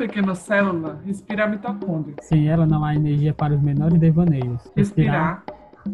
pequena 0.00 0.34
célula 0.34 0.98
respira 1.04 1.44
a 1.44 1.46
mitocôndria. 1.46 2.14
Sem 2.22 2.48
ela 2.48 2.64
não 2.64 2.82
há 2.82 2.94
energia 2.94 3.34
para 3.34 3.52
os 3.52 3.60
menores 3.60 4.00
devaneios. 4.00 4.62
Respirar, 4.74 5.44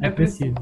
é 0.01 0.09
preciso. 0.09 0.55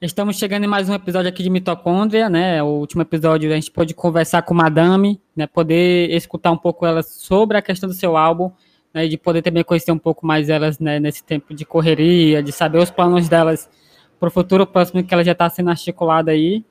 Estamos 0.00 0.36
chegando 0.36 0.62
em 0.62 0.68
mais 0.68 0.88
um 0.88 0.94
episódio 0.94 1.28
aqui 1.28 1.42
de 1.42 1.50
Mitocôndria, 1.50 2.28
né? 2.28 2.62
O 2.62 2.66
último 2.66 3.02
episódio 3.02 3.50
a 3.50 3.54
gente 3.56 3.70
pôde 3.72 3.94
conversar 3.94 4.42
com 4.42 4.54
Madame, 4.54 5.20
né? 5.34 5.48
Poder 5.48 6.08
escutar 6.10 6.52
um 6.52 6.56
pouco 6.56 6.86
ela 6.86 7.02
sobre 7.02 7.56
a 7.56 7.62
questão 7.62 7.88
do 7.88 7.94
seu 7.96 8.16
álbum, 8.16 8.52
né? 8.94 9.08
De 9.08 9.18
poder 9.18 9.42
também 9.42 9.64
conhecer 9.64 9.92
um 9.92 9.98
pouco 9.98 10.26
mais 10.26 10.48
elas, 10.48 10.78
né? 10.78 11.00
Nesse 11.00 11.24
tempo 11.24 11.52
de 11.52 11.64
correria, 11.64 12.42
de 12.42 12.52
saber 12.52 12.78
os 12.78 12.90
planos 12.90 13.28
delas 13.28 13.68
para 14.18 14.28
o 14.28 14.30
futuro 14.30 14.66
próximo 14.66 15.02
que 15.04 15.12
ela 15.12 15.24
já 15.24 15.32
está 15.32 15.50
sendo 15.50 15.70
articulada 15.70 16.30
aí. 16.30 16.64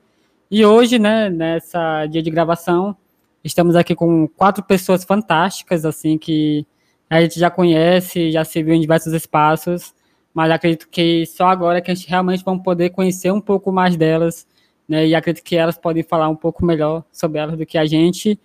E 0.50 0.64
hoje, 0.64 0.98
né? 0.98 1.28
Nessa 1.30 2.06
dia 2.06 2.22
de 2.22 2.30
gravação, 2.30 2.96
estamos 3.44 3.76
aqui 3.76 3.94
com 3.94 4.26
quatro 4.28 4.64
pessoas 4.64 5.04
fantásticas, 5.04 5.84
assim 5.84 6.18
que 6.18 6.66
a 7.10 7.20
gente 7.20 7.38
já 7.38 7.50
conhece, 7.50 8.32
já 8.32 8.44
se 8.44 8.62
viu 8.62 8.74
em 8.74 8.80
diversos 8.80 9.12
espaços 9.12 9.94
mas 10.34 10.50
acredito 10.50 10.88
que 10.90 11.24
só 11.26 11.46
agora 11.46 11.80
que 11.80 11.90
a 11.92 11.94
gente 11.94 12.08
realmente 12.08 12.44
vamos 12.44 12.64
poder 12.64 12.90
conhecer 12.90 13.32
um 13.32 13.40
pouco 13.40 13.70
mais 13.70 13.96
delas, 13.96 14.46
né? 14.88 15.06
E 15.06 15.14
acredito 15.14 15.44
que 15.44 15.54
elas 15.54 15.78
podem 15.78 16.02
falar 16.02 16.28
um 16.28 16.34
pouco 16.34 16.66
melhor 16.66 17.04
sobre 17.12 17.38
elas 17.38 17.56
do 17.56 17.64
que 17.64 17.78
a 17.78 17.86
gente, 17.86 18.38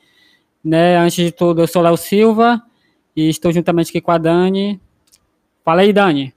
né? 0.63 0.97
Antes 0.97 1.25
de 1.25 1.31
tudo, 1.31 1.61
eu 1.61 1.67
sou 1.67 1.81
Léo 1.81 1.97
Silva 1.97 2.61
e 3.20 3.28
estou 3.28 3.52
juntamente 3.52 3.90
aqui 3.90 4.00
com 4.00 4.12
a 4.12 4.18
Dani. 4.18 4.80
Fala 5.66 5.81
aí, 5.81 5.92
Dani. 5.92 6.34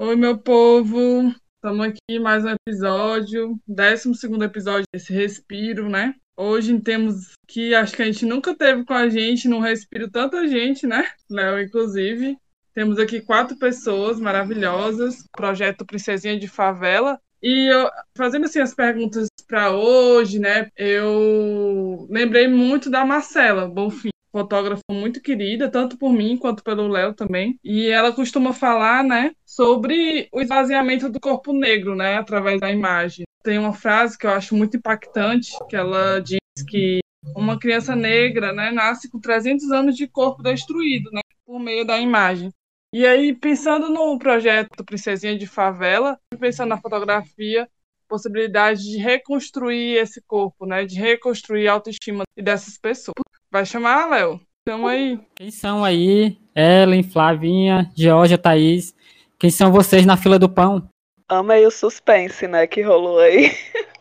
Oi, 0.00 0.16
meu 0.16 0.36
povo. 0.36 1.32
Estamos 1.54 1.86
aqui 1.86 2.18
mais 2.18 2.44
um 2.44 2.50
episódio, 2.50 3.56
12 3.68 4.12
segundo 4.16 4.44
episódio 4.44 4.84
desse 4.92 5.12
Respiro, 5.12 5.88
né? 5.88 6.16
Hoje 6.36 6.76
temos 6.80 7.34
que 7.46 7.72
acho 7.72 7.94
que 7.94 8.02
a 8.02 8.06
gente 8.06 8.26
nunca 8.26 8.52
teve 8.52 8.84
com 8.84 8.94
a 8.94 9.08
gente 9.08 9.46
no 9.46 9.60
Respiro 9.60 10.10
tanta 10.10 10.48
gente, 10.48 10.88
né? 10.88 11.06
Léo, 11.30 11.60
inclusive. 11.60 12.36
Temos 12.74 12.98
aqui 12.98 13.20
quatro 13.20 13.56
pessoas 13.56 14.18
maravilhosas, 14.18 15.24
projeto 15.30 15.86
Princesinha 15.86 16.36
de 16.36 16.48
Favela. 16.48 17.20
E 17.40 17.72
eu, 17.72 17.88
fazendo 18.16 18.46
assim 18.46 18.58
as 18.58 18.74
perguntas 18.74 19.28
para 19.46 19.70
hoje, 19.70 20.40
né? 20.40 20.68
Eu 20.76 22.08
lembrei 22.10 22.48
muito 22.48 22.90
da 22.90 23.04
Marcela 23.04 23.68
Bonfim, 23.68 24.10
fotógrafa 24.34 24.82
muito 24.90 25.22
querida, 25.22 25.70
tanto 25.70 25.96
por 25.96 26.12
mim 26.12 26.36
quanto 26.36 26.64
pelo 26.64 26.88
Léo 26.88 27.14
também. 27.14 27.56
E 27.62 27.86
ela 27.86 28.12
costuma 28.12 28.52
falar, 28.52 29.04
né, 29.04 29.30
sobre 29.46 30.28
o 30.32 30.40
esvaziamento 30.40 31.08
do 31.08 31.20
corpo 31.20 31.52
negro, 31.52 31.94
né, 31.94 32.16
através 32.16 32.60
da 32.60 32.68
imagem. 32.68 33.24
Tem 33.44 33.58
uma 33.58 33.72
frase 33.72 34.18
que 34.18 34.26
eu 34.26 34.30
acho 34.30 34.56
muito 34.56 34.76
impactante, 34.76 35.52
que 35.68 35.76
ela 35.76 36.18
diz 36.18 36.40
que 36.68 36.98
uma 37.36 37.56
criança 37.60 37.94
negra, 37.94 38.52
né, 38.52 38.72
nasce 38.72 39.08
com 39.08 39.20
300 39.20 39.70
anos 39.70 39.96
de 39.96 40.08
corpo 40.08 40.42
destruído, 40.42 41.10
né, 41.12 41.20
por 41.46 41.60
meio 41.60 41.86
da 41.86 42.00
imagem. 42.00 42.50
E 42.92 43.06
aí, 43.06 43.32
pensando 43.34 43.88
no 43.88 44.18
projeto 44.18 44.84
Princesinha 44.84 45.38
de 45.38 45.46
Favela, 45.46 46.18
pensando 46.40 46.70
na 46.70 46.80
fotografia, 46.80 47.68
possibilidade 48.08 48.82
de 48.82 48.98
reconstruir 48.98 49.96
esse 49.96 50.22
corpo, 50.22 50.66
né? 50.66 50.84
De 50.84 50.94
reconstruir 50.96 51.66
a 51.66 51.72
autoestima 51.72 52.22
dessas 52.36 52.78
pessoas. 52.78 53.14
Vai 53.54 53.64
chamar, 53.64 54.10
Léo? 54.10 54.40
Então 54.62 54.84
aí. 54.84 55.16
Quem 55.36 55.48
são 55.48 55.84
aí? 55.84 56.36
Ellen, 56.56 57.04
Flavinha, 57.04 57.88
Georgia, 57.96 58.36
Thaís. 58.36 58.92
Quem 59.38 59.48
são 59.48 59.70
vocês 59.70 60.04
na 60.04 60.16
fila 60.16 60.40
do 60.40 60.48
pão? 60.48 60.88
Amei 61.28 61.64
o 61.64 61.70
suspense, 61.70 62.48
né, 62.48 62.66
que 62.66 62.82
rolou 62.82 63.20
aí. 63.20 63.52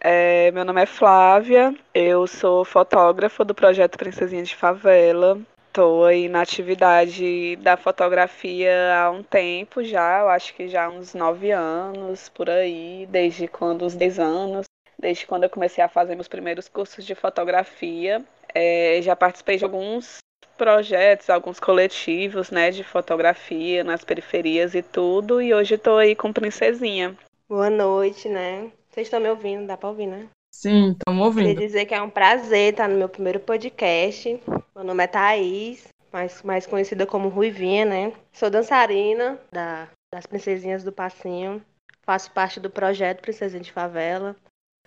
É, 0.00 0.52
meu 0.52 0.64
nome 0.64 0.80
é 0.80 0.86
Flávia, 0.86 1.74
eu 1.92 2.28
sou 2.28 2.64
fotógrafa 2.64 3.44
do 3.44 3.54
projeto 3.54 3.98
Princesinha 3.98 4.44
de 4.44 4.54
Favela. 4.54 5.40
Estou 5.66 6.04
aí 6.04 6.28
na 6.28 6.42
atividade 6.42 7.56
da 7.56 7.76
fotografia 7.76 8.72
há 8.96 9.10
um 9.10 9.24
tempo 9.24 9.82
já, 9.82 10.20
eu 10.20 10.28
acho 10.28 10.54
que 10.54 10.68
já 10.68 10.84
há 10.84 10.88
uns 10.90 11.12
nove 11.12 11.50
anos 11.50 12.28
por 12.28 12.48
aí, 12.48 13.08
desde 13.10 13.48
quando 13.48 13.84
uns 13.84 13.96
dez 13.96 14.20
anos, 14.20 14.66
desde 14.96 15.26
quando 15.26 15.42
eu 15.42 15.50
comecei 15.50 15.82
a 15.82 15.88
fazer 15.88 16.14
meus 16.14 16.28
primeiros 16.28 16.68
cursos 16.68 17.04
de 17.04 17.14
fotografia. 17.16 18.24
É, 18.58 19.02
já 19.02 19.14
participei 19.14 19.58
de 19.58 19.64
alguns 19.64 20.16
projetos, 20.56 21.28
alguns 21.28 21.60
coletivos, 21.60 22.50
né, 22.50 22.70
de 22.70 22.82
fotografia 22.82 23.84
nas 23.84 24.02
periferias 24.02 24.74
e 24.74 24.80
tudo, 24.80 25.42
e 25.42 25.52
hoje 25.52 25.74
estou 25.74 25.98
aí 25.98 26.16
com 26.16 26.32
Princesinha. 26.32 27.14
Boa 27.46 27.68
noite, 27.68 28.30
né? 28.30 28.72
Vocês 28.88 29.08
estão 29.08 29.20
me 29.20 29.28
ouvindo? 29.28 29.66
Dá 29.66 29.76
para 29.76 29.90
ouvir, 29.90 30.06
né? 30.06 30.26
Sim, 30.50 30.92
estamos 30.92 31.22
ouvindo. 31.22 31.48
Queria 31.48 31.66
dizer 31.66 31.84
que 31.84 31.94
é 31.94 32.00
um 32.00 32.08
prazer 32.08 32.72
estar 32.72 32.88
no 32.88 32.96
meu 32.96 33.10
primeiro 33.10 33.40
podcast. 33.40 34.40
Meu 34.74 34.84
nome 34.84 35.04
é 35.04 35.06
Thaís, 35.06 35.88
mais, 36.10 36.42
mais 36.42 36.66
conhecida 36.66 37.04
como 37.04 37.28
Ruivinha, 37.28 37.84
né? 37.84 38.12
Sou 38.32 38.48
dançarina 38.48 39.38
da, 39.52 39.86
das 40.10 40.24
Princesinhas 40.24 40.82
do 40.82 40.90
Passinho. 40.90 41.62
Faço 42.06 42.30
parte 42.30 42.58
do 42.58 42.70
projeto 42.70 43.20
Princesinha 43.20 43.62
de 43.62 43.70
Favela. 43.70 44.34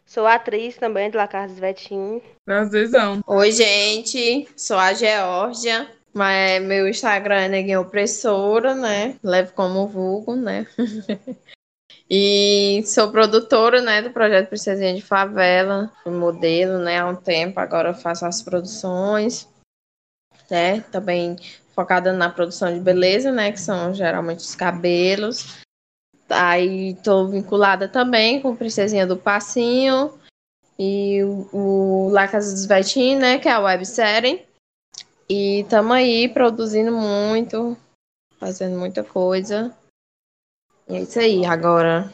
Sou 0.10 0.26
atriz 0.26 0.76
também 0.76 1.12
de 1.12 1.18
La 1.18 1.28
Carlos 1.28 1.60
Vetim. 1.60 2.20
Prazerzão. 2.44 3.22
Oi, 3.28 3.52
gente. 3.52 4.50
Sou 4.58 4.76
a 4.76 4.92
Geórgia. 4.92 5.88
Mas 6.12 6.64
meu 6.64 6.88
Instagram 6.88 7.42
é 7.42 7.48
Neguinho 7.48 7.82
Opressora, 7.82 8.74
né? 8.74 9.18
Levo 9.24 9.54
como 9.54 9.88
vulgo, 9.88 10.36
né? 10.36 10.66
E 12.12 12.82
sou 12.88 13.12
produtora, 13.12 13.84
né, 13.84 14.02
do 14.02 14.10
projeto 14.10 14.50
Princesinha 14.50 14.96
de 14.96 15.02
Favela, 15.04 15.94
fui 16.02 16.12
modelo, 16.12 16.80
né, 16.80 16.98
há 16.98 17.06
um 17.06 17.16
tempo, 17.16 17.60
agora 17.60 17.94
faço 17.94 18.26
as 18.26 18.42
produções, 18.42 19.48
né, 20.50 20.82
também 20.92 21.36
focada 21.76 22.12
na 22.12 22.28
produção 22.28 22.74
de 22.74 22.80
beleza, 22.80 23.32
né, 23.32 23.52
que 23.52 23.62
são 23.62 23.94
geralmente 23.94 24.40
os 24.40 24.56
cabelos. 24.56 25.60
Aí 26.30 26.96
tô 27.04 27.28
vinculada 27.28 27.88
também 27.88 28.42
com 28.42 28.56
Princesinha 28.56 29.06
do 29.08 29.18
Passinho 29.18 30.18
e 30.78 31.24
o, 31.24 31.50
o 31.52 32.10
La 32.10 32.28
Casa 32.28 32.54
dos 32.54 32.66
Vetim, 32.66 33.16
né, 33.16 33.40
que 33.40 33.50
é 33.50 33.52
a 33.52 33.60
websérie. 33.60 34.46
E 35.28 35.62
estamos 35.62 35.92
aí 35.92 36.30
produzindo 36.30 36.92
muito, 36.92 37.78
fazendo 38.38 38.78
muita 38.78 39.04
coisa. 39.04 39.76
E 40.88 40.96
é 40.96 41.02
isso 41.02 41.20
aí. 41.20 41.46
Agora 41.46 42.12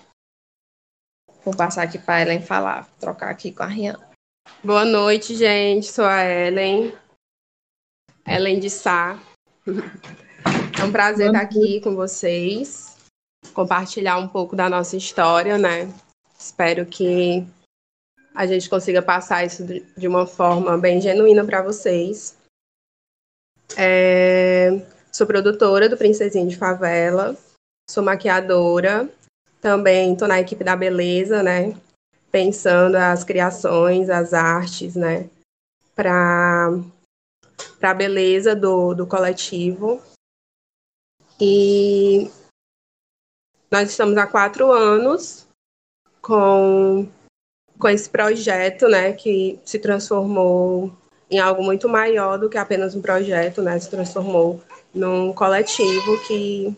vou 1.44 1.56
passar 1.56 1.84
aqui 1.84 1.98
para 1.98 2.22
Ellen 2.22 2.42
falar, 2.42 2.90
trocar 3.00 3.30
aqui 3.30 3.52
com 3.52 3.64
a 3.64 3.68
Rian. 3.68 4.00
Boa 4.64 4.84
noite, 4.84 5.36
gente. 5.36 5.88
Sou 5.88 6.06
a 6.06 6.24
Ellen. 6.24 6.94
Ellen 8.28 8.60
de 8.60 8.70
Sá. 8.70 9.20
É 10.78 10.84
um 10.84 10.92
prazer 10.92 11.28
estar 11.28 11.42
aqui 11.42 11.80
com 11.80 11.96
vocês, 11.96 12.95
compartilhar 13.54 14.18
um 14.18 14.28
pouco 14.28 14.56
da 14.56 14.70
nossa 14.70 14.96
história, 14.96 15.58
né? 15.58 15.92
Espero 16.38 16.86
que 16.86 17.46
a 18.34 18.46
gente 18.46 18.70
consiga 18.70 19.02
passar 19.02 19.46
isso 19.46 19.66
de 19.66 20.08
uma 20.08 20.28
forma 20.28 20.78
bem 20.78 21.00
genuína 21.00 21.46
para 21.46 21.62
vocês. 21.62 22.38
É... 23.78 24.70
Sou 25.12 25.26
produtora 25.26 25.88
do 25.88 25.96
Princesinha 25.96 26.46
de 26.46 26.58
Favela, 26.58 27.38
sou 27.90 28.04
maquiadora, 28.04 29.10
também 29.62 30.14
estou 30.14 30.28
na 30.28 30.40
equipe 30.40 30.64
da 30.64 30.76
beleza, 30.76 31.42
né? 31.42 31.76
Pensando 32.30 32.96
as 32.96 33.24
criações, 33.24 34.10
as 34.10 34.34
artes, 34.34 34.96
né? 34.96 35.30
Para 35.96 36.70
a 37.82 37.94
beleza 37.94 38.54
do, 38.54 38.94
do 38.94 39.08
coletivo. 39.08 40.02
E 41.40 42.30
nós 43.76 43.90
estamos 43.90 44.16
há 44.16 44.26
quatro 44.26 44.72
anos 44.72 45.46
com, 46.22 47.06
com 47.78 47.90
esse 47.90 48.10
projeto, 48.10 48.88
né? 48.88 49.12
Que 49.12 49.60
se 49.66 49.78
transformou 49.80 50.94
em 51.30 51.40
algo 51.40 51.62
muito 51.62 51.90
maior 51.90 52.40
do 52.40 52.50
que 52.50 52.58
apenas 52.58 52.96
um 52.96 53.02
projeto, 53.02 53.62
né? 53.62 53.78
Se 53.78 53.90
transformou 53.90 54.62
num 54.94 55.34
coletivo 55.34 56.18
que 56.26 56.74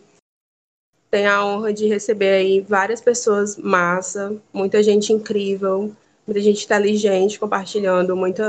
tenho 1.08 1.30
a 1.30 1.46
honra 1.46 1.72
de 1.72 1.86
receber 1.86 2.30
aí 2.30 2.60
várias 2.62 3.00
pessoas 3.00 3.56
massa, 3.56 4.36
muita 4.52 4.82
gente 4.82 5.12
incrível, 5.12 5.94
muita 6.26 6.40
gente 6.40 6.64
inteligente 6.64 7.38
compartilhando 7.38 8.16
muito 8.16 8.42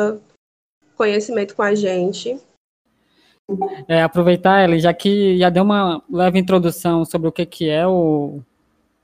conhecimento 0.97 1.55
com 1.55 1.61
a 1.61 1.75
gente. 1.75 2.41
É, 3.87 4.01
aproveitar, 4.03 4.59
ela 4.59 4.77
já 4.77 4.93
que 4.93 5.37
já 5.37 5.49
deu 5.49 5.63
uma 5.63 6.01
leve 6.09 6.37
introdução 6.39 7.03
sobre 7.05 7.27
o 7.27 7.31
que, 7.31 7.45
que 7.45 7.69
é 7.69 7.87
o, 7.87 8.41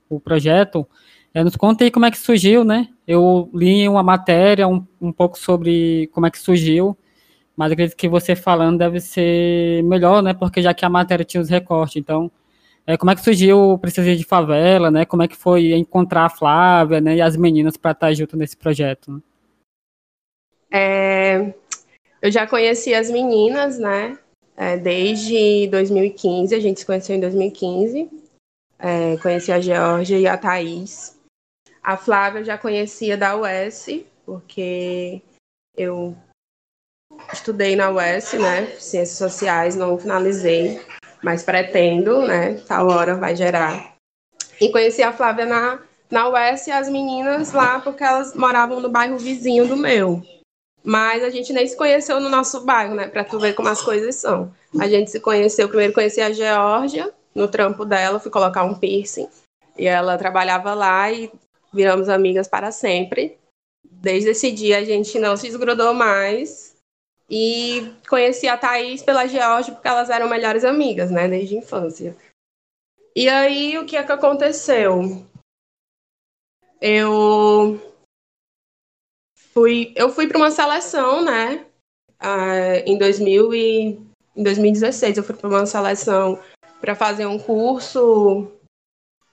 o 0.08 0.20
projeto, 0.20 0.86
é, 1.34 1.42
nos 1.44 1.56
conta 1.56 1.84
aí 1.84 1.90
como 1.90 2.06
é 2.06 2.10
que 2.10 2.18
surgiu, 2.18 2.64
né? 2.64 2.88
Eu 3.06 3.50
li 3.52 3.88
uma 3.88 4.02
matéria 4.02 4.66
um, 4.68 4.86
um 5.00 5.12
pouco 5.12 5.38
sobre 5.38 6.08
como 6.12 6.26
é 6.26 6.30
que 6.30 6.38
surgiu, 6.38 6.96
mas 7.56 7.72
acredito 7.72 7.96
que 7.96 8.08
você 8.08 8.36
falando 8.36 8.78
deve 8.78 9.00
ser 9.00 9.82
melhor, 9.84 10.22
né? 10.22 10.32
Porque 10.32 10.62
já 10.62 10.72
que 10.72 10.84
a 10.84 10.88
matéria 10.88 11.24
tinha 11.24 11.40
os 11.40 11.50
recortes, 11.50 11.96
então 11.96 12.30
é, 12.86 12.96
como 12.96 13.10
é 13.10 13.16
que 13.16 13.20
surgiu 13.20 13.72
o 13.72 13.78
Precisa 13.78 14.14
de 14.14 14.24
Favela, 14.24 14.90
né? 14.90 15.04
Como 15.04 15.22
é 15.22 15.28
que 15.28 15.36
foi 15.36 15.72
encontrar 15.74 16.26
a 16.26 16.30
Flávia, 16.30 17.00
né? 17.00 17.16
E 17.16 17.20
as 17.20 17.36
meninas 17.36 17.76
para 17.76 17.90
estar 17.90 18.14
junto 18.14 18.36
nesse 18.36 18.56
projeto? 18.56 19.20
É, 20.70 21.52
eu 22.22 22.30
já 22.30 22.46
conheci 22.46 22.94
as 22.94 23.10
meninas, 23.10 23.78
né? 23.78 24.16
É, 24.56 24.76
desde 24.76 25.68
2015, 25.68 26.54
a 26.54 26.60
gente 26.60 26.80
se 26.80 26.86
conheceu 26.86 27.16
em 27.16 27.20
2015. 27.20 28.10
É, 28.78 29.16
conheci 29.18 29.52
a 29.52 29.60
Georgia 29.60 30.18
e 30.18 30.26
a 30.26 30.36
Thaís. 30.36 31.18
A 31.82 31.96
Flávia 31.96 32.40
eu 32.40 32.44
já 32.44 32.58
conhecia 32.58 33.16
da 33.16 33.36
UES, 33.36 34.04
porque 34.24 35.22
eu 35.76 36.16
estudei 37.32 37.76
na 37.76 37.90
UES, 37.90 38.32
né? 38.34 38.66
Ciências 38.78 39.18
Sociais, 39.18 39.76
não 39.76 39.98
finalizei 39.98 40.80
mas 41.22 41.42
pretendo, 41.42 42.22
né? 42.22 42.54
Tal 42.68 42.88
hora 42.88 43.16
vai 43.16 43.34
gerar. 43.34 43.96
E 44.60 44.68
conheci 44.70 45.02
a 45.02 45.12
Flávia 45.12 45.44
na, 45.44 45.80
na 46.08 46.28
UES 46.28 46.68
e 46.68 46.70
as 46.70 46.88
meninas 46.88 47.52
lá, 47.52 47.80
porque 47.80 48.04
elas 48.04 48.34
moravam 48.34 48.80
no 48.80 48.88
bairro 48.88 49.18
vizinho 49.18 49.66
do 49.66 49.76
meu. 49.76 50.22
Mas 50.86 51.24
a 51.24 51.30
gente 51.30 51.52
nem 51.52 51.66
se 51.66 51.76
conheceu 51.76 52.20
no 52.20 52.28
nosso 52.28 52.64
bairro, 52.64 52.94
né? 52.94 53.08
Pra 53.08 53.24
tu 53.24 53.40
ver 53.40 53.54
como 53.54 53.68
as 53.68 53.82
coisas 53.82 54.14
são. 54.14 54.54
A 54.78 54.86
gente 54.86 55.10
se 55.10 55.18
conheceu, 55.18 55.66
primeiro 55.66 55.92
conheci 55.92 56.20
a 56.20 56.30
Geórgia, 56.30 57.12
no 57.34 57.48
trampo 57.48 57.84
dela, 57.84 58.20
fui 58.20 58.30
colocar 58.30 58.62
um 58.62 58.72
piercing. 58.72 59.28
E 59.76 59.84
ela 59.84 60.16
trabalhava 60.16 60.74
lá 60.74 61.10
e 61.10 61.28
viramos 61.74 62.08
amigas 62.08 62.46
para 62.46 62.70
sempre. 62.70 63.36
Desde 63.84 64.30
esse 64.30 64.52
dia 64.52 64.78
a 64.78 64.84
gente 64.84 65.18
não 65.18 65.36
se 65.36 65.48
desgrudou 65.48 65.92
mais. 65.92 66.76
E 67.28 67.92
conheci 68.08 68.46
a 68.46 68.56
Thaís 68.56 69.02
pela 69.02 69.26
Georgia 69.26 69.74
porque 69.74 69.88
elas 69.88 70.08
eram 70.08 70.28
melhores 70.28 70.64
amigas, 70.64 71.10
né, 71.10 71.26
desde 71.26 71.56
a 71.56 71.58
infância. 71.58 72.16
E 73.16 73.28
aí, 73.28 73.76
o 73.76 73.84
que 73.84 73.96
é 73.96 74.04
que 74.04 74.12
aconteceu? 74.12 75.26
Eu 76.80 77.95
fui, 79.56 79.94
eu 79.96 80.10
fui 80.10 80.26
para 80.28 80.36
uma 80.36 80.50
seleção, 80.50 81.24
né, 81.24 81.64
em, 82.84 82.98
2000 82.98 83.54
e, 83.54 83.98
em 84.36 84.42
2016. 84.42 85.16
Eu 85.16 85.24
fui 85.24 85.34
para 85.34 85.48
uma 85.48 85.64
seleção 85.64 86.38
para 86.78 86.94
fazer 86.94 87.24
um 87.24 87.38
curso 87.38 88.48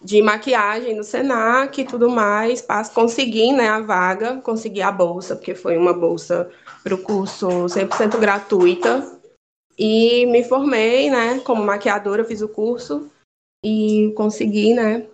de 0.01 0.21
maquiagem 0.21 0.95
no 0.95 1.03
Senac 1.03 1.81
e 1.81 1.85
tudo 1.85 2.09
mais. 2.09 2.65
Consegui 2.93 3.51
né, 3.51 3.67
a 3.67 3.81
vaga, 3.81 4.37
consegui 4.37 4.81
a 4.81 4.93
bolsa, 4.93 5.35
porque 5.35 5.53
foi 5.53 5.75
uma 5.75 5.93
bolsa 5.93 6.49
para 6.81 6.95
o 6.95 7.03
curso 7.03 7.47
100% 7.65 8.17
gratuita. 8.17 9.19
E 9.77 10.25
me 10.27 10.43
formei, 10.45 11.09
né, 11.09 11.39
como 11.39 11.65
maquiadora, 11.65 12.23
fiz 12.23 12.41
o 12.41 12.47
curso 12.47 13.09
e 13.65 14.13
consegui, 14.15 14.73
né, 14.73 15.05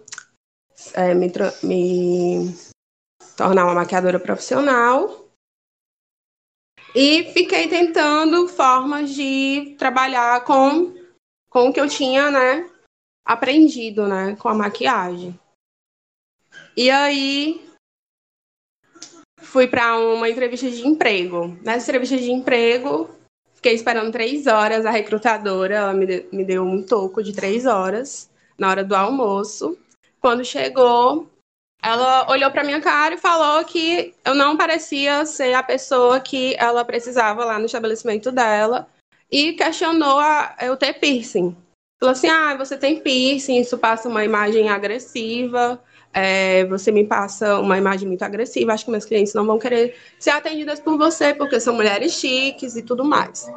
é, 0.94 1.14
me, 1.16 1.32
me 1.64 2.54
tornar 3.40 3.64
uma 3.64 3.74
maquiadora 3.74 4.20
profissional. 4.20 5.30
E 6.94 7.32
fiquei 7.32 7.70
tentando 7.70 8.50
formas 8.50 9.12
de 9.12 9.76
trabalhar 9.80 10.44
com, 10.44 10.94
com 11.50 11.70
o 11.70 11.74
que 11.74 11.80
eu 11.80 11.88
tinha, 11.88 12.30
né, 12.30 12.70
aprendido, 13.24 14.08
né, 14.08 14.36
com 14.36 14.50
a 14.50 14.54
maquiagem. 14.54 15.40
E 16.76 16.92
aí 16.92 17.66
fui 19.40 19.68
para 19.68 19.98
uma 19.98 20.28
entrevista 20.28 20.70
de 20.70 20.86
emprego. 20.86 21.58
Nessa 21.64 21.86
entrevista 21.86 22.18
de 22.18 22.32
emprego, 22.32 23.10
fiquei 23.56 23.74
esperando 23.74 24.12
três 24.12 24.48
horas. 24.48 24.86
A 24.86 24.92
recrutadora 24.92 25.76
ela 25.76 25.94
me, 25.94 26.06
deu, 26.06 26.30
me 26.34 26.44
deu 26.44 26.64
um 26.64 26.84
toco 26.84 27.24
de 27.24 27.32
três 27.32 27.66
horas 27.66 28.30
na 28.58 28.70
hora 28.70 28.84
do 28.84 28.96
almoço. 28.96 29.78
Quando 30.20 30.44
chegou, 30.44 31.30
ela 31.82 32.30
olhou 32.30 32.52
para 32.52 32.64
minha 32.64 32.82
cara 32.82 33.16
e 33.16 33.18
falou 33.18 33.64
que 33.64 34.14
eu 34.26 34.36
não 34.36 34.58
parecia 34.58 35.26
ser 35.26 35.54
a 35.54 35.64
pessoa 35.64 36.20
que 36.20 36.56
ela 36.58 36.84
precisava 36.84 37.46
lá 37.46 37.58
no 37.58 37.66
estabelecimento 37.66 38.32
dela 38.32 38.88
e 39.32 39.54
questionou 39.54 40.20
a, 40.20 40.56
eu 40.62 40.76
ter 40.76 40.94
piercing. 40.94 41.56
Falou 42.00 42.14
assim: 42.14 42.28
ah, 42.28 42.56
você 42.56 42.78
tem 42.78 43.00
piercing, 43.00 43.60
isso 43.60 43.78
passa 43.78 44.10
uma 44.10 44.24
imagem 44.24 44.70
agressiva 44.70 45.82
é, 46.14 46.66
você 46.66 46.92
me 46.92 47.06
passa 47.06 47.60
uma 47.60 47.78
imagem 47.78 48.08
muito 48.08 48.24
agressiva, 48.24 48.74
acho 48.74 48.86
que 48.86 48.92
meus 48.92 49.06
clientes 49.06 49.34
não 49.34 49.46
vão 49.46 49.60
querer 49.60 49.96
ser 50.20 50.32
atendidas 50.32 50.80
por 50.80 50.98
você, 50.98 51.34
porque 51.34 51.60
são 51.60 51.76
mulheres 51.76 52.14
chiques 52.14 52.76
e 52.76 52.82
tudo 52.82 53.04
mais. 53.06 53.48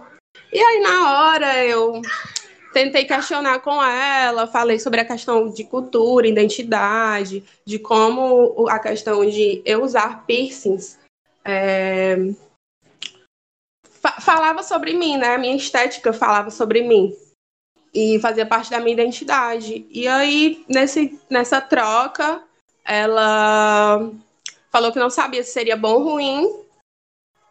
E 0.52 0.58
aí, 0.58 0.80
na 0.80 1.30
hora, 1.30 1.64
eu 1.64 2.02
tentei 2.72 3.04
questionar 3.04 3.60
com 3.60 3.82
ela, 3.82 4.46
falei 4.46 4.78
sobre 4.78 5.00
a 5.00 5.04
questão 5.04 5.50
de 5.50 5.64
cultura, 5.64 6.26
identidade, 6.26 7.44
de 7.64 7.78
como 7.78 8.68
a 8.68 8.78
questão 8.78 9.24
de 9.28 9.62
eu 9.64 9.82
usar 9.82 10.24
piercings 10.26 10.98
é, 11.44 12.16
falava 14.20 14.62
sobre 14.62 14.94
mim, 14.94 15.16
né? 15.16 15.34
A 15.34 15.38
minha 15.38 15.56
estética 15.56 16.12
falava 16.12 16.50
sobre 16.50 16.82
mim 16.82 17.14
e 17.94 18.18
fazia 18.20 18.46
parte 18.46 18.70
da 18.70 18.80
minha 18.80 18.94
identidade. 18.94 19.86
E 19.90 20.08
aí, 20.08 20.64
nesse, 20.68 21.20
nessa 21.28 21.60
troca, 21.60 22.42
ela 22.84 24.10
falou 24.70 24.92
que 24.92 24.98
não 24.98 25.10
sabia 25.10 25.42
se 25.44 25.52
seria 25.52 25.76
bom 25.76 25.94
ou 25.94 26.02
ruim 26.02 26.61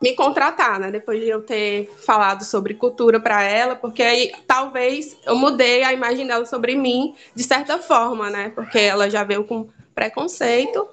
me 0.01 0.13
contratar, 0.15 0.79
né? 0.79 0.91
Depois 0.91 1.21
de 1.21 1.29
eu 1.29 1.41
ter 1.41 1.89
falado 2.05 2.43
sobre 2.43 2.73
cultura 2.73 3.19
para 3.19 3.43
ela, 3.43 3.75
porque 3.75 4.01
aí 4.01 4.31
talvez 4.47 5.15
eu 5.25 5.35
mudei 5.35 5.83
a 5.83 5.93
imagem 5.93 6.25
dela 6.25 6.45
sobre 6.45 6.75
mim 6.75 7.15
de 7.35 7.43
certa 7.43 7.77
forma, 7.77 8.29
né? 8.29 8.49
Porque 8.49 8.79
ela 8.79 9.09
já 9.09 9.23
veio 9.23 9.43
com 9.43 9.69
preconceito. 9.93 10.87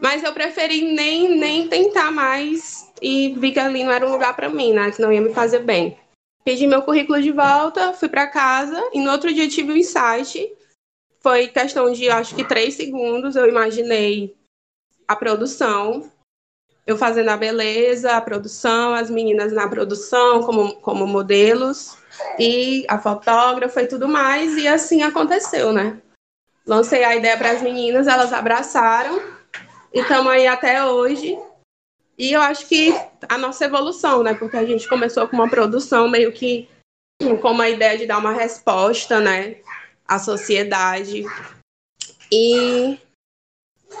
Mas 0.00 0.24
eu 0.24 0.32
preferi 0.32 0.94
nem, 0.94 1.36
nem 1.36 1.68
tentar 1.68 2.10
mais 2.10 2.90
e 3.00 3.34
vi 3.38 3.52
que 3.52 3.60
ali 3.60 3.84
não 3.84 3.92
era 3.92 4.06
um 4.06 4.12
lugar 4.12 4.34
para 4.34 4.48
mim, 4.48 4.72
né? 4.72 4.90
Que 4.90 5.02
não 5.02 5.12
ia 5.12 5.20
me 5.20 5.32
fazer 5.32 5.60
bem. 5.60 5.98
Pedi 6.44 6.66
meu 6.66 6.82
currículo 6.82 7.22
de 7.22 7.30
volta, 7.30 7.92
fui 7.92 8.08
para 8.08 8.26
casa 8.26 8.90
e 8.92 9.00
no 9.00 9.10
outro 9.10 9.32
dia 9.32 9.48
tive 9.48 9.72
um 9.72 9.76
insight. 9.76 10.50
Foi 11.20 11.46
questão 11.48 11.90
de 11.90 12.10
acho 12.10 12.34
que 12.34 12.44
três 12.44 12.74
segundos. 12.74 13.36
Eu 13.36 13.48
imaginei 13.48 14.36
a 15.08 15.16
produção, 15.16 16.10
eu 16.86 16.98
fazendo 16.98 17.30
a 17.30 17.36
beleza, 17.36 18.12
a 18.12 18.20
produção, 18.20 18.94
as 18.94 19.08
meninas 19.08 19.52
na 19.52 19.68
produção 19.68 20.42
como, 20.42 20.74
como 20.76 21.06
modelos 21.06 21.96
e 22.38 22.84
a 22.88 22.98
fotógrafa 22.98 23.82
e 23.82 23.86
tudo 23.86 24.06
mais. 24.06 24.56
E 24.56 24.68
assim 24.68 25.02
aconteceu, 25.02 25.72
né? 25.72 26.00
Lancei 26.66 27.04
a 27.04 27.16
ideia 27.16 27.36
para 27.36 27.50
as 27.50 27.62
meninas, 27.62 28.06
elas 28.06 28.32
abraçaram 28.32 29.20
e 29.92 30.00
estamos 30.00 30.32
aí 30.32 30.46
até 30.46 30.84
hoje 30.84 31.38
e 32.16 32.32
eu 32.32 32.40
acho 32.40 32.66
que 32.66 32.94
a 33.28 33.36
nossa 33.36 33.64
evolução, 33.64 34.22
né? 34.22 34.34
Porque 34.34 34.56
a 34.56 34.64
gente 34.64 34.88
começou 34.88 35.26
com 35.26 35.36
uma 35.36 35.50
produção 35.50 36.08
meio 36.08 36.32
que 36.32 36.68
com 37.40 37.50
uma 37.50 37.68
ideia 37.68 37.96
de 37.98 38.06
dar 38.06 38.18
uma 38.18 38.32
resposta, 38.32 39.20
né, 39.20 39.56
à 40.06 40.18
sociedade. 40.18 41.24
E 42.30 42.98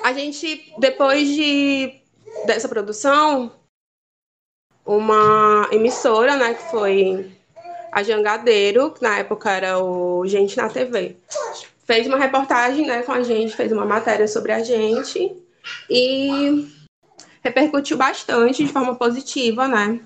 a 0.02 0.12
gente, 0.12 0.74
depois 0.78 1.28
de 1.28 2.00
dessa 2.46 2.68
produção, 2.68 3.52
uma 4.84 5.68
emissora, 5.72 6.36
né, 6.36 6.54
que 6.54 6.70
foi 6.70 7.32
a 7.90 8.02
Jangadeiro, 8.02 8.90
que 8.92 9.02
na 9.02 9.18
época 9.18 9.50
era 9.50 9.78
o 9.78 10.26
Gente 10.26 10.56
na 10.56 10.68
TV, 10.68 11.16
fez 11.84 12.06
uma 12.06 12.18
reportagem, 12.18 12.86
né, 12.86 13.02
com 13.02 13.12
a 13.12 13.22
gente, 13.22 13.56
fez 13.56 13.72
uma 13.72 13.84
matéria 13.84 14.26
sobre 14.26 14.52
a 14.52 14.62
gente 14.62 15.36
e 15.88 16.68
repercutiu 17.42 17.96
bastante 17.96 18.64
de 18.64 18.72
forma 18.72 18.94
positiva, 18.96 19.68
né? 19.68 20.00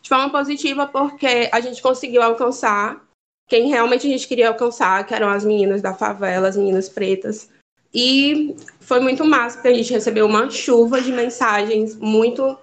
De 0.00 0.08
forma 0.08 0.30
positiva 0.30 0.86
porque 0.86 1.48
a 1.52 1.60
gente 1.60 1.82
conseguiu 1.82 2.22
alcançar 2.22 3.02
quem 3.48 3.68
realmente 3.68 4.06
a 4.06 4.10
gente 4.10 4.26
queria 4.26 4.48
alcançar, 4.48 5.04
que 5.06 5.14
eram 5.14 5.28
as 5.28 5.44
meninas 5.44 5.82
da 5.82 5.94
favela, 5.94 6.48
as 6.48 6.56
meninas 6.56 6.88
pretas. 6.88 7.50
E 7.94 8.56
foi 8.80 8.98
muito 8.98 9.24
massa, 9.24 9.56
porque 9.56 9.68
a 9.68 9.74
gente 9.74 9.92
recebeu 9.92 10.26
uma 10.26 10.50
chuva 10.50 11.00
de 11.00 11.12
mensagens 11.12 11.94
muito 11.94 12.58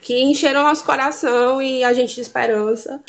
que 0.00 0.18
encheram 0.18 0.64
nosso 0.64 0.84
coração 0.84 1.60
e 1.60 1.84
a 1.84 1.92
gente 1.92 2.14
de 2.14 2.22
esperança. 2.22 3.02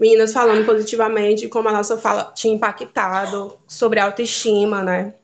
Meninas 0.00 0.32
falando 0.32 0.64
positivamente 0.64 1.48
como 1.48 1.68
a 1.68 1.72
nossa 1.72 1.98
fala 1.98 2.32
tinha 2.34 2.54
impactado 2.54 3.58
sobre 3.66 4.00
a 4.00 4.06
autoestima, 4.06 4.82
né? 4.82 5.14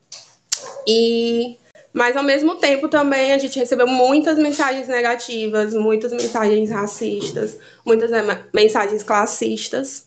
E 0.87 1.59
mas 1.93 2.17
ao 2.17 2.23
mesmo 2.23 2.57
tempo 2.57 2.89
também 2.89 3.33
a 3.33 3.39
gente 3.39 3.59
recebeu 3.59 3.87
muitas 3.87 4.39
mensagens 4.39 4.89
negativas, 4.89 5.75
muitas 5.75 6.11
mensagens 6.11 6.71
racistas, 6.71 7.59
muitas 7.85 8.11
mensagens 8.53 9.03
classistas. 9.03 10.07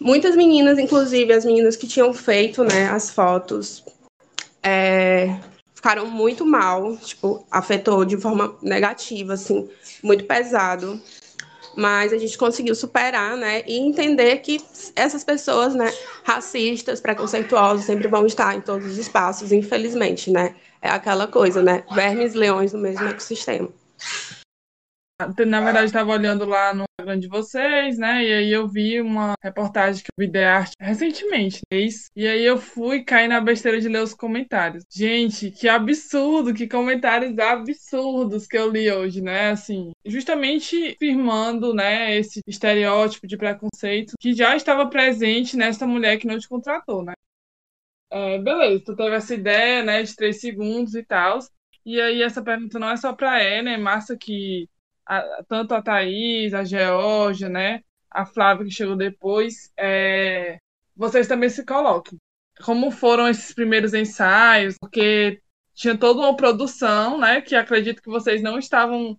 Muitas 0.00 0.36
meninas, 0.36 0.78
inclusive 0.78 1.32
as 1.32 1.44
meninas 1.44 1.74
que 1.74 1.88
tinham 1.88 2.12
feito 2.14 2.62
né, 2.62 2.88
as 2.88 3.10
fotos, 3.10 3.84
é, 4.62 5.38
ficaram 5.74 6.06
muito 6.06 6.44
mal, 6.44 6.96
tipo, 6.98 7.46
afetou 7.50 8.04
de 8.04 8.16
forma 8.16 8.56
negativa, 8.62 9.34
assim, 9.34 9.68
muito 10.02 10.24
pesado. 10.24 11.00
mas 11.78 12.12
a 12.12 12.18
gente 12.18 12.36
conseguiu 12.36 12.74
superar, 12.74 13.36
né, 13.36 13.62
e 13.64 13.78
entender 13.78 14.38
que 14.38 14.60
essas 14.96 15.22
pessoas, 15.22 15.76
né, 15.76 15.92
racistas, 16.24 17.00
preconceituosas, 17.00 17.86
sempre 17.86 18.08
vão 18.08 18.26
estar 18.26 18.56
em 18.56 18.60
todos 18.60 18.84
os 18.84 18.98
espaços, 18.98 19.52
infelizmente, 19.52 20.28
né, 20.28 20.56
é 20.82 20.90
aquela 20.90 21.28
coisa, 21.28 21.62
né, 21.62 21.84
vermes 21.92 22.34
leões 22.34 22.72
no 22.72 22.80
mesmo 22.80 23.06
ecossistema. 23.06 23.68
Na 25.46 25.60
verdade, 25.60 25.86
estava 25.86 26.10
olhando 26.10 26.44
lá 26.44 26.74
no 26.74 26.87
Instagram 27.08 27.18
de 27.18 27.28
vocês, 27.28 27.98
né? 27.98 28.24
E 28.24 28.32
aí 28.32 28.52
eu 28.52 28.68
vi 28.68 29.00
uma 29.00 29.34
reportagem 29.42 30.02
que 30.02 30.10
eu 30.10 30.26
vi 30.26 30.30
de 30.30 30.44
arte 30.44 30.72
recentemente, 30.78 31.60
né? 31.72 31.78
E 32.14 32.26
aí 32.26 32.44
eu 32.44 32.58
fui 32.58 33.02
cair 33.02 33.28
na 33.28 33.40
besteira 33.40 33.80
de 33.80 33.88
ler 33.88 34.02
os 34.02 34.14
comentários. 34.14 34.84
Gente, 34.90 35.50
que 35.50 35.68
absurdo, 35.68 36.52
que 36.52 36.68
comentários 36.68 37.38
absurdos 37.38 38.46
que 38.46 38.58
eu 38.58 38.70
li 38.70 38.90
hoje, 38.90 39.22
né? 39.22 39.50
Assim, 39.50 39.92
justamente 40.04 40.96
firmando, 40.98 41.72
né, 41.72 42.16
esse 42.16 42.40
estereótipo 42.46 43.26
de 43.26 43.36
preconceito 43.36 44.14
que 44.18 44.34
já 44.34 44.56
estava 44.56 44.88
presente 44.88 45.56
nessa 45.56 45.86
mulher 45.86 46.18
que 46.18 46.26
não 46.26 46.38
te 46.38 46.48
contratou, 46.48 47.02
né? 47.02 47.12
É, 48.10 48.38
beleza, 48.38 48.82
tu 48.84 48.96
teve 48.96 49.14
essa 49.14 49.34
ideia, 49.34 49.82
né, 49.82 50.02
de 50.02 50.16
três 50.16 50.40
segundos 50.40 50.94
e 50.94 51.02
tal. 51.04 51.38
E 51.84 52.00
aí 52.00 52.22
essa 52.22 52.42
pergunta 52.42 52.78
não 52.78 52.90
é 52.90 52.96
só 52.96 53.12
para 53.12 53.40
ela, 53.42 53.70
é 53.70 53.76
massa 53.76 54.16
que 54.16 54.68
a, 55.08 55.42
tanto 55.48 55.74
a 55.74 55.82
Thaís, 55.82 56.52
a 56.52 56.62
Georgia, 56.64 57.48
né? 57.48 57.82
A 58.10 58.26
Flávia 58.26 58.66
que 58.66 58.70
chegou 58.70 58.96
depois, 58.96 59.72
é, 59.76 60.58
vocês 60.94 61.26
também 61.26 61.48
se 61.48 61.64
coloquem. 61.64 62.18
Como 62.64 62.90
foram 62.90 63.28
esses 63.28 63.54
primeiros 63.54 63.94
ensaios? 63.94 64.76
Porque 64.78 65.40
tinha 65.74 65.96
toda 65.96 66.20
uma 66.20 66.36
produção, 66.36 67.18
né? 67.18 67.40
Que 67.40 67.54
acredito 67.54 68.02
que 68.02 68.10
vocês 68.10 68.42
não 68.42 68.58
estavam 68.58 69.18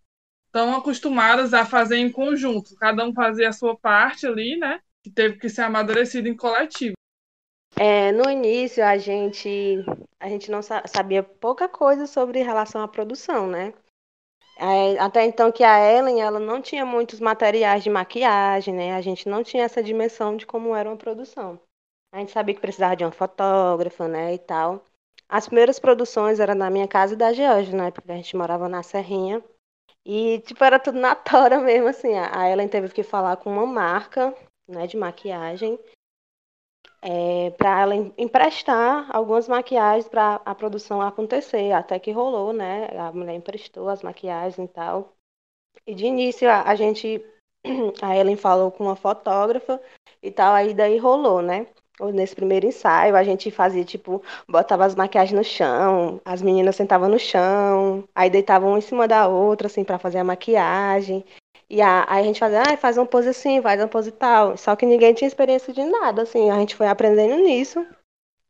tão 0.52 0.76
acostumadas 0.76 1.54
a 1.54 1.66
fazer 1.66 1.98
em 1.98 2.12
conjunto. 2.12 2.76
Cada 2.76 3.06
um 3.06 3.14
fazia 3.14 3.50
a 3.50 3.54
sua 3.54 3.78
parte 3.78 4.28
ali, 4.28 4.58
né? 4.58 4.80
Que 5.02 5.10
teve 5.10 5.38
que 5.38 5.50
ser 5.50 5.62
amadurecido 5.62 6.28
em 6.28 6.36
coletivo. 6.36 6.94
É, 7.78 8.12
no 8.12 8.30
início 8.30 8.84
a 8.84 8.98
gente 8.98 9.86
a 10.20 10.28
gente 10.28 10.52
não 10.52 10.60
sabia 10.62 11.24
pouca 11.24 11.70
coisa 11.70 12.06
sobre 12.08 12.44
relação 12.44 12.82
à 12.82 12.88
produção, 12.88 13.48
né? 13.48 13.74
É, 14.62 15.00
até 15.00 15.24
então 15.26 15.52
que 15.54 15.64
a 15.64 15.80
Ellen, 15.80 16.22
ela 16.22 16.40
não 16.40 16.62
tinha 16.62 16.86
muitos 16.86 17.22
materiais 17.22 17.82
de 17.82 17.90
maquiagem, 17.90 18.74
né? 18.74 18.94
A 18.94 19.00
gente 19.00 19.30
não 19.30 19.42
tinha 19.42 19.64
essa 19.64 19.82
dimensão 19.82 20.36
de 20.36 20.46
como 20.46 20.76
era 20.76 20.90
uma 20.90 20.98
produção. 20.98 21.58
A 22.14 22.20
gente 22.20 22.32
sabia 22.32 22.54
que 22.54 22.60
precisava 22.60 22.96
de 22.96 23.06
uma 23.06 23.12
fotógrafa, 23.12 24.08
né, 24.08 24.34
e 24.34 24.40
tal. 24.40 24.84
As 25.30 25.46
primeiras 25.46 25.80
produções 25.80 26.40
eram 26.42 26.56
na 26.56 26.70
minha 26.70 26.88
casa 26.88 27.14
e 27.14 27.18
da 27.18 27.32
Georgia, 27.32 27.78
né? 27.78 27.92
Porque 27.92 28.12
a 28.12 28.16
gente 28.16 28.36
morava 28.36 28.68
na 28.68 28.84
Serrinha. 28.84 29.42
E, 30.06 30.40
tipo, 30.40 30.62
era 30.64 30.80
tudo 30.80 31.00
na 31.00 31.16
tora 31.16 31.60
mesmo, 31.62 31.88
assim. 31.88 32.14
A 32.18 32.50
Ellen 32.50 32.68
teve 32.68 32.90
que 32.90 33.04
falar 33.04 33.38
com 33.38 33.50
uma 33.50 33.66
marca, 33.66 34.36
né, 34.68 34.88
de 34.88 34.98
maquiagem 34.98 35.80
é, 37.02 37.52
para 37.52 37.82
ela 37.82 37.96
emprestar 38.18 39.08
algumas 39.16 39.48
maquiagens 39.48 40.08
para 40.08 40.42
a 40.46 40.54
produção 40.56 41.02
acontecer, 41.02 41.72
até 41.72 41.98
que 42.00 42.12
rolou, 42.12 42.54
né? 42.54 42.88
A 42.98 43.12
mulher 43.12 43.36
emprestou 43.36 43.90
as 43.90 44.04
maquiagens 44.04 44.58
e 44.58 44.68
tal. 44.72 45.14
E 45.88 45.96
de 45.96 46.06
início 46.06 46.50
a, 46.50 46.64
a 46.64 46.76
gente, 46.76 47.24
a 48.02 48.16
Ellen 48.16 48.36
falou 48.36 48.72
com 48.72 48.86
uma 48.86 48.96
fotógrafa 48.96 49.82
e 50.22 50.32
tal, 50.32 50.54
aí 50.54 50.74
daí 50.74 50.98
rolou, 50.98 51.42
né? 51.42 51.68
Nesse 52.14 52.34
primeiro 52.34 52.66
ensaio, 52.66 53.14
a 53.16 53.24
gente 53.24 53.52
fazia, 53.52 53.84
tipo, 53.84 54.24
botava 54.48 54.86
as 54.86 54.96
maquiagens 54.96 55.38
no 55.38 55.44
chão, 55.44 56.22
as 56.24 56.42
meninas 56.42 56.78
sentavam 56.78 57.10
no 57.10 57.20
chão, 57.20 58.08
aí 58.16 58.30
deitavam 58.30 58.70
uma 58.70 58.78
em 58.78 58.82
cima 58.82 59.06
da 59.06 59.28
outra, 59.28 59.68
assim, 59.68 59.84
para 59.84 60.00
fazer 60.00 60.18
a 60.18 60.24
maquiagem. 60.24 61.26
E 61.70 61.82
a, 61.82 62.06
aí 62.10 62.22
a 62.22 62.24
gente 62.24 62.40
fazia, 62.40 62.64
ah, 62.64 62.78
faz 62.78 62.98
uma 62.98 63.06
pose 63.06 63.30
assim, 63.30 63.62
faz 63.62 63.80
uma 63.80 63.88
pose 63.88 64.12
tal. 64.12 64.58
Só 64.58 64.76
que 64.76 64.86
ninguém 64.86 65.14
tinha 65.14 65.28
experiência 65.28 65.72
de 65.72 65.84
nada, 65.84 66.24
assim. 66.24 66.50
A 66.50 66.56
gente 66.56 66.76
foi 66.76 66.88
aprendendo 66.88 67.36
nisso. 67.44 67.86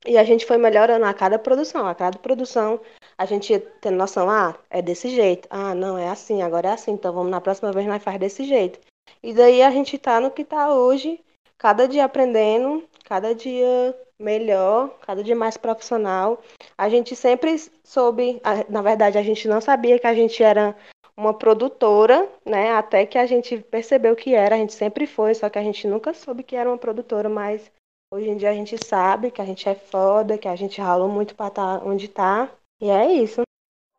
E 0.05 0.17
a 0.17 0.23
gente 0.23 0.45
foi 0.45 0.57
melhorando 0.57 1.05
a 1.05 1.13
cada 1.13 1.37
produção. 1.37 1.85
A 1.85 1.93
cada 1.93 2.17
produção, 2.17 2.79
a 3.17 3.25
gente 3.25 3.51
ia 3.51 3.59
tendo 3.81 3.97
noção, 3.97 4.29
ah, 4.29 4.55
é 4.69 4.81
desse 4.81 5.09
jeito. 5.09 5.47
Ah, 5.51 5.75
não, 5.75 5.97
é 5.97 6.07
assim, 6.07 6.41
agora 6.41 6.69
é 6.69 6.71
assim. 6.71 6.91
Então 6.91 7.13
vamos 7.13 7.31
na 7.31 7.41
próxima 7.41 7.71
vez, 7.73 7.85
nós 7.85 8.01
faz 8.01 8.17
desse 8.17 8.45
jeito. 8.45 8.79
E 9.21 9.33
daí 9.33 9.61
a 9.61 9.71
gente 9.71 9.97
tá 9.97 10.21
no 10.21 10.31
que 10.31 10.45
tá 10.45 10.73
hoje, 10.73 11.19
cada 11.57 11.87
dia 11.87 12.05
aprendendo, 12.05 12.87
cada 13.03 13.35
dia 13.35 13.93
melhor, 14.17 14.89
cada 15.01 15.21
dia 15.23 15.35
mais 15.35 15.57
profissional. 15.57 16.41
A 16.77 16.87
gente 16.87 17.15
sempre 17.15 17.57
soube, 17.83 18.41
na 18.69 18.81
verdade, 18.81 19.17
a 19.17 19.23
gente 19.23 19.47
não 19.47 19.59
sabia 19.59 19.99
que 19.99 20.07
a 20.07 20.13
gente 20.13 20.41
era 20.41 20.75
uma 21.19 21.33
produtora, 21.33 22.27
né? 22.45 22.71
Até 22.71 23.05
que 23.05 23.17
a 23.17 23.25
gente 23.25 23.57
percebeu 23.57 24.15
que 24.15 24.33
era, 24.33 24.55
a 24.55 24.57
gente 24.57 24.73
sempre 24.73 25.05
foi, 25.05 25.35
só 25.35 25.49
que 25.49 25.59
a 25.59 25.63
gente 25.63 25.85
nunca 25.85 26.13
soube 26.13 26.43
que 26.43 26.55
era 26.55 26.69
uma 26.69 26.77
produtora, 26.77 27.27
mas 27.27 27.69
hoje 28.13 28.29
em 28.29 28.37
dia 28.37 28.49
a 28.49 28.53
gente 28.53 28.77
sabe 28.83 29.29
que 29.29 29.41
a 29.41 29.45
gente 29.45 29.67
é 29.67 29.75
foda, 29.75 30.37
que 30.37 30.47
a 30.47 30.55
gente 30.55 30.79
ralou 30.79 31.09
muito 31.09 31.35
para 31.35 31.47
estar 31.47 31.79
tá 31.79 31.85
onde 31.85 32.07
tá. 32.07 32.49
E 32.81 32.89
é 32.89 33.11
isso. 33.11 33.41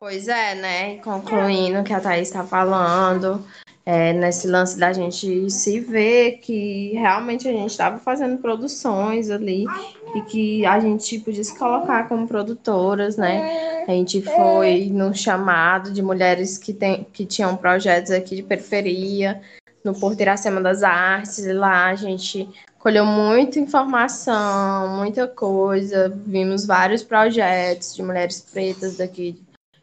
Pois 0.00 0.28
é, 0.28 0.54
né? 0.54 0.96
Concluindo 1.04 1.78
o 1.80 1.84
que 1.84 1.92
a 1.92 2.00
Thaís 2.00 2.28
está 2.28 2.42
falando, 2.42 3.44
é, 3.84 4.14
nesse 4.14 4.46
lance 4.46 4.78
da 4.78 4.94
gente 4.94 5.50
se 5.50 5.78
ver 5.78 6.38
que 6.38 6.92
realmente 6.94 7.46
a 7.46 7.52
gente 7.52 7.70
estava 7.70 7.98
fazendo 7.98 8.38
produções 8.38 9.28
ali 9.28 9.66
e 10.14 10.22
que 10.22 10.64
a 10.64 10.80
gente 10.80 11.18
podia 11.18 11.44
se 11.44 11.54
colocar 11.58 12.08
como 12.08 12.26
produtoras, 12.26 13.18
né? 13.18 13.84
A 13.86 13.90
gente 13.90 14.22
foi 14.22 14.88
no 14.90 15.14
chamado 15.14 15.92
de 15.92 16.00
mulheres 16.00 16.56
que, 16.56 16.72
tem, 16.72 17.04
que 17.12 17.26
tinham 17.26 17.54
projetos 17.54 18.10
aqui 18.10 18.36
de 18.36 18.42
periferia, 18.42 19.38
no 19.84 19.92
Porto 19.92 20.18
Iracema 20.22 20.62
das 20.62 20.82
Artes, 20.82 21.40
e 21.40 21.52
lá 21.52 21.88
a 21.88 21.94
gente 21.94 22.48
colheu 22.78 23.04
muita 23.04 23.60
informação, 23.60 24.96
muita 24.96 25.28
coisa, 25.28 26.08
vimos 26.24 26.64
vários 26.64 27.02
projetos 27.02 27.94
de 27.94 28.02
mulheres 28.02 28.40
pretas 28.40 28.96
daqui 28.96 29.38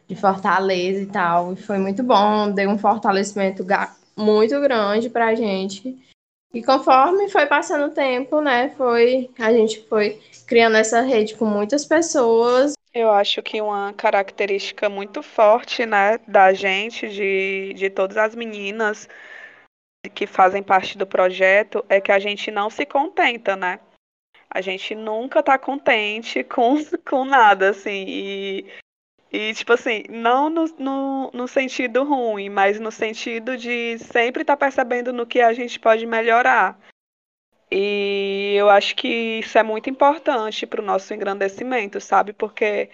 de 0.08 0.16
Fortaleza 0.16 1.02
e 1.02 1.06
tal, 1.06 1.52
e 1.52 1.56
foi 1.56 1.78
muito 1.78 2.02
bom, 2.02 2.50
deu 2.50 2.70
um 2.70 2.78
fortalecimento 2.78 3.64
muito 4.16 4.58
grande 4.60 5.10
para 5.10 5.26
a 5.26 5.34
gente. 5.34 5.96
E 6.52 6.62
conforme 6.62 7.28
foi 7.28 7.44
passando 7.44 7.90
o 7.90 7.94
tempo, 7.94 8.40
né, 8.40 8.70
foi 8.70 9.30
a 9.38 9.52
gente 9.52 9.86
foi 9.86 10.18
criando 10.46 10.76
essa 10.76 11.02
rede 11.02 11.36
com 11.36 11.44
muitas 11.44 11.84
pessoas. 11.84 12.72
Eu 12.94 13.10
acho 13.10 13.42
que 13.42 13.60
uma 13.60 13.92
característica 13.92 14.88
muito 14.88 15.22
forte, 15.22 15.84
né, 15.84 16.18
da 16.26 16.54
gente, 16.54 17.06
de, 17.06 17.74
de 17.74 17.90
todas 17.90 18.16
as 18.16 18.34
meninas 18.34 19.06
que 20.14 20.26
fazem 20.26 20.62
parte 20.62 20.96
do 20.96 21.06
projeto, 21.06 21.84
é 21.86 22.00
que 22.00 22.10
a 22.10 22.18
gente 22.18 22.50
não 22.50 22.70
se 22.70 22.86
contenta, 22.86 23.54
né? 23.54 23.78
A 24.50 24.62
gente 24.62 24.94
nunca 24.94 25.42
tá 25.42 25.58
contente 25.58 26.42
com, 26.42 26.76
com 27.06 27.26
nada, 27.26 27.70
assim, 27.70 28.04
e 28.08 28.66
e, 29.30 29.52
tipo 29.52 29.72
assim, 29.72 30.04
não 30.08 30.48
no, 30.48 30.64
no, 30.78 31.30
no 31.32 31.48
sentido 31.48 32.02
ruim, 32.02 32.48
mas 32.48 32.80
no 32.80 32.90
sentido 32.90 33.56
de 33.56 33.98
sempre 33.98 34.42
estar 34.42 34.56
tá 34.56 34.64
percebendo 34.64 35.12
no 35.12 35.26
que 35.26 35.40
a 35.40 35.52
gente 35.52 35.78
pode 35.78 36.06
melhorar. 36.06 36.78
E 37.70 38.54
eu 38.56 38.70
acho 38.70 38.96
que 38.96 39.40
isso 39.40 39.58
é 39.58 39.62
muito 39.62 39.90
importante 39.90 40.66
para 40.66 40.80
o 40.80 40.84
nosso 40.84 41.12
engrandecimento, 41.12 42.00
sabe? 42.00 42.32
Porque 42.32 42.90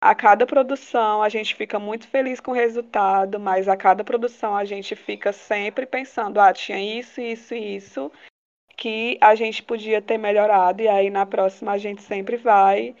a 0.00 0.14
cada 0.14 0.46
produção 0.46 1.22
a 1.22 1.28
gente 1.30 1.54
fica 1.54 1.78
muito 1.78 2.06
feliz 2.06 2.38
com 2.38 2.50
o 2.50 2.54
resultado, 2.54 3.40
mas 3.40 3.66
a 3.66 3.76
cada 3.76 4.04
produção 4.04 4.54
a 4.54 4.66
gente 4.66 4.94
fica 4.94 5.32
sempre 5.32 5.86
pensando, 5.86 6.38
ah, 6.38 6.52
tinha 6.52 6.78
isso, 6.78 7.20
isso 7.20 7.54
e 7.54 7.76
isso 7.76 8.12
que 8.76 9.18
a 9.20 9.34
gente 9.34 9.62
podia 9.62 10.00
ter 10.00 10.18
melhorado, 10.18 10.82
e 10.82 10.86
aí 10.86 11.10
na 11.10 11.26
próxima 11.26 11.72
a 11.72 11.78
gente 11.78 12.00
sempre 12.00 12.36
vai 12.36 12.94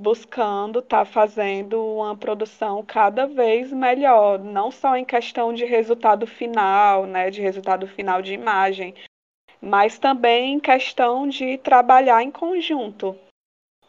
buscando 0.00 0.78
estar 0.78 1.04
tá 1.04 1.04
fazendo 1.04 1.84
uma 1.84 2.16
produção 2.16 2.82
cada 2.82 3.26
vez 3.26 3.70
melhor, 3.70 4.38
não 4.38 4.70
só 4.70 4.96
em 4.96 5.04
questão 5.04 5.52
de 5.52 5.64
resultado 5.64 6.26
final, 6.26 7.06
né, 7.06 7.30
de 7.30 7.42
resultado 7.42 7.86
final 7.86 8.22
de 8.22 8.32
imagem, 8.32 8.94
mas 9.60 9.98
também 9.98 10.54
em 10.54 10.60
questão 10.60 11.28
de 11.28 11.58
trabalhar 11.58 12.22
em 12.22 12.30
conjunto, 12.30 13.14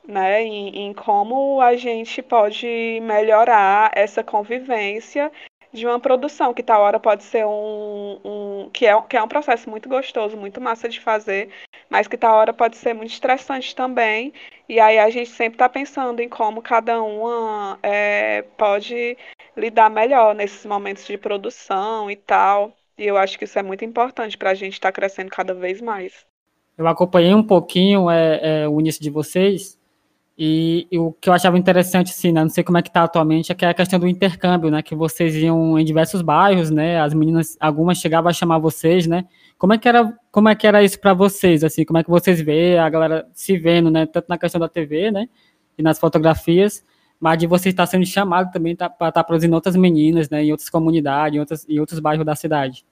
né, 0.05 0.43
em, 0.43 0.87
em 0.87 0.93
como 0.93 1.61
a 1.61 1.77
gente 1.77 2.21
pode 2.21 2.99
melhorar 3.01 3.91
essa 3.95 4.21
convivência 4.21 5.31
de 5.71 5.87
uma 5.87 5.99
produção, 5.99 6.53
que 6.53 6.61
tal 6.61 6.81
hora 6.81 6.99
pode 6.99 7.23
ser 7.23 7.45
um, 7.45 8.19
um 8.25 8.69
que, 8.73 8.85
é, 8.85 9.01
que 9.03 9.15
é 9.15 9.23
um 9.23 9.27
processo 9.27 9.69
muito 9.69 9.87
gostoso, 9.87 10.35
muito 10.35 10.59
massa 10.59 10.89
de 10.89 10.99
fazer, 10.99 11.49
mas 11.91 12.07
que 12.07 12.17
tal 12.17 12.37
hora 12.37 12.53
pode 12.53 12.77
ser 12.77 12.93
muito 12.93 13.11
estressante 13.11 13.75
também. 13.75 14.31
E 14.69 14.79
aí 14.79 14.97
a 14.97 15.09
gente 15.09 15.29
sempre 15.29 15.55
está 15.55 15.67
pensando 15.67 16.21
em 16.21 16.29
como 16.29 16.61
cada 16.61 17.03
uma 17.03 17.77
é, 17.83 18.43
pode 18.57 19.17
lidar 19.57 19.89
melhor 19.89 20.33
nesses 20.33 20.65
momentos 20.65 21.05
de 21.05 21.17
produção 21.17 22.09
e 22.09 22.15
tal. 22.15 22.71
E 22.97 23.05
eu 23.05 23.17
acho 23.17 23.37
que 23.37 23.43
isso 23.43 23.59
é 23.59 23.63
muito 23.63 23.83
importante 23.83 24.37
para 24.37 24.51
a 24.51 24.53
gente 24.53 24.73
estar 24.73 24.87
tá 24.87 24.93
crescendo 24.93 25.29
cada 25.29 25.53
vez 25.53 25.81
mais. 25.81 26.25
Eu 26.77 26.87
acompanhei 26.87 27.33
um 27.33 27.43
pouquinho 27.43 28.09
é, 28.09 28.39
é, 28.63 28.69
o 28.69 28.79
início 28.79 29.03
de 29.03 29.09
vocês 29.09 29.77
E, 30.37 30.87
e, 30.91 30.97
o 30.97 31.11
que 31.11 31.29
eu 31.29 31.33
achava 31.33 31.57
interessante, 31.57 32.11
assim, 32.11 32.31
né, 32.31 32.41
não 32.41 32.49
sei 32.49 32.63
como 32.63 32.77
é 32.77 32.81
que 32.81 32.89
está 32.89 33.03
atualmente, 33.03 33.51
é 33.51 33.55
que 33.55 33.65
é 33.65 33.69
a 33.69 33.73
questão 33.73 33.99
do 33.99 34.07
intercâmbio, 34.07 34.71
né, 34.71 34.81
que 34.81 34.95
vocês 34.95 35.35
iam 35.35 35.77
em 35.77 35.85
diversos 35.85 36.21
bairros, 36.21 36.71
né, 36.71 36.99
as 36.99 37.13
meninas, 37.13 37.57
algumas 37.59 37.97
chegavam 37.97 38.29
a 38.29 38.33
chamar 38.33 38.57
vocês, 38.57 39.05
né, 39.05 39.25
como 39.57 39.73
é 39.73 39.77
que 39.77 39.87
era, 39.87 40.17
como 40.31 40.49
é 40.49 40.55
que 40.55 40.65
era 40.65 40.81
isso 40.81 40.99
para 40.99 41.13
vocês, 41.13 41.63
assim, 41.63 41.85
como 41.85 41.99
é 41.99 42.03
que 42.03 42.09
vocês 42.09 42.41
vê 42.41 42.77
a 42.77 42.89
galera 42.89 43.27
se 43.33 43.57
vendo, 43.57 43.91
né, 43.91 44.05
tanto 44.05 44.27
na 44.29 44.37
questão 44.37 44.59
da 44.59 44.69
TV, 44.69 45.11
né, 45.11 45.27
e 45.77 45.83
nas 45.83 45.99
fotografias, 45.99 46.83
mas 47.19 47.37
de 47.37 47.45
você 47.45 47.69
estar 47.69 47.85
sendo 47.85 48.05
chamado 48.05 48.51
também 48.51 48.75
tá, 48.75 48.89
para 48.89 49.09
estar 49.09 49.21
tá 49.21 49.23
produzindo 49.23 49.53
outras 49.53 49.75
meninas, 49.75 50.29
né, 50.29 50.43
em 50.43 50.51
outras 50.51 50.69
comunidades, 50.69 51.35
em, 51.35 51.39
outras, 51.39 51.69
em 51.69 51.79
outros 51.79 51.99
bairros 51.99 52.25
da 52.25 52.35
cidade. 52.35 52.83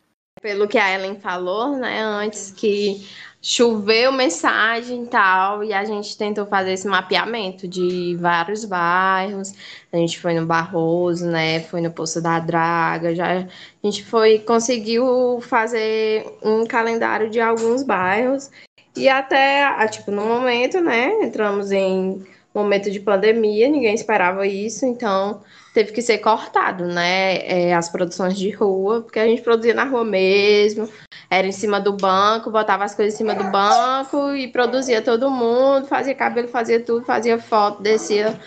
Pelo 0.41 0.67
que 0.67 0.77
a 0.77 0.93
Ellen 0.93 1.19
falou, 1.19 1.75
né, 1.75 2.01
antes 2.01 2.51
que 2.51 3.05
choveu 3.41 4.12
mensagem 4.12 5.03
e 5.03 5.08
tal, 5.08 5.63
e 5.63 5.74
a 5.74 5.86
gente 5.86 6.17
tentou 6.17 6.46
fazer 6.46 6.74
esse 6.74 6.88
mapeamento 6.88 7.67
de 7.67 8.17
vários 8.19 8.65
bairros. 8.65 9.53
A 9.91 9.98
gente 9.98 10.19
foi 10.19 10.34
no 10.34 10.46
Barroso, 10.46 11.25
né? 11.25 11.62
Foi 11.62 11.81
no 11.81 11.91
Poço 11.91 12.22
da 12.22 12.39
Draga, 12.39 13.15
já 13.15 13.39
a 13.39 13.48
gente 13.84 14.03
foi 14.03 14.39
conseguiu 14.39 15.39
fazer 15.41 16.25
um 16.43 16.65
calendário 16.65 17.29
de 17.29 17.39
alguns 17.39 17.84
bairros 17.84 18.51
e 18.96 19.08
até, 19.08 19.88
tipo, 19.88 20.12
no 20.12 20.25
momento, 20.25 20.81
né, 20.81 21.24
entramos 21.24 21.72
em 21.72 22.25
momento 22.53 22.89
de 22.89 23.00
pandemia, 23.00 23.70
ninguém 23.70 23.94
esperava 23.94 24.46
isso, 24.48 24.86
então 24.86 25.41
teve 25.74 25.91
que 25.91 26.01
ser 26.01 26.18
cortado, 26.18 26.86
né? 26.88 27.38
É, 27.46 27.74
as 27.74 27.89
produções 27.89 28.38
de 28.38 28.50
rua, 28.50 29.01
porque 29.01 29.20
a 29.20 29.25
gente 29.25 29.41
produzia 29.41 29.74
na 29.74 29.84
rua 29.84 30.03
mesmo, 30.03 30.89
era 31.29 31.46
em 31.46 31.51
cima 31.51 31.79
do 31.79 31.94
banco, 31.94 32.51
botava 32.51 32.84
as 32.84 32.96
coisas 32.96 33.13
em 33.13 33.18
cima 33.18 33.36
do 33.36 33.51
banco 33.51 34.34
e 34.36 34.48
produzia 34.48 35.01
todo 35.01 35.29
mundo, 35.29 35.88
fazia 35.88 36.15
cabelo, 36.15 36.48
fazia 36.48 36.79
tudo, 36.79 37.06
fazia 37.06 37.38
foto, 37.38 37.84
descia, 37.84 38.39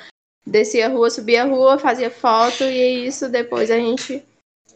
descia 0.44 0.86
a 0.86 0.90
rua, 0.90 1.08
subia 1.08 1.44
a 1.44 1.46
rua, 1.46 1.78
fazia 1.78 2.10
foto 2.10 2.64
e 2.64 3.06
isso 3.06 3.28
depois 3.28 3.70
a 3.70 3.76
gente 3.76 4.22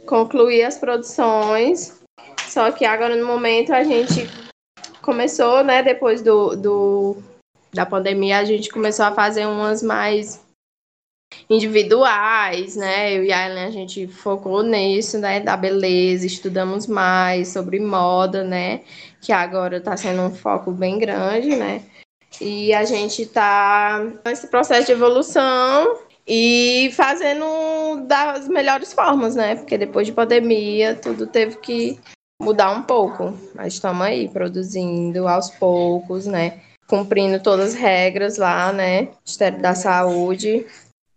concluía 0.07 0.69
as 0.69 0.79
produções. 0.79 2.01
Só 2.49 2.71
que 2.71 2.85
agora 2.85 3.17
no 3.17 3.27
momento 3.27 3.73
a 3.73 3.83
gente 3.83 4.29
começou, 5.03 5.65
né, 5.65 5.83
depois 5.83 6.23
do, 6.23 6.55
do 6.55 7.17
da 7.77 7.87
pandemia, 7.87 8.39
a 8.39 8.45
gente 8.45 8.71
começou 8.71 9.05
a 9.05 9.13
fazer 9.13 9.47
umas 9.47 9.83
mais 9.83 10.45
individuais, 11.49 12.75
né? 12.75 13.15
Eu 13.17 13.25
e 13.25 13.33
a 13.33 13.49
Ellen, 13.49 13.65
a 13.65 13.71
gente 13.71 14.09
focou 14.09 14.63
nisso, 14.63 15.19
né? 15.19 15.41
Da 15.41 15.57
beleza, 15.57 16.27
estudamos 16.27 16.87
mais 16.87 17.49
sobre 17.49 17.79
moda, 17.79 18.43
né? 18.43 18.81
Que 19.21 19.33
agora 19.33 19.77
está 19.77 19.97
sendo 19.97 20.23
um 20.23 20.35
foco 20.35 20.73
bem 20.73 20.99
grande, 20.99 21.55
né? 21.55 21.83
E 22.41 22.73
a 22.73 22.85
gente 22.85 23.23
está 23.23 24.05
nesse 24.25 24.49
processo 24.49 24.87
de 24.87 24.93
evolução 24.93 25.99
e 26.27 26.91
fazendo 26.95 28.07
das 28.07 28.49
melhores 28.49 28.93
formas, 28.93 29.35
né? 29.35 29.57
Porque 29.57 29.79
depois 29.79 30.07
de 30.07 30.13
pandemia, 30.13 30.95
tudo 30.95 31.27
teve 31.27 31.57
que 31.57 32.01
mudar 32.41 32.73
um 32.73 32.83
pouco. 32.83 33.35
Mas 33.55 33.75
estamos 33.75 34.05
aí 34.05 34.29
produzindo 34.29 35.29
aos 35.29 35.51
poucos, 35.51 36.27
né? 36.27 36.61
Cumprindo 36.87 37.43
todas 37.43 37.75
as 37.75 37.75
regras 37.75 38.37
lá, 38.37 38.73
né? 38.73 39.09
Ministério 39.25 39.61
da 39.61 39.75
Saúde, 39.75 40.65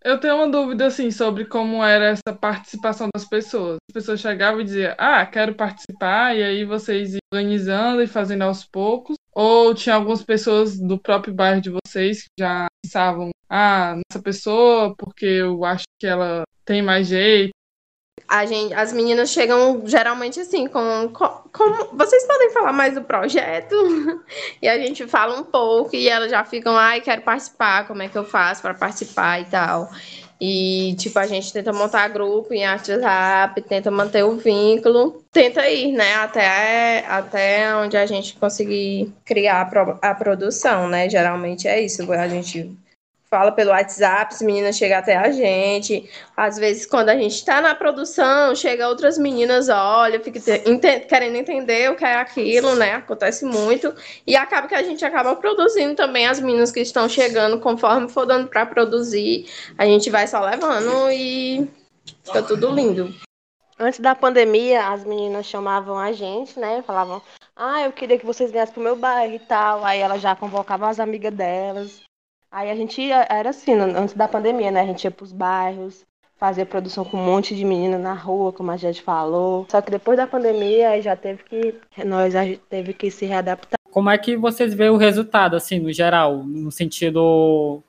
eu 0.04 0.18
tenho 0.18 0.38
uma 0.38 0.50
dúvida 0.50 0.86
assim 0.86 1.12
sobre 1.12 1.46
como 1.46 1.84
era 1.84 2.06
essa 2.06 2.34
participação 2.34 3.10
das 3.14 3.26
pessoas. 3.26 3.78
As 3.90 3.94
pessoas 3.94 4.22
chegavam 4.22 4.62
e 4.62 4.64
diziam, 4.64 4.96
ah, 4.98 5.26
quero 5.26 5.54
participar, 5.54 6.36
e 6.36 6.42
aí 6.42 6.64
vocês 6.64 7.14
iam 7.14 7.20
organizando 7.34 8.02
e 8.02 8.08
fazendo 8.08 8.44
aos 8.44 8.64
poucos. 8.64 9.18
Ou 9.34 9.76
tinha 9.76 9.96
algumas 9.96 10.24
pessoas 10.24 10.80
do 10.80 10.98
próprio 10.98 11.34
bairro 11.34 11.62
de 11.62 11.70
vocês 11.70 12.24
que 12.24 12.30
já 12.40 12.68
pensavam, 12.84 13.30
ah, 13.50 13.96
nessa 13.96 14.24
pessoa, 14.24 14.96
porque 14.98 15.26
eu 15.26 15.66
acho 15.66 15.84
que 16.00 16.08
ela 16.08 16.44
tem 16.66 16.82
mais 16.82 17.08
jeito, 17.08 17.52
a 18.28 18.46
gente, 18.46 18.74
as 18.74 18.94
meninas 18.94 19.30
chegam 19.30 19.84
geralmente 19.86 20.40
assim, 20.40 20.68
com, 20.68 21.10
com, 21.10 21.88
vocês 21.94 22.26
podem 22.26 22.50
falar 22.52 22.74
mais 22.74 22.94
do 22.94 23.02
projeto? 23.02 23.76
e 24.62 24.68
a 24.68 24.78
gente 24.78 25.08
fala 25.08 25.40
um 25.40 25.44
pouco 25.44 25.96
e 25.96 26.08
elas 26.08 26.32
já 26.32 26.44
ficam, 26.44 26.76
ai, 26.76 27.02
quero 27.02 27.22
participar, 27.22 27.88
como 27.88 28.02
é 28.02 28.08
que 28.08 28.18
eu 28.18 28.26
faço 28.26 28.62
para 28.62 28.74
participar 28.74 29.42
e 29.42 29.46
tal. 29.46 29.90
E, 30.42 30.96
tipo, 30.98 31.20
a 31.20 31.28
gente 31.28 31.52
tenta 31.52 31.74
montar 31.74 32.08
grupo 32.08 32.54
em 32.54 32.66
WhatsApp, 32.66 33.62
tenta 33.64 33.92
manter 33.92 34.24
o 34.24 34.38
vínculo, 34.38 35.22
tenta 35.34 35.68
ir, 35.68 35.92
né, 35.92 36.16
até, 36.16 37.06
até 37.08 37.76
onde 37.76 37.98
a 37.98 38.06
gente 38.06 38.36
conseguir 38.38 39.14
criar 39.26 39.62
a, 39.62 39.66
pro, 39.66 40.00
a 40.02 40.16
produção, 40.16 40.88
né? 40.88 41.10
Geralmente 41.10 41.68
é 41.68 41.82
isso, 41.82 42.10
a 42.14 42.28
gente 42.30 42.74
fala 43.30 43.52
pelo 43.52 43.70
WhatsApp, 43.70 44.34
as 44.34 44.42
meninas 44.42 44.76
chegam 44.76 44.98
até 44.98 45.16
a 45.16 45.32
gente. 45.32 46.10
Às 46.36 46.58
vezes, 46.58 46.86
quando 46.86 47.10
a 47.10 47.16
gente 47.16 47.36
está 47.36 47.62
na 47.62 47.76
produção, 47.76 48.56
chega 48.56 48.90
outras 48.90 49.18
meninas, 49.18 49.70
olha, 49.70 50.20
fica 50.20 50.40
ent 50.68 51.06
querendo 51.08 51.36
entender 51.36 51.92
o 51.92 51.96
que 51.96 52.04
é 52.04 52.16
aquilo, 52.16 52.76
né? 52.76 52.96
Acontece 52.96 53.46
muito. 53.46 53.94
E 54.26 54.36
acaba 54.36 54.68
que 54.68 54.76
a 54.76 54.84
gente 54.84 55.06
acaba 55.06 55.36
produzindo 55.36 55.96
também 55.96 56.28
as 56.28 56.40
meninas 56.40 56.72
que 56.72 56.80
estão 56.80 57.08
chegando, 57.08 57.60
conforme 57.60 58.10
for 58.10 58.26
dando 58.26 58.48
para 58.48 58.66
produzir, 58.66 59.46
a 59.78 59.86
gente 59.86 60.10
vai 60.10 60.28
só 60.28 60.40
levando 60.42 61.12
e 61.12 61.70
fica 62.24 62.42
tudo 62.42 62.72
lindo. 62.72 63.14
Antes 63.78 64.00
da 64.00 64.14
pandemia, 64.14 64.90
as 64.90 65.06
meninas 65.06 65.46
chamavam 65.46 65.98
a 65.98 66.12
gente, 66.12 66.60
né? 66.60 66.84
Falavam, 66.86 67.22
ah, 67.56 67.84
eu 67.84 67.94
queria 67.94 68.18
que 68.18 68.26
vocês 68.26 68.52
viessem 68.52 68.74
pro 68.74 68.84
meu 68.84 68.96
bairro 68.96 69.36
e 69.36 69.40
tal. 69.40 69.86
Aí 69.86 70.00
elas 70.00 70.22
já 70.22 70.36
convocavam 70.36 70.90
as 70.90 71.00
amigas 71.00 71.34
delas. 71.34 72.09
Aí 72.52 72.72
a 72.72 72.76
gente 72.76 73.00
ia, 73.02 73.28
era 73.30 73.52
assim, 73.52 73.74
antes 73.74 74.16
da 74.16 74.28
pandemia, 74.28 74.72
né? 74.72 74.82
A 74.82 74.86
gente 74.86 75.04
ia 75.04 75.12
pros 75.12 75.32
bairros, 75.32 76.04
fazia 76.36 76.66
produção 76.66 77.06
com 77.06 77.18
um 77.18 77.24
monte 77.24 77.56
de 77.56 77.64
menina 77.64 77.98
na 77.98 78.14
rua, 78.14 78.52
como 78.52 78.72
a 78.72 78.78
gente 78.78 79.02
falou. 79.02 79.68
Só 79.70 79.82
que 79.82 79.92
depois 79.92 80.18
da 80.18 80.26
pandemia, 80.26 80.90
aí 80.90 81.02
já 81.02 81.16
teve 81.16 81.44
que. 81.44 81.76
Nós 82.06 82.36
a 82.36 82.46
gente 82.46 82.62
teve 82.70 82.94
que 82.94 83.12
se 83.12 83.26
readaptar. 83.26 83.78
Como 83.92 84.10
é 84.10 84.18
que 84.18 84.36
vocês 84.38 84.74
veem 84.74 84.90
o 84.90 84.98
resultado, 84.98 85.56
assim, 85.56 85.80
no 85.80 85.92
geral? 85.92 86.44
No 86.44 86.72
sentido. 86.72 87.84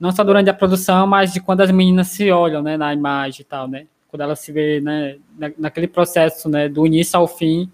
Não 0.00 0.10
só 0.10 0.24
durante 0.24 0.50
a 0.50 0.54
produção, 0.54 1.06
mas 1.06 1.32
de 1.32 1.40
quando 1.40 1.60
as 1.60 1.70
meninas 1.70 2.08
se 2.08 2.28
olham, 2.30 2.60
né, 2.60 2.76
na 2.76 2.92
imagem 2.92 3.42
e 3.42 3.44
tal, 3.44 3.68
né? 3.68 3.86
Quando 4.08 4.22
elas 4.22 4.40
se 4.40 4.50
vê, 4.50 4.80
né, 4.80 5.16
naquele 5.56 5.86
processo, 5.86 6.48
né, 6.48 6.68
do 6.68 6.84
início 6.84 7.16
ao 7.16 7.28
fim. 7.28 7.70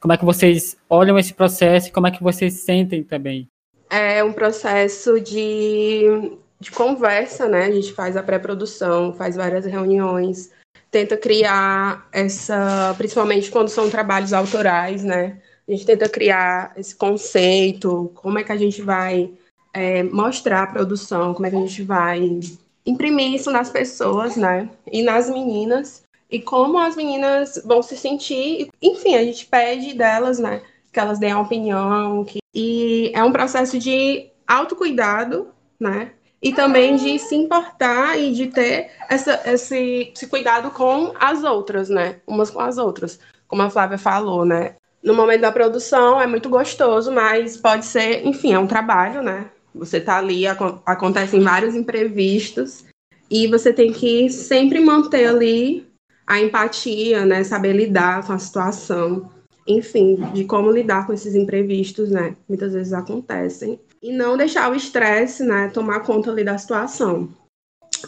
Como 0.00 0.12
é 0.12 0.16
que 0.16 0.24
vocês 0.24 0.76
olham 0.90 1.18
esse 1.18 1.32
processo 1.32 1.88
e 1.88 1.92
como 1.92 2.08
é 2.08 2.10
que 2.10 2.22
vocês 2.22 2.54
sentem 2.54 3.02
também? 3.04 3.48
É 3.90 4.22
um 4.22 4.32
processo 4.32 5.20
de, 5.20 6.32
de 6.60 6.70
conversa, 6.70 7.48
né? 7.48 7.64
A 7.64 7.72
gente 7.72 7.92
faz 7.92 8.16
a 8.16 8.22
pré-produção, 8.22 9.12
faz 9.12 9.36
várias 9.36 9.64
reuniões, 9.64 10.50
tenta 10.90 11.16
criar 11.16 12.08
essa, 12.12 12.94
principalmente 12.96 13.50
quando 13.50 13.68
são 13.68 13.90
trabalhos 13.90 14.32
autorais, 14.32 15.02
né? 15.04 15.38
A 15.66 15.72
gente 15.72 15.84
tenta 15.84 16.08
criar 16.08 16.72
esse 16.76 16.94
conceito, 16.94 18.10
como 18.14 18.38
é 18.38 18.44
que 18.44 18.52
a 18.52 18.56
gente 18.56 18.80
vai 18.80 19.30
é, 19.72 20.02
mostrar 20.02 20.62
a 20.62 20.66
produção, 20.66 21.34
como 21.34 21.46
é 21.46 21.50
que 21.50 21.56
a 21.56 21.60
gente 21.60 21.82
vai 21.82 22.40
imprimir 22.86 23.34
isso 23.34 23.50
nas 23.50 23.68
pessoas, 23.68 24.36
né? 24.36 24.70
E 24.90 25.02
nas 25.02 25.28
meninas, 25.28 26.02
e 26.30 26.40
como 26.40 26.78
as 26.78 26.96
meninas 26.96 27.60
vão 27.64 27.82
se 27.82 27.96
sentir. 27.96 28.68
Enfim, 28.80 29.14
a 29.14 29.24
gente 29.24 29.46
pede 29.46 29.94
delas, 29.94 30.38
né? 30.38 30.62
Que 30.92 31.00
elas 31.00 31.18
deem 31.18 31.32
a 31.32 31.40
opinião, 31.40 32.24
que 32.24 32.38
e 32.54 33.12
é 33.14 33.22
um 33.22 33.30
processo 33.30 33.78
de 33.78 34.30
autocuidado, 34.46 35.48
né? 35.78 36.12
E 36.42 36.52
também 36.52 36.96
de 36.96 37.18
se 37.18 37.34
importar 37.34 38.18
e 38.18 38.32
de 38.32 38.46
ter 38.48 38.90
essa, 39.08 39.40
esse, 39.46 40.12
esse 40.14 40.26
cuidado 40.26 40.70
com 40.70 41.12
as 41.18 41.44
outras, 41.44 41.88
né? 41.88 42.16
Umas 42.26 42.50
com 42.50 42.60
as 42.60 42.78
outras, 42.78 43.20
como 43.46 43.62
a 43.62 43.70
Flávia 43.70 43.98
falou, 43.98 44.44
né? 44.44 44.74
No 45.02 45.14
momento 45.14 45.42
da 45.42 45.52
produção 45.52 46.20
é 46.20 46.26
muito 46.26 46.48
gostoso, 46.48 47.12
mas 47.12 47.56
pode 47.56 47.86
ser, 47.86 48.26
enfim, 48.26 48.52
é 48.52 48.58
um 48.58 48.66
trabalho, 48.66 49.22
né? 49.22 49.50
Você 49.74 50.00
tá 50.00 50.18
ali, 50.18 50.46
ac 50.46 50.58
acontecem 50.84 51.40
vários 51.40 51.74
imprevistos 51.74 52.86
e 53.30 53.46
você 53.46 53.72
tem 53.72 53.92
que 53.92 54.28
sempre 54.30 54.80
manter 54.80 55.26
ali 55.26 55.86
a 56.26 56.40
empatia, 56.40 57.24
né? 57.24 57.44
Saber 57.44 57.72
lidar 57.72 58.26
com 58.26 58.32
a 58.32 58.38
situação 58.38 59.30
enfim, 59.68 60.16
de 60.32 60.44
como 60.44 60.70
lidar 60.70 61.06
com 61.06 61.12
esses 61.12 61.34
imprevistos, 61.34 62.10
né? 62.10 62.34
Muitas 62.48 62.72
vezes 62.72 62.94
acontecem. 62.94 63.78
E 64.02 64.10
não 64.10 64.36
deixar 64.36 64.72
o 64.72 64.74
estresse, 64.74 65.44
né, 65.44 65.68
tomar 65.68 66.00
conta 66.00 66.30
ali 66.30 66.42
da 66.42 66.56
situação. 66.56 67.28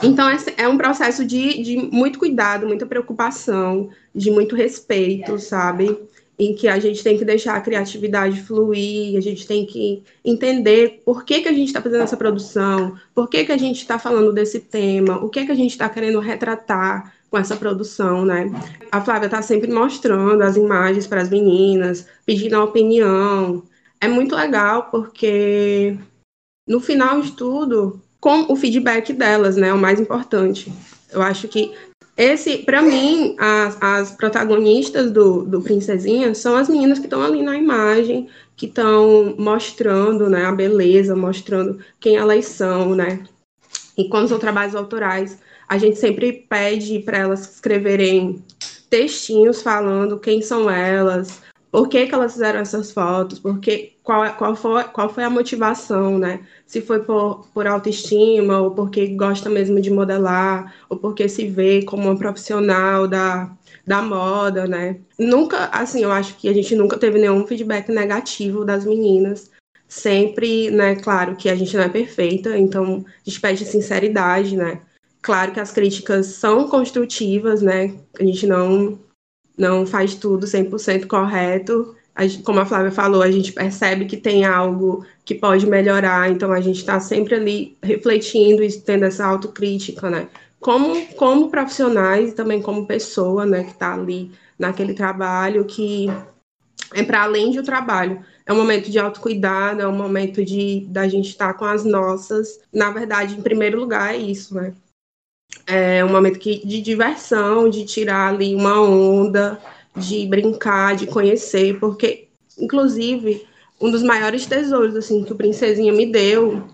Então, 0.02 0.28
é 0.56 0.68
um 0.68 0.78
processo 0.78 1.24
de, 1.24 1.62
de 1.62 1.76
muito 1.76 2.18
cuidado, 2.18 2.66
muita 2.66 2.86
preocupação, 2.86 3.90
de 4.14 4.30
muito 4.30 4.54
respeito, 4.54 5.38
sabe? 5.38 5.98
Em 6.38 6.54
que 6.54 6.68
a 6.68 6.78
gente 6.78 7.02
tem 7.02 7.18
que 7.18 7.24
deixar 7.24 7.56
a 7.56 7.60
criatividade 7.60 8.40
fluir, 8.40 9.18
a 9.18 9.20
gente 9.20 9.46
tem 9.46 9.66
que 9.66 10.02
entender 10.24 11.02
por 11.04 11.24
que, 11.24 11.40
que 11.40 11.48
a 11.48 11.52
gente 11.52 11.66
está 11.66 11.82
fazendo 11.82 12.04
essa 12.04 12.16
produção, 12.16 12.96
por 13.14 13.28
que, 13.28 13.44
que 13.44 13.52
a 13.52 13.58
gente 13.58 13.78
está 13.78 13.98
falando 13.98 14.32
desse 14.32 14.60
tema, 14.60 15.22
o 15.22 15.28
que, 15.28 15.44
que 15.44 15.52
a 15.52 15.56
gente 15.56 15.72
está 15.72 15.88
querendo 15.88 16.20
retratar, 16.20 17.12
com 17.30 17.38
essa 17.38 17.56
produção, 17.56 18.24
né? 18.24 18.50
A 18.90 19.00
Flávia 19.00 19.26
está 19.26 19.40
sempre 19.40 19.70
mostrando 19.70 20.42
as 20.42 20.56
imagens 20.56 21.06
para 21.06 21.22
as 21.22 21.30
meninas, 21.30 22.06
pedindo 22.26 22.56
a 22.56 22.64
opinião. 22.64 23.62
É 24.00 24.08
muito 24.08 24.34
legal 24.34 24.88
porque 24.90 25.96
no 26.66 26.80
final 26.80 27.20
de 27.20 27.32
tudo 27.32 28.00
com 28.20 28.52
o 28.52 28.56
feedback 28.56 29.12
delas, 29.12 29.56
né? 29.56 29.72
O 29.72 29.78
mais 29.78 30.00
importante. 30.00 30.72
Eu 31.12 31.22
acho 31.22 31.48
que 31.48 31.72
esse, 32.16 32.58
para 32.58 32.82
mim, 32.82 33.34
as, 33.38 33.78
as 33.80 34.10
protagonistas 34.12 35.10
do, 35.10 35.42
do 35.42 35.62
Princesinha 35.62 36.34
são 36.34 36.54
as 36.54 36.68
meninas 36.68 36.98
que 36.98 37.06
estão 37.06 37.22
ali 37.22 37.42
na 37.42 37.56
imagem, 37.56 38.28
que 38.56 38.66
estão 38.66 39.34
mostrando, 39.38 40.28
né, 40.28 40.44
a 40.44 40.52
beleza, 40.52 41.16
mostrando 41.16 41.78
quem 41.98 42.16
elas 42.16 42.44
são, 42.44 42.94
né? 42.94 43.24
E 43.96 44.06
quando 44.08 44.28
são 44.28 44.38
trabalhos 44.38 44.74
autorais, 44.74 45.38
a 45.70 45.78
gente 45.78 46.00
sempre 46.00 46.32
pede 46.32 46.98
para 46.98 47.18
elas 47.18 47.54
escreverem 47.54 48.42
textinhos 48.90 49.62
falando 49.62 50.18
quem 50.18 50.42
são 50.42 50.68
elas, 50.68 51.40
por 51.70 51.88
que, 51.88 52.08
que 52.08 52.12
elas 52.12 52.32
fizeram 52.32 52.58
essas 52.58 52.90
fotos, 52.90 53.38
porque 53.38 53.92
qual, 54.02 54.34
qual, 54.34 54.56
foi, 54.56 54.82
qual 54.82 55.08
foi 55.08 55.22
a 55.22 55.30
motivação, 55.30 56.18
né? 56.18 56.40
Se 56.66 56.80
foi 56.80 57.04
por, 57.04 57.46
por 57.54 57.68
autoestima, 57.68 58.58
ou 58.58 58.72
porque 58.72 59.06
gosta 59.14 59.48
mesmo 59.48 59.80
de 59.80 59.92
modelar, 59.92 60.74
ou 60.88 60.96
porque 60.96 61.28
se 61.28 61.46
vê 61.46 61.84
como 61.84 62.08
uma 62.08 62.18
profissional 62.18 63.06
da, 63.06 63.56
da 63.86 64.02
moda, 64.02 64.66
né? 64.66 64.98
Nunca, 65.16 65.66
assim, 65.66 66.02
eu 66.02 66.10
acho 66.10 66.36
que 66.36 66.48
a 66.48 66.52
gente 66.52 66.74
nunca 66.74 66.98
teve 66.98 67.20
nenhum 67.20 67.46
feedback 67.46 67.92
negativo 67.92 68.64
das 68.64 68.84
meninas. 68.84 69.52
Sempre, 69.86 70.68
né, 70.72 70.96
claro 70.96 71.36
que 71.36 71.48
a 71.48 71.54
gente 71.54 71.76
não 71.76 71.84
é 71.84 71.88
perfeita, 71.88 72.58
então 72.58 73.04
a 73.06 73.30
gente 73.30 73.40
pede 73.40 73.64
sinceridade, 73.64 74.56
né? 74.56 74.80
Claro 75.22 75.52
que 75.52 75.60
as 75.60 75.70
críticas 75.70 76.26
são 76.26 76.68
construtivas, 76.68 77.60
né? 77.60 77.94
A 78.18 78.24
gente 78.24 78.46
não 78.46 78.98
não 79.56 79.86
faz 79.86 80.14
tudo 80.14 80.46
100% 80.46 81.06
correto. 81.06 81.94
A, 82.14 82.22
como 82.42 82.60
a 82.60 82.66
Flávia 82.66 82.90
falou, 82.90 83.22
a 83.22 83.30
gente 83.30 83.52
percebe 83.52 84.06
que 84.06 84.16
tem 84.16 84.44
algo 84.44 85.04
que 85.24 85.34
pode 85.34 85.66
melhorar, 85.66 86.30
então 86.30 86.50
a 86.50 86.60
gente 86.60 86.78
está 86.78 86.98
sempre 86.98 87.34
ali 87.34 87.76
refletindo 87.82 88.62
e 88.62 88.72
tendo 88.72 89.04
essa 89.04 89.24
autocrítica, 89.26 90.08
né? 90.08 90.28
Como, 90.58 91.06
como 91.14 91.50
profissionais 91.50 92.30
e 92.30 92.34
também 92.34 92.60
como 92.60 92.86
pessoa, 92.86 93.46
né, 93.46 93.64
que 93.64 93.70
está 93.70 93.94
ali 93.94 94.30
naquele 94.58 94.92
trabalho 94.92 95.64
que 95.64 96.06
é 96.92 97.02
para 97.02 97.22
além 97.22 97.52
do 97.52 97.62
trabalho. 97.62 98.24
É 98.44 98.52
um 98.52 98.56
momento 98.56 98.90
de 98.90 98.98
autocuidado, 98.98 99.80
é 99.80 99.86
um 99.86 99.96
momento 99.96 100.44
de 100.44 100.86
da 100.88 101.06
gente 101.08 101.28
estar 101.28 101.52
tá 101.52 101.58
com 101.58 101.64
as 101.64 101.84
nossas. 101.84 102.60
Na 102.72 102.90
verdade, 102.90 103.34
em 103.34 103.42
primeiro 103.42 103.78
lugar, 103.78 104.14
é 104.14 104.18
isso, 104.18 104.54
né? 104.54 104.74
É 105.66 106.04
um 106.04 106.08
momento 106.08 106.38
que, 106.38 106.64
de 106.66 106.80
diversão, 106.80 107.68
de 107.68 107.84
tirar 107.84 108.34
ali 108.34 108.54
uma 108.54 108.80
onda, 108.80 109.60
de 109.96 110.26
brincar, 110.26 110.96
de 110.96 111.06
conhecer, 111.06 111.78
porque, 111.78 112.28
inclusive, 112.58 113.46
um 113.80 113.90
dos 113.90 114.02
maiores 114.02 114.46
tesouros 114.46 114.96
assim 114.96 115.24
que 115.24 115.32
o 115.32 115.36
Princesinha 115.36 115.92
me 115.92 116.06
deu 116.06 116.68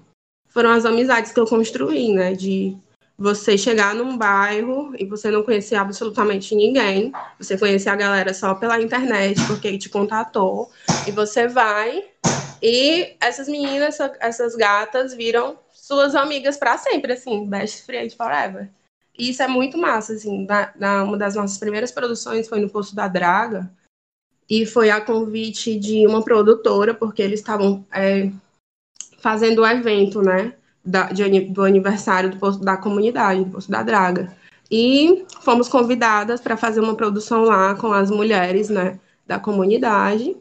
foram 0.49 0.71
as 0.71 0.85
amizades 0.85 1.33
que 1.33 1.39
eu 1.39 1.47
construí, 1.47 2.13
né? 2.13 2.33
De 2.33 2.77
você 3.19 3.57
chegar 3.57 3.95
num 3.95 4.17
bairro 4.17 4.95
e 4.99 5.05
você 5.07 5.31
não 5.31 5.43
conhecer 5.43 5.77
absolutamente 5.77 6.55
ninguém, 6.55 7.13
você 7.39 7.57
conhecer 7.57 7.89
a 7.89 7.97
galera 7.97 8.35
só 8.35 8.55
pela 8.55 8.81
internet, 8.81 9.43
porque 9.47 9.79
te 9.79 9.89
contatou, 9.89 10.71
e 11.07 11.11
você 11.11 11.47
vai 11.47 12.05
e 12.63 13.15
essas 13.21 13.49
meninas, 13.49 13.99
essas 14.21 14.55
gatas 14.55 15.15
viram 15.15 15.59
suas 15.87 16.17
amigas 16.17 16.57
para 16.57 16.77
sempre, 16.77 17.13
assim, 17.13 17.47
best 17.47 17.85
friend 17.85 18.17
forever. 18.17 18.69
E 19.17 19.31
isso 19.31 19.41
é 19.41 19.47
muito 19.47 19.79
massa, 19.79 20.15
assim. 20.15 20.45
Na, 20.45 20.73
na, 20.75 21.05
uma 21.05 21.17
das 21.17 21.37
nossas 21.37 21.59
primeiras 21.59 21.93
produções 21.93 22.49
foi 22.49 22.61
no 22.61 22.69
Poço 22.69 22.95
da 22.95 23.07
Draga, 23.07 23.71
e 24.51 24.67
foi 24.67 24.91
a 24.91 25.01
convite 25.01 25.79
de 25.79 26.05
uma 26.07 26.23
produtora, 26.23 26.93
porque 26.93 27.23
eles 27.23 27.39
estavam 27.39 27.85
é, 27.93 28.31
fazendo 29.19 29.63
o 29.63 29.67
evento, 29.67 30.21
né, 30.21 30.55
da, 30.85 31.05
de, 31.05 31.41
do 31.41 31.63
aniversário 31.63 32.31
do 32.31 32.37
Poço, 32.37 32.59
da 32.61 32.77
comunidade, 32.77 33.45
do 33.45 33.51
Poço 33.53 33.71
da 33.71 33.85
Draga. 33.85 34.37
E 34.69 35.25
fomos 35.43 35.69
convidadas 35.69 36.41
para 36.41 36.57
fazer 36.57 36.81
uma 36.81 36.97
produção 36.97 37.45
lá 37.45 37.77
com 37.77 37.93
as 37.93 38.11
mulheres, 38.11 38.69
né, 38.69 38.99
da 39.25 39.39
comunidade. 39.39 40.37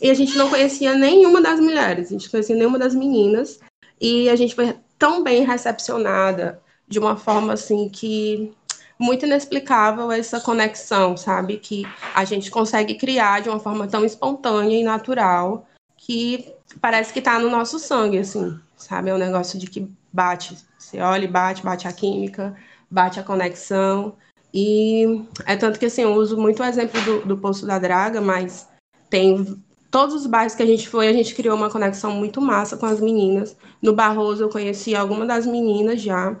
E 0.00 0.10
a 0.10 0.14
gente 0.14 0.38
não 0.38 0.48
conhecia 0.48 0.94
nenhuma 0.94 1.42
das 1.42 1.60
mulheres, 1.60 2.08
a 2.08 2.12
gente 2.12 2.30
conhecia 2.30 2.56
nenhuma 2.56 2.78
das 2.78 2.94
meninas. 2.94 3.60
E 4.00 4.28
a 4.30 4.36
gente 4.36 4.54
foi 4.54 4.76
tão 4.98 5.22
bem 5.22 5.44
recepcionada, 5.44 6.60
de 6.88 6.98
uma 6.98 7.16
forma 7.16 7.52
assim 7.52 7.88
que 7.88 8.52
muito 8.98 9.24
inexplicável 9.24 10.12
essa 10.12 10.40
conexão, 10.40 11.16
sabe? 11.16 11.56
Que 11.56 11.86
a 12.14 12.24
gente 12.24 12.50
consegue 12.50 12.94
criar 12.94 13.40
de 13.40 13.48
uma 13.48 13.58
forma 13.58 13.86
tão 13.86 14.04
espontânea 14.04 14.78
e 14.78 14.84
natural 14.84 15.66
que 15.96 16.52
parece 16.80 17.12
que 17.12 17.18
está 17.18 17.38
no 17.38 17.48
nosso 17.48 17.78
sangue, 17.78 18.18
assim, 18.18 18.58
sabe? 18.76 19.10
É 19.10 19.14
um 19.14 19.18
negócio 19.18 19.58
de 19.58 19.66
que 19.66 19.90
bate, 20.12 20.56
você 20.78 21.00
olha 21.00 21.24
e 21.24 21.28
bate, 21.28 21.62
bate 21.62 21.88
a 21.88 21.92
química, 21.92 22.56
bate 22.90 23.18
a 23.18 23.22
conexão. 23.22 24.14
E 24.52 25.24
é 25.46 25.56
tanto 25.56 25.78
que, 25.78 25.86
assim, 25.86 26.02
eu 26.02 26.14
uso 26.14 26.36
muito 26.36 26.62
o 26.62 26.66
exemplo 26.66 27.00
do, 27.02 27.20
do 27.20 27.38
Poço 27.38 27.66
da 27.66 27.78
Draga, 27.78 28.20
mas 28.20 28.68
tem 29.08 29.62
todos 29.90 30.14
os 30.14 30.26
bairros 30.26 30.54
que 30.54 30.62
a 30.62 30.66
gente 30.66 30.88
foi, 30.88 31.08
a 31.08 31.12
gente 31.12 31.34
criou 31.34 31.56
uma 31.56 31.70
conexão 31.70 32.12
muito 32.12 32.40
massa 32.40 32.76
com 32.76 32.86
as 32.86 33.00
meninas. 33.00 33.56
No 33.82 33.94
Barroso 33.94 34.44
eu 34.44 34.48
conheci 34.48 34.94
alguma 34.94 35.26
das 35.26 35.46
meninas 35.46 36.00
já 36.00 36.36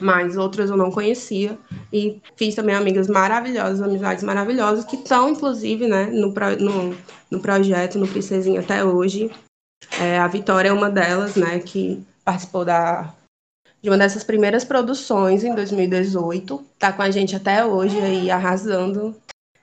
mas 0.00 0.36
outras 0.36 0.70
eu 0.70 0.76
não 0.76 0.90
conhecia. 0.90 1.58
E 1.92 2.20
fiz 2.36 2.54
também 2.54 2.74
amigas 2.74 3.08
maravilhosas, 3.08 3.80
amizades 3.80 4.24
maravilhosas 4.24 4.84
que 4.84 4.96
estão 4.96 5.30
inclusive, 5.30 5.86
né, 5.86 6.06
no, 6.06 6.32
no, 6.32 6.96
no 7.30 7.40
projeto, 7.40 7.98
no 7.98 8.08
Princesinha 8.08 8.60
até 8.60 8.84
hoje. 8.84 9.30
É, 10.00 10.18
a 10.18 10.26
Vitória 10.26 10.70
é 10.70 10.72
uma 10.72 10.90
delas, 10.90 11.36
né, 11.36 11.58
que 11.60 12.04
participou 12.24 12.64
da 12.64 13.14
de 13.82 13.90
uma 13.90 13.98
dessas 13.98 14.24
primeiras 14.24 14.64
produções 14.64 15.44
em 15.44 15.54
2018, 15.54 16.64
tá 16.78 16.90
com 16.90 17.02
a 17.02 17.10
gente 17.10 17.36
até 17.36 17.66
hoje 17.66 18.00
aí 18.00 18.30
arrasando. 18.30 19.14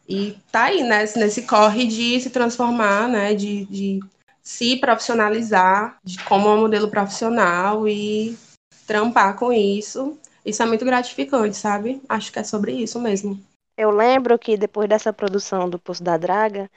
E 0.08 0.38
tá 0.52 0.66
aí 0.66 0.84
né, 0.84 1.06
nesse 1.16 1.42
corre 1.42 1.88
de 1.88 2.22
se 2.22 2.30
transformar, 2.30 3.10
né, 3.10 3.34
de, 3.34 3.66
de 3.66 4.00
se 4.44 4.78
profissionalizar 4.78 6.00
como 6.28 6.50
um 6.50 6.62
modelo 6.62 6.90
profissional 6.90 7.88
e 7.88 8.38
trampar 8.86 9.36
com 9.38 9.54
isso. 9.54 10.18
Isso 10.46 10.64
é 10.64 10.66
muito 10.66 10.84
gratificante, 10.84 11.56
sabe? 11.56 12.02
Acho 12.10 12.32
que 12.32 12.40
é 12.40 12.44
sobre 12.44 12.72
isso 12.74 13.00
mesmo. 13.00 13.40
Eu 13.78 13.92
lembro 13.92 14.38
que 14.38 14.58
depois 14.58 14.90
dessa 14.90 15.14
produção 15.14 15.70
do 15.70 15.80
Poço 15.80 16.04
da 16.04 16.18
Draga, 16.18 16.70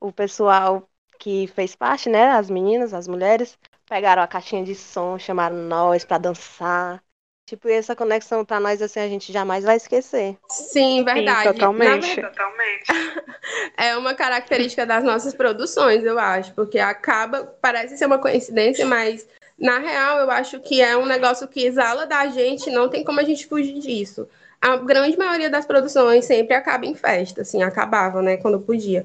o 0.00 0.12
pessoal 0.12 0.88
que 1.18 1.46
fez 1.48 1.76
parte, 1.76 2.08
né, 2.08 2.30
as 2.30 2.50
meninas, 2.50 2.92
as 2.92 3.06
mulheres, 3.06 3.56
pegaram 3.88 4.22
a 4.22 4.26
caixinha 4.26 4.64
de 4.64 4.74
som, 4.74 5.18
chamaram 5.18 5.56
nós 5.56 6.04
para 6.04 6.18
dançar. 6.18 7.02
Tipo, 7.52 7.68
essa 7.68 7.94
conexão 7.94 8.46
para 8.46 8.58
nós, 8.58 8.80
assim, 8.80 8.98
a 8.98 9.06
gente 9.06 9.30
jamais 9.30 9.62
vai 9.62 9.76
esquecer. 9.76 10.38
Sim, 10.48 11.04
verdade. 11.04 11.48
Sim, 11.48 11.52
totalmente. 11.52 12.14
Verdade, 12.14 12.34
totalmente. 12.34 12.86
é 13.76 13.94
uma 13.94 14.14
característica 14.14 14.86
das 14.86 15.04
nossas 15.04 15.34
produções, 15.34 16.02
eu 16.02 16.18
acho, 16.18 16.54
porque 16.54 16.78
acaba, 16.78 17.44
parece 17.60 17.98
ser 17.98 18.06
uma 18.06 18.16
coincidência, 18.16 18.86
mas 18.86 19.28
na 19.58 19.78
real, 19.78 20.20
eu 20.20 20.30
acho 20.30 20.60
que 20.60 20.80
é 20.80 20.96
um 20.96 21.04
negócio 21.04 21.46
que 21.46 21.66
exala 21.66 22.06
da 22.06 22.26
gente, 22.28 22.70
não 22.70 22.88
tem 22.88 23.04
como 23.04 23.20
a 23.20 23.22
gente 23.22 23.46
fugir 23.46 23.78
disso. 23.80 24.26
A 24.58 24.78
grande 24.78 25.18
maioria 25.18 25.50
das 25.50 25.66
produções 25.66 26.24
sempre 26.24 26.54
acaba 26.54 26.86
em 26.86 26.94
festa, 26.94 27.42
assim, 27.42 27.62
acabava, 27.62 28.22
né, 28.22 28.38
quando 28.38 28.58
podia. 28.60 29.04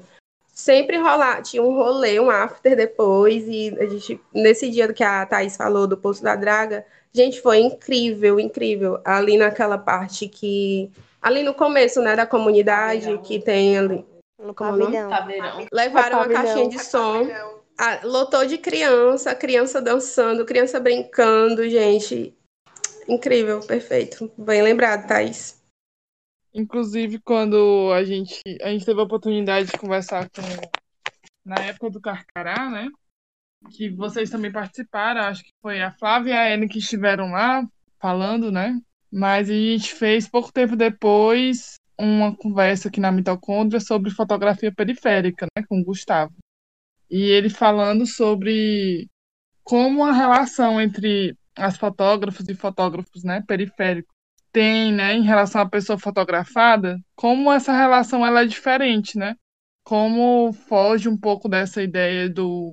Sempre 0.58 0.96
rolar, 0.96 1.40
tinha 1.40 1.62
um 1.62 1.72
rolê, 1.72 2.18
um 2.18 2.28
after 2.28 2.74
depois, 2.74 3.46
e 3.46 3.72
a 3.78 3.86
gente, 3.86 4.20
nesse 4.34 4.68
dia 4.68 4.92
que 4.92 5.04
a 5.04 5.24
Thaís 5.24 5.56
falou 5.56 5.86
do 5.86 5.96
Poço 5.96 6.20
da 6.20 6.34
Draga, 6.34 6.84
gente, 7.12 7.40
foi 7.40 7.60
incrível, 7.60 8.40
incrível. 8.40 9.00
Ali 9.04 9.36
naquela 9.36 9.78
parte 9.78 10.26
que. 10.26 10.90
Ali 11.22 11.44
no 11.44 11.54
começo, 11.54 12.02
né, 12.02 12.16
da 12.16 12.26
comunidade, 12.26 13.18
que 13.18 13.38
tem 13.38 13.78
ali. 13.78 14.04
No 14.42 14.52
pavilhão. 14.52 15.08
Levaram 15.72 16.18
uma 16.18 16.28
caixinha 16.28 16.68
de 16.68 16.80
som. 16.80 17.28
Ah, 17.78 18.00
lotou 18.02 18.44
de 18.44 18.58
criança, 18.58 19.36
criança 19.36 19.80
dançando, 19.80 20.44
criança 20.44 20.80
brincando, 20.80 21.68
gente. 21.68 22.36
Incrível, 23.06 23.60
perfeito. 23.60 24.28
Bem 24.36 24.60
lembrado, 24.62 25.06
Thaís. 25.06 25.57
Inclusive, 26.58 27.18
quando 27.20 27.92
a 27.92 28.02
gente, 28.04 28.42
a 28.62 28.70
gente 28.70 28.84
teve 28.84 29.00
a 29.00 29.04
oportunidade 29.04 29.70
de 29.70 29.78
conversar 29.78 30.28
com. 30.30 30.42
Na 31.44 31.56
época 31.62 31.90
do 31.90 32.00
Carcará, 32.00 32.68
né? 32.68 32.88
Que 33.70 33.88
vocês 33.88 34.28
também 34.28 34.52
participaram, 34.52 35.22
acho 35.22 35.42
que 35.42 35.52
foi 35.62 35.80
a 35.80 35.92
Flávia 35.92 36.32
e 36.32 36.36
a 36.36 36.50
Ellen 36.50 36.68
que 36.68 36.78
estiveram 36.78 37.30
lá 37.30 37.66
falando, 37.98 38.52
né? 38.52 38.78
Mas 39.10 39.48
a 39.48 39.54
gente 39.54 39.94
fez 39.94 40.28
pouco 40.28 40.52
tempo 40.52 40.76
depois 40.76 41.76
uma 41.98 42.36
conversa 42.36 42.88
aqui 42.88 43.00
na 43.00 43.10
mitocôndria 43.10 43.80
sobre 43.80 44.10
fotografia 44.10 44.72
periférica, 44.72 45.46
né? 45.56 45.64
Com 45.66 45.80
o 45.80 45.84
Gustavo 45.84 46.34
e 47.10 47.22
ele 47.22 47.48
falando 47.48 48.06
sobre 48.06 49.08
como 49.64 50.04
a 50.04 50.12
relação 50.12 50.80
entre 50.80 51.36
as 51.56 51.76
fotógrafas 51.76 52.48
e 52.48 52.54
fotógrafos 52.54 53.24
né, 53.24 53.42
periféricos 53.46 54.14
tem 54.58 54.92
né, 54.92 55.14
em 55.14 55.22
relação 55.22 55.60
à 55.60 55.68
pessoa 55.68 55.98
fotografada, 55.98 56.98
como 57.14 57.52
essa 57.52 57.72
relação 57.72 58.26
ela 58.26 58.42
é 58.42 58.46
diferente, 58.46 59.18
né? 59.18 59.34
Como 59.84 60.52
foge 60.52 61.08
um 61.08 61.16
pouco 61.16 61.48
dessa 61.48 61.82
ideia 61.82 62.28
do, 62.28 62.72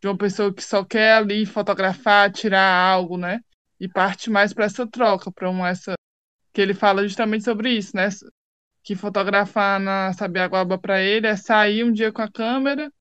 de 0.00 0.08
uma 0.08 0.16
pessoa 0.18 0.52
que 0.52 0.62
só 0.62 0.84
quer 0.84 1.14
ali 1.16 1.46
fotografar, 1.46 2.30
tirar 2.32 2.62
algo, 2.62 3.16
né? 3.16 3.40
e 3.84 3.88
parte 3.88 4.30
mais 4.30 4.52
para 4.52 4.64
essa 4.64 4.86
troca, 4.86 5.30
para 5.32 5.50
uma 5.50 5.68
essa 5.68 5.94
que 6.52 6.60
ele 6.60 6.74
fala 6.74 7.02
justamente 7.06 7.44
sobre 7.44 7.70
isso, 7.70 7.96
né? 7.96 8.08
Que 8.82 8.94
fotografar 8.94 9.80
na 9.80 10.12
Sabiaguaba 10.12 10.78
para 10.78 11.02
ele 11.02 11.26
é 11.26 11.36
sair 11.36 11.84
um 11.84 11.92
dia 11.92 12.12
com 12.12 12.22
a 12.22 12.30
câmera 12.30 12.92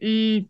e 0.00 0.48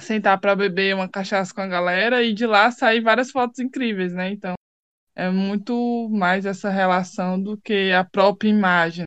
sentar 0.00 0.40
para 0.40 0.56
beber 0.56 0.94
uma 0.94 1.08
cachaça 1.08 1.54
com 1.54 1.60
a 1.60 1.66
galera 1.66 2.22
e 2.22 2.32
de 2.34 2.46
lá 2.46 2.70
sair 2.70 3.00
várias 3.00 3.30
fotos 3.30 3.60
incríveis, 3.60 4.12
né? 4.12 4.30
Então, 4.30 4.54
é 5.14 5.30
muito 5.30 6.08
mais 6.10 6.46
essa 6.46 6.70
relação 6.70 7.40
do 7.40 7.56
que 7.56 7.92
a 7.92 8.04
própria 8.04 8.48
imagem. 8.48 9.04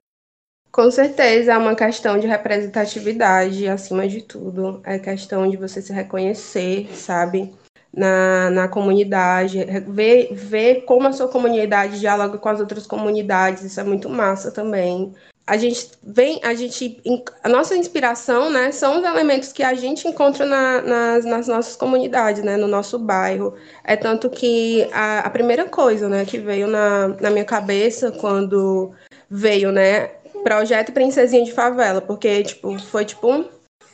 Com 0.72 0.90
certeza 0.90 1.54
é 1.54 1.58
uma 1.58 1.76
questão 1.76 2.18
de 2.18 2.26
representatividade 2.26 3.68
acima 3.68 4.08
de 4.08 4.22
tudo. 4.22 4.82
É 4.84 4.98
questão 4.98 5.48
de 5.50 5.56
você 5.56 5.82
se 5.82 5.94
reconhecer, 5.94 6.88
sabe? 6.96 7.54
Na, 7.96 8.50
na 8.50 8.68
comunidade, 8.68 9.64
ver, 9.88 10.34
ver 10.34 10.82
como 10.82 11.08
a 11.08 11.14
sua 11.14 11.28
comunidade 11.28 12.00
dialoga 12.00 12.40
com 12.40 12.50
as 12.50 12.60
outras 12.60 12.88
comunidades, 12.88 13.64
isso 13.64 13.80
é 13.80 13.84
muito 13.84 14.10
massa 14.10 14.52
também 14.52 15.14
a 15.46 15.58
gente 15.58 15.92
vem, 16.02 16.40
a 16.42 16.54
gente, 16.54 17.02
a 17.44 17.50
nossa 17.50 17.76
inspiração, 17.76 18.50
né, 18.50 18.72
são 18.72 19.00
os 19.00 19.04
elementos 19.04 19.52
que 19.52 19.62
a 19.62 19.74
gente 19.74 20.08
encontra 20.08 20.46
na, 20.46 20.82
nas, 20.82 21.26
nas, 21.26 21.48
nossas 21.48 21.76
comunidades, 21.76 22.44
né, 22.44 22.56
no 22.56 22.68
nosso 22.68 22.98
bairro. 22.98 23.54
É 23.84 23.98
tanto 23.98 24.30
que 24.30 24.88
a, 24.94 25.20
a 25.20 25.30
primeira 25.30 25.66
coisa, 25.66 26.08
né, 26.08 26.24
que 26.24 26.38
veio 26.38 26.68
na, 26.68 27.10
na 27.10 27.30
minha 27.30 27.44
cabeça 27.44 28.10
quando 28.10 28.94
veio, 29.30 29.72
né, 29.72 30.08
projeto 30.44 30.94
Princesinha 30.94 31.44
de 31.44 31.52
Favela, 31.52 32.00
porque, 32.00 32.44
tipo, 32.44 32.80
foi 32.80 33.04
tipo 33.04 33.30
um, 33.30 33.50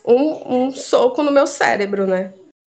um, 0.06 0.66
um 0.66 0.72
soco 0.72 1.24
no 1.24 1.32
meu 1.32 1.48
cérebro, 1.48 2.06
né, 2.06 2.32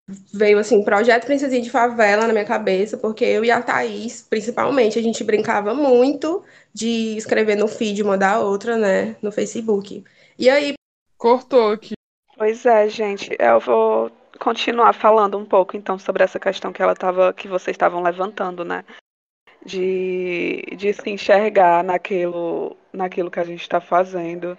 veio 0.08 0.58
assim, 0.58 0.84
projeto 0.84 1.26
Princesinha 1.26 1.62
de 1.62 1.70
Favela 1.70 2.26
na 2.26 2.32
minha 2.32 2.44
cabeça, 2.44 2.96
porque 2.96 3.24
eu 3.24 3.44
e 3.44 3.50
a 3.50 3.62
Thaís, 3.62 4.22
principalmente, 4.22 4.98
a 4.98 5.02
gente 5.02 5.22
brincava 5.22 5.74
muito 5.74 6.44
de 6.72 7.16
escrever 7.16 7.56
no 7.56 7.68
feed 7.68 8.02
uma 8.02 8.18
da 8.18 8.40
outra, 8.40 8.76
né, 8.76 9.16
no 9.22 9.30
Facebook. 9.30 10.04
E 10.38 10.50
aí. 10.50 10.74
Cortou 11.16 11.72
aqui. 11.72 11.92
Pois 12.36 12.66
é, 12.66 12.88
gente. 12.88 13.36
Eu 13.38 13.60
vou 13.60 14.10
continuar 14.40 14.92
falando 14.92 15.38
um 15.38 15.44
pouco 15.44 15.76
então 15.76 15.98
sobre 15.98 16.24
essa 16.24 16.40
questão 16.40 16.72
que 16.72 16.82
ela 16.82 16.96
tava, 16.96 17.32
que 17.32 17.46
vocês 17.46 17.74
estavam 17.74 18.02
levantando, 18.02 18.64
né? 18.64 18.84
De, 19.64 20.62
de 20.76 20.92
se 20.92 21.08
enxergar 21.08 21.84
naquilo, 21.84 22.76
naquilo 22.92 23.30
que 23.30 23.38
a 23.38 23.44
gente 23.44 23.62
está 23.62 23.80
fazendo. 23.80 24.58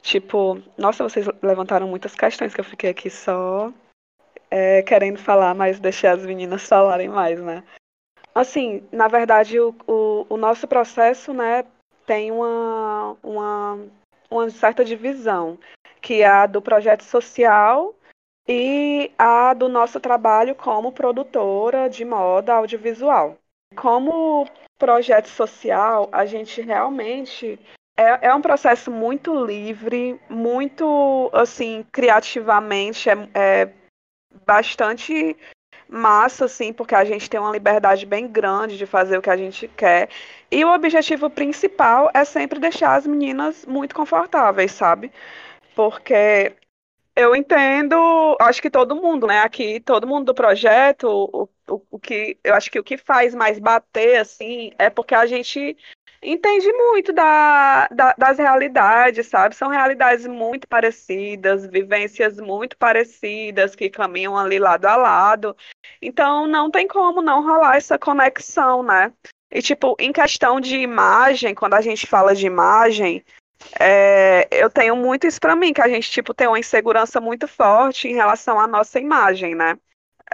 Tipo, 0.00 0.60
nossa, 0.78 1.04
vocês 1.04 1.26
levantaram 1.42 1.86
muitas 1.86 2.14
questões 2.14 2.54
que 2.54 2.60
eu 2.60 2.64
fiquei 2.64 2.90
aqui 2.90 3.10
só 3.10 3.70
é, 4.52 4.82
querendo 4.82 5.18
falar, 5.18 5.54
mas 5.54 5.80
deixei 5.80 6.10
as 6.10 6.26
meninas 6.26 6.62
falarem 6.68 7.08
mais, 7.08 7.40
né? 7.40 7.64
Assim, 8.34 8.86
na 8.92 9.08
verdade, 9.08 9.58
o, 9.58 9.74
o, 9.86 10.26
o 10.28 10.36
nosso 10.36 10.68
processo, 10.68 11.32
né, 11.32 11.64
tem 12.06 12.30
uma, 12.30 13.16
uma, 13.22 13.78
uma 14.30 14.50
certa 14.50 14.84
divisão, 14.84 15.58
que 16.00 16.22
é 16.22 16.26
a 16.26 16.46
do 16.46 16.60
projeto 16.60 17.02
social 17.02 17.94
e 18.46 19.10
a 19.18 19.54
do 19.54 19.68
nosso 19.68 20.00
trabalho 20.00 20.54
como 20.54 20.92
produtora 20.92 21.88
de 21.88 22.04
moda 22.04 22.54
audiovisual. 22.54 23.38
Como 23.76 24.46
projeto 24.78 25.28
social, 25.28 26.08
a 26.10 26.26
gente 26.26 26.60
realmente 26.60 27.58
é, 27.96 28.28
é 28.28 28.34
um 28.34 28.42
processo 28.42 28.90
muito 28.90 29.44
livre, 29.44 30.18
muito 30.28 31.30
assim 31.32 31.84
criativamente 31.92 33.08
é, 33.08 33.28
é 33.34 33.81
bastante 34.46 35.36
massa, 35.88 36.46
assim, 36.46 36.72
porque 36.72 36.94
a 36.94 37.04
gente 37.04 37.28
tem 37.28 37.38
uma 37.38 37.52
liberdade 37.52 38.06
bem 38.06 38.26
grande 38.26 38.78
de 38.78 38.86
fazer 38.86 39.18
o 39.18 39.22
que 39.22 39.30
a 39.30 39.36
gente 39.36 39.68
quer. 39.68 40.08
E 40.50 40.64
o 40.64 40.72
objetivo 40.72 41.28
principal 41.28 42.10
é 42.14 42.24
sempre 42.24 42.58
deixar 42.58 42.94
as 42.94 43.06
meninas 43.06 43.66
muito 43.66 43.94
confortáveis, 43.94 44.72
sabe? 44.72 45.12
Porque 45.74 46.54
eu 47.14 47.36
entendo, 47.36 48.36
acho 48.40 48.62
que 48.62 48.70
todo 48.70 48.96
mundo, 48.96 49.26
né? 49.26 49.40
Aqui, 49.40 49.80
todo 49.80 50.06
mundo 50.06 50.26
do 50.26 50.34
projeto, 50.34 51.06
o, 51.08 51.48
o, 51.68 51.82
o 51.90 51.98
que 51.98 52.38
eu 52.42 52.54
acho 52.54 52.70
que 52.70 52.78
o 52.78 52.84
que 52.84 52.96
faz 52.96 53.34
mais 53.34 53.58
bater, 53.58 54.16
assim, 54.18 54.72
é 54.78 54.88
porque 54.88 55.14
a 55.14 55.26
gente 55.26 55.76
entende 56.22 56.72
muito 56.72 57.12
da, 57.12 57.88
da, 57.88 58.14
das 58.16 58.38
realidades, 58.38 59.26
sabe? 59.26 59.56
São 59.56 59.68
realidades 59.68 60.26
muito 60.26 60.68
parecidas, 60.68 61.66
vivências 61.66 62.38
muito 62.38 62.76
parecidas 62.76 63.74
que 63.74 63.90
caminham 63.90 64.38
ali 64.38 64.58
lado 64.58 64.86
a 64.86 64.96
lado. 64.96 65.56
Então 66.00 66.46
não 66.46 66.70
tem 66.70 66.86
como 66.86 67.20
não 67.20 67.42
rolar 67.42 67.76
essa 67.76 67.98
conexão, 67.98 68.82
né? 68.82 69.12
E 69.50 69.60
tipo, 69.60 69.96
em 69.98 70.12
questão 70.12 70.60
de 70.60 70.76
imagem, 70.76 71.54
quando 71.54 71.74
a 71.74 71.80
gente 71.80 72.06
fala 72.06 72.34
de 72.34 72.46
imagem, 72.46 73.24
é, 73.78 74.48
eu 74.50 74.70
tenho 74.70 74.96
muito 74.96 75.26
isso 75.26 75.40
para 75.40 75.56
mim, 75.56 75.72
que 75.72 75.82
a 75.82 75.88
gente 75.88 76.10
tipo 76.10 76.32
tem 76.32 76.46
uma 76.46 76.58
insegurança 76.58 77.20
muito 77.20 77.46
forte 77.48 78.08
em 78.08 78.14
relação 78.14 78.58
à 78.58 78.66
nossa 78.66 78.98
imagem, 78.98 79.54
né? 79.54 79.76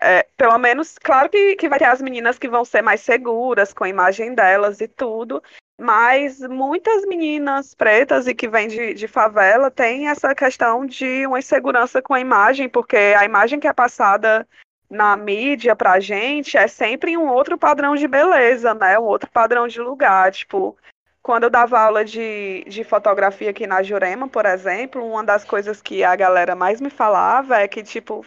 É, 0.00 0.26
pelo 0.36 0.58
menos, 0.58 0.96
claro 0.98 1.28
que, 1.28 1.56
que 1.56 1.68
vai 1.68 1.78
ter 1.78 1.86
as 1.86 2.00
meninas 2.00 2.38
que 2.38 2.48
vão 2.48 2.64
ser 2.64 2.82
mais 2.82 3.00
seguras 3.00 3.72
com 3.72 3.84
a 3.84 3.88
imagem 3.88 4.34
delas 4.34 4.80
e 4.80 4.88
tudo, 4.88 5.42
mas 5.80 6.40
muitas 6.40 7.04
meninas 7.06 7.74
pretas 7.74 8.26
e 8.26 8.34
que 8.34 8.48
vêm 8.48 8.68
de, 8.68 8.94
de 8.94 9.08
favela 9.08 9.70
têm 9.70 10.08
essa 10.08 10.34
questão 10.34 10.84
de 10.84 11.26
uma 11.26 11.38
insegurança 11.38 12.02
com 12.02 12.14
a 12.14 12.20
imagem, 12.20 12.68
porque 12.68 12.96
a 12.96 13.24
imagem 13.24 13.60
que 13.60 13.68
é 13.68 13.72
passada 13.72 14.46
na 14.90 15.16
mídia 15.16 15.76
pra 15.76 16.00
gente 16.00 16.56
é 16.56 16.66
sempre 16.66 17.16
um 17.16 17.28
outro 17.28 17.58
padrão 17.58 17.94
de 17.94 18.08
beleza, 18.08 18.74
né? 18.74 18.98
Um 18.98 19.04
outro 19.04 19.30
padrão 19.30 19.68
de 19.68 19.80
lugar. 19.80 20.32
Tipo, 20.32 20.76
quando 21.22 21.44
eu 21.44 21.50
dava 21.50 21.78
aula 21.78 22.04
de, 22.04 22.64
de 22.66 22.82
fotografia 22.84 23.50
aqui 23.50 23.66
na 23.66 23.82
Jurema, 23.82 24.28
por 24.28 24.46
exemplo, 24.46 25.06
uma 25.06 25.22
das 25.22 25.44
coisas 25.44 25.82
que 25.82 26.02
a 26.02 26.16
galera 26.16 26.56
mais 26.56 26.80
me 26.80 26.90
falava 26.90 27.58
é 27.58 27.68
que, 27.68 27.82
tipo, 27.82 28.24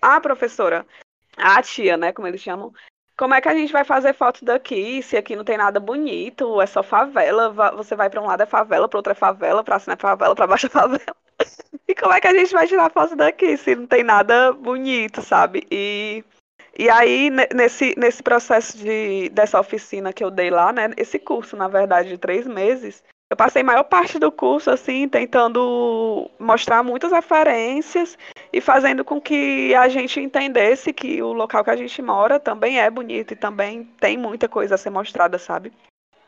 a 0.00 0.20
professora, 0.20 0.86
a 1.42 1.62
tia, 1.62 1.96
né, 1.96 2.12
como 2.12 2.28
eles 2.28 2.40
chamam, 2.40 2.72
como 3.16 3.34
é 3.34 3.40
que 3.40 3.48
a 3.48 3.54
gente 3.54 3.72
vai 3.72 3.84
fazer 3.84 4.14
foto 4.14 4.44
daqui 4.44 5.02
se 5.02 5.16
aqui 5.16 5.36
não 5.36 5.44
tem 5.44 5.56
nada 5.56 5.78
bonito, 5.78 6.60
é 6.60 6.66
só 6.66 6.82
favela, 6.82 7.50
você 7.76 7.94
vai 7.94 8.08
para 8.08 8.20
um 8.20 8.26
lado 8.26 8.42
é 8.42 8.46
favela, 8.46 8.88
para 8.88 8.98
outro 8.98 9.12
é 9.12 9.14
favela, 9.14 9.62
para 9.62 9.78
cima 9.78 9.94
é 9.94 9.96
favela, 9.96 10.34
para 10.34 10.46
baixo 10.46 10.66
é 10.66 10.70
favela. 10.70 11.16
E 11.88 11.94
como 11.94 12.12
é 12.12 12.20
que 12.20 12.28
a 12.28 12.34
gente 12.34 12.52
vai 12.52 12.66
tirar 12.66 12.90
foto 12.90 13.16
daqui 13.16 13.56
se 13.56 13.74
não 13.74 13.86
tem 13.86 14.02
nada 14.02 14.52
bonito, 14.52 15.20
sabe? 15.20 15.66
E 15.70 16.24
e 16.78 16.88
aí, 16.88 17.28
nesse, 17.54 17.94
nesse 17.98 18.22
processo 18.22 18.78
de, 18.78 19.28
dessa 19.28 19.60
oficina 19.60 20.12
que 20.12 20.24
eu 20.24 20.30
dei 20.30 20.50
lá, 20.50 20.72
né? 20.72 20.90
Esse 20.96 21.18
curso, 21.18 21.54
na 21.54 21.68
verdade, 21.68 22.08
de 22.08 22.16
três 22.16 22.46
meses, 22.46 23.04
eu 23.32 23.36
passei 23.36 23.62
maior 23.62 23.84
parte 23.84 24.18
do 24.18 24.30
curso 24.30 24.70
assim 24.70 25.08
tentando 25.08 26.30
mostrar 26.38 26.82
muitas 26.82 27.10
referências 27.10 28.18
e 28.52 28.60
fazendo 28.60 29.02
com 29.06 29.18
que 29.18 29.74
a 29.74 29.88
gente 29.88 30.20
entendesse 30.20 30.92
que 30.92 31.22
o 31.22 31.32
local 31.32 31.64
que 31.64 31.70
a 31.70 31.76
gente 31.76 32.02
mora 32.02 32.38
também 32.38 32.78
é 32.78 32.90
bonito 32.90 33.32
e 33.32 33.36
também 33.36 33.84
tem 33.98 34.18
muita 34.18 34.50
coisa 34.50 34.74
a 34.74 34.78
ser 34.78 34.90
mostrada, 34.90 35.38
sabe? 35.38 35.72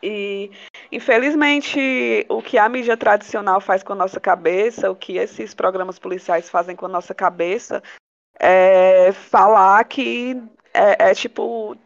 E 0.02 0.50
infelizmente 0.90 2.24
o 2.26 2.40
que 2.40 2.56
a 2.56 2.70
mídia 2.70 2.96
tradicional 2.96 3.60
faz 3.60 3.82
com 3.82 3.92
a 3.92 3.96
nossa 3.96 4.18
cabeça, 4.18 4.90
o 4.90 4.96
que 4.96 5.18
esses 5.18 5.52
programas 5.52 5.98
policiais 5.98 6.48
fazem 6.48 6.74
com 6.74 6.86
a 6.86 6.88
nossa 6.88 7.14
cabeça, 7.14 7.82
é 8.40 9.12
falar 9.12 9.84
que 9.84 10.42
é, 10.72 11.10
é 11.10 11.14
tipo 11.14 11.76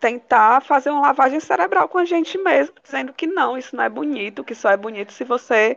tentar 0.00 0.62
fazer 0.62 0.90
uma 0.90 1.00
lavagem 1.00 1.40
cerebral 1.40 1.88
com 1.88 1.98
a 1.98 2.04
gente 2.04 2.38
mesmo, 2.38 2.74
dizendo 2.82 3.12
que 3.12 3.26
não, 3.26 3.56
isso 3.56 3.76
não 3.76 3.84
é 3.84 3.88
bonito, 3.88 4.44
que 4.44 4.54
só 4.54 4.70
é 4.70 4.76
bonito 4.76 5.12
se 5.12 5.24
você 5.24 5.76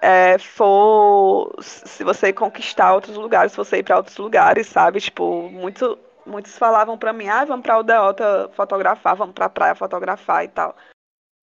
é, 0.00 0.38
for, 0.38 1.54
se 1.60 2.04
você 2.04 2.32
conquistar 2.32 2.94
outros 2.94 3.16
lugares, 3.16 3.52
se 3.52 3.58
você 3.58 3.78
ir 3.78 3.82
para 3.84 3.96
outros 3.96 4.16
lugares, 4.16 4.66
sabe? 4.66 5.00
Tipo, 5.00 5.48
muito, 5.50 5.98
muitos 6.26 6.58
falavam 6.58 6.98
para 6.98 7.12
mim, 7.12 7.28
ah, 7.28 7.44
vamos 7.44 7.62
para 7.62 7.78
o 7.78 7.82
Deota 7.82 8.50
fotografar, 8.54 9.16
vamos 9.16 9.34
para 9.34 9.46
a 9.46 9.50
praia 9.50 9.74
fotografar 9.74 10.44
e 10.44 10.48
tal. 10.48 10.76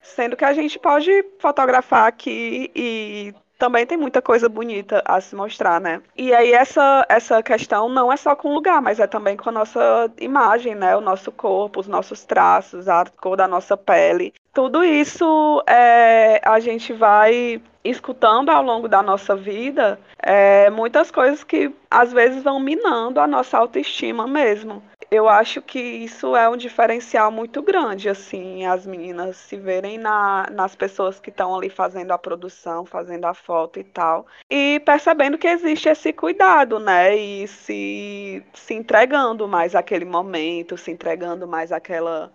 Sendo 0.01 0.37
que 0.37 0.45
a 0.45 0.53
gente 0.55 0.79
pode 0.79 1.11
fotografar 1.41 2.07
aqui 2.07 2.71
e 2.75 3.35
também 3.59 3.87
tem 3.87 3.97
muita 3.97 4.21
coisa 4.23 4.49
bonita 4.49 5.03
a 5.05 5.21
se 5.21 5.35
mostrar, 5.35 5.81
né? 5.81 6.03
E 6.17 6.35
aí 6.35 6.53
essa, 6.53 7.07
essa 7.09 7.43
questão 7.43 7.89
não 7.89 8.13
é 8.13 8.17
só 8.17 8.35
com 8.37 8.49
o 8.49 8.55
lugar, 8.55 8.81
mas 8.83 9.01
é 9.01 9.07
também 9.07 9.37
com 9.37 9.49
a 9.49 9.53
nossa 9.53 10.11
imagem, 10.21 10.75
né? 10.75 10.97
O 10.97 11.01
nosso 11.01 11.33
corpo, 11.33 11.81
os 11.81 11.89
nossos 11.89 12.25
traços, 12.25 12.89
a 12.89 13.05
cor 13.21 13.37
da 13.37 13.49
nossa 13.49 13.77
pele. 13.77 14.33
Tudo 14.57 14.83
isso 14.83 15.63
é, 15.67 16.41
a 16.43 16.59
gente 16.61 16.91
vai 16.91 17.61
escutando 17.85 18.49
ao 18.49 18.63
longo 18.63 18.89
da 18.89 19.03
nossa 19.03 19.37
vida 19.37 20.01
é, 20.19 20.71
muitas 20.71 21.11
coisas 21.11 21.45
que 21.45 21.71
às 21.91 22.11
vezes 22.11 22.43
vão 22.43 22.59
minando 22.59 23.21
a 23.21 23.27
nossa 23.27 23.59
autoestima 23.59 24.27
mesmo. 24.27 24.83
Eu 25.11 25.29
acho 25.29 25.61
que 25.61 25.79
isso 25.79 26.35
é 26.35 26.49
um 26.49 26.57
diferencial 26.57 27.31
muito 27.31 27.61
grande, 27.61 28.09
assim, 28.09 28.65
as 28.65 28.87
meninas 28.87 29.37
se 29.37 29.59
verem 29.59 29.99
na, 29.99 30.49
nas 30.51 30.75
pessoas 30.75 31.21
que 31.21 31.29
estão 31.29 31.55
ali 31.55 31.69
fazendo 31.69 32.13
a 32.13 32.19
produção, 32.19 32.87
fazendo 32.87 33.27
a 33.27 33.35
foto 33.35 33.79
e 33.79 33.85
tal, 33.85 34.27
e 34.51 34.81
percebendo 34.87 35.37
que 35.37 35.47
existe 35.47 35.91
esse 35.91 36.15
cuidado, 36.15 36.81
né, 36.81 37.15
e 37.15 37.47
se, 37.47 38.43
se 38.55 38.73
entregando 38.73 39.47
mais 39.47 39.75
aquele 39.75 40.07
momento, 40.07 40.79
se 40.79 40.91
entregando 40.91 41.47
mais 41.47 41.71
aquela 41.71 42.33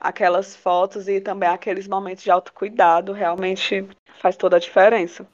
aquelas 0.00 0.54
fotos 0.54 1.08
e 1.08 1.20
também 1.20 1.48
aqueles 1.48 1.88
momentos 1.88 2.24
de 2.24 2.30
autocuidado 2.30 3.12
realmente 3.12 3.86
faz 4.20 4.36
toda 4.36 4.56
a 4.56 4.60
diferença. 4.60 5.26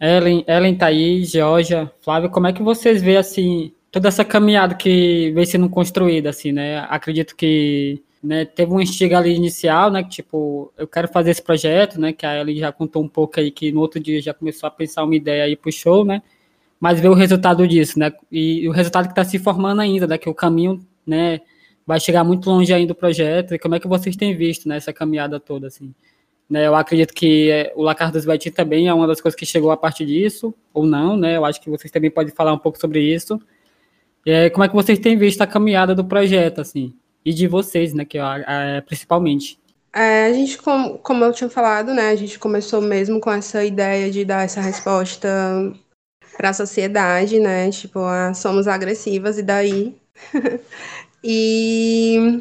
Ellen, 0.00 0.44
Ellen, 0.46 0.76
Thaís, 0.76 1.30
Georgia, 1.30 1.90
Flávio, 2.00 2.30
como 2.30 2.46
é 2.46 2.52
que 2.52 2.62
vocês 2.62 3.02
veem, 3.02 3.16
assim, 3.16 3.72
toda 3.90 4.08
essa 4.08 4.24
caminhada 4.24 4.74
que 4.74 5.30
vem 5.32 5.46
sendo 5.46 5.68
construída, 5.70 6.28
assim, 6.28 6.52
né? 6.52 6.80
Acredito 6.90 7.34
que 7.34 8.02
né, 8.22 8.44
teve 8.44 8.72
um 8.72 8.80
instiga 8.80 9.18
ali 9.18 9.34
inicial, 9.34 9.90
né, 9.90 10.02
que 10.02 10.10
tipo, 10.10 10.72
eu 10.76 10.86
quero 10.88 11.08
fazer 11.08 11.30
esse 11.30 11.42
projeto, 11.42 12.00
né, 12.00 12.12
que 12.12 12.26
a 12.26 12.38
Ellen 12.40 12.56
já 12.56 12.72
contou 12.72 13.02
um 13.02 13.08
pouco 13.08 13.38
aí, 13.38 13.50
que 13.50 13.70
no 13.70 13.80
outro 13.80 14.00
dia 14.00 14.20
já 14.20 14.34
começou 14.34 14.66
a 14.66 14.70
pensar 14.70 15.04
uma 15.04 15.14
ideia 15.14 15.44
aí 15.44 15.54
pro 15.54 15.70
show, 15.70 16.04
né, 16.04 16.22
mas 16.80 16.98
ver 16.98 17.08
o 17.08 17.14
resultado 17.14 17.66
disso, 17.68 17.98
né, 17.98 18.12
e 18.30 18.68
o 18.68 18.72
resultado 18.72 19.06
que 19.06 19.12
está 19.12 19.24
se 19.24 19.38
formando 19.38 19.80
ainda, 19.80 20.06
né, 20.06 20.18
que 20.18 20.28
o 20.28 20.34
caminho, 20.34 20.84
né, 21.06 21.40
vai 21.86 22.00
chegar 22.00 22.24
muito 22.24 22.50
longe 22.50 22.72
ainda 22.72 22.92
do 22.92 22.96
projeto, 22.96 23.54
e 23.54 23.58
como 23.58 23.76
é 23.76 23.80
que 23.80 23.86
vocês 23.86 24.16
têm 24.16 24.36
visto, 24.36 24.68
né, 24.68 24.76
essa 24.76 24.92
caminhada 24.92 25.38
toda, 25.38 25.68
assim? 25.68 25.94
Né, 26.50 26.66
eu 26.66 26.74
acredito 26.74 27.14
que 27.14 27.50
é, 27.50 27.72
o 27.76 27.82
Lacar 27.82 28.10
dos 28.10 28.24
Betim 28.24 28.50
também 28.50 28.88
é 28.88 28.94
uma 28.94 29.06
das 29.06 29.20
coisas 29.20 29.38
que 29.38 29.46
chegou 29.46 29.70
a 29.70 29.76
partir 29.76 30.06
disso, 30.06 30.52
ou 30.74 30.84
não, 30.84 31.16
né, 31.16 31.36
eu 31.36 31.44
acho 31.44 31.60
que 31.60 31.70
vocês 31.70 31.90
também 31.90 32.10
podem 32.10 32.34
falar 32.34 32.52
um 32.52 32.58
pouco 32.58 32.78
sobre 32.78 33.00
isso, 33.00 33.40
é, 34.26 34.50
como 34.50 34.64
é 34.64 34.68
que 34.68 34.74
vocês 34.74 34.98
têm 34.98 35.16
visto 35.16 35.40
a 35.42 35.46
caminhada 35.46 35.94
do 35.94 36.04
projeto, 36.04 36.60
assim? 36.60 36.92
E 37.24 37.32
de 37.32 37.46
vocês, 37.46 37.94
né, 37.94 38.04
que 38.04 38.18
é, 38.18 38.80
principalmente. 38.80 39.56
É, 39.92 40.26
a 40.26 40.32
gente, 40.32 40.58
como, 40.58 40.98
como 40.98 41.24
eu 41.24 41.32
tinha 41.32 41.48
falado, 41.48 41.94
né, 41.94 42.10
a 42.10 42.16
gente 42.16 42.36
começou 42.36 42.82
mesmo 42.82 43.20
com 43.20 43.30
essa 43.30 43.64
ideia 43.64 44.10
de 44.10 44.24
dar 44.24 44.44
essa 44.44 44.60
resposta 44.60 45.28
para 46.36 46.50
a 46.50 46.52
sociedade, 46.52 47.38
né, 47.38 47.70
tipo, 47.70 48.00
ah, 48.00 48.34
somos 48.34 48.66
agressivas 48.66 49.38
e 49.38 49.42
daí. 49.42 49.96
e 51.28 52.40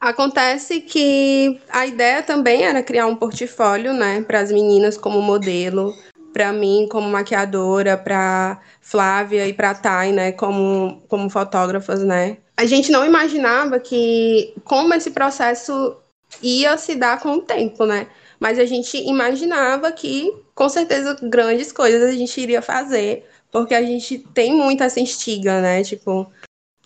acontece 0.00 0.80
que 0.80 1.60
a 1.68 1.86
ideia 1.86 2.22
também 2.22 2.62
era 2.62 2.82
criar 2.82 3.06
um 3.06 3.14
portfólio, 3.14 3.92
né, 3.92 4.22
para 4.22 4.40
as 4.40 4.50
meninas 4.50 4.96
como 4.96 5.20
modelo, 5.20 5.94
para 6.32 6.50
mim 6.50 6.88
como 6.90 7.10
maquiadora, 7.10 7.98
para 7.98 8.58
Flávia 8.80 9.46
e 9.46 9.52
para 9.52 9.74
Thay, 9.74 10.12
né, 10.12 10.32
como, 10.32 11.02
como 11.08 11.28
fotógrafas, 11.28 12.02
né. 12.02 12.38
A 12.56 12.64
gente 12.64 12.90
não 12.90 13.04
imaginava 13.04 13.78
que 13.78 14.54
como 14.64 14.94
esse 14.94 15.10
processo 15.10 15.94
ia 16.42 16.78
se 16.78 16.94
dar 16.94 17.20
com 17.20 17.34
o 17.34 17.42
tempo, 17.42 17.84
né? 17.84 18.06
Mas 18.40 18.58
a 18.58 18.64
gente 18.64 18.96
imaginava 18.96 19.92
que 19.92 20.32
com 20.54 20.68
certeza 20.70 21.16
grandes 21.22 21.70
coisas 21.70 22.02
a 22.02 22.12
gente 22.12 22.40
iria 22.40 22.62
fazer, 22.62 23.28
porque 23.52 23.74
a 23.74 23.82
gente 23.82 24.18
tem 24.32 24.52
muito 24.52 24.82
essa 24.82 25.00
instiga, 25.00 25.60
né? 25.60 25.82
Tipo, 25.84 26.30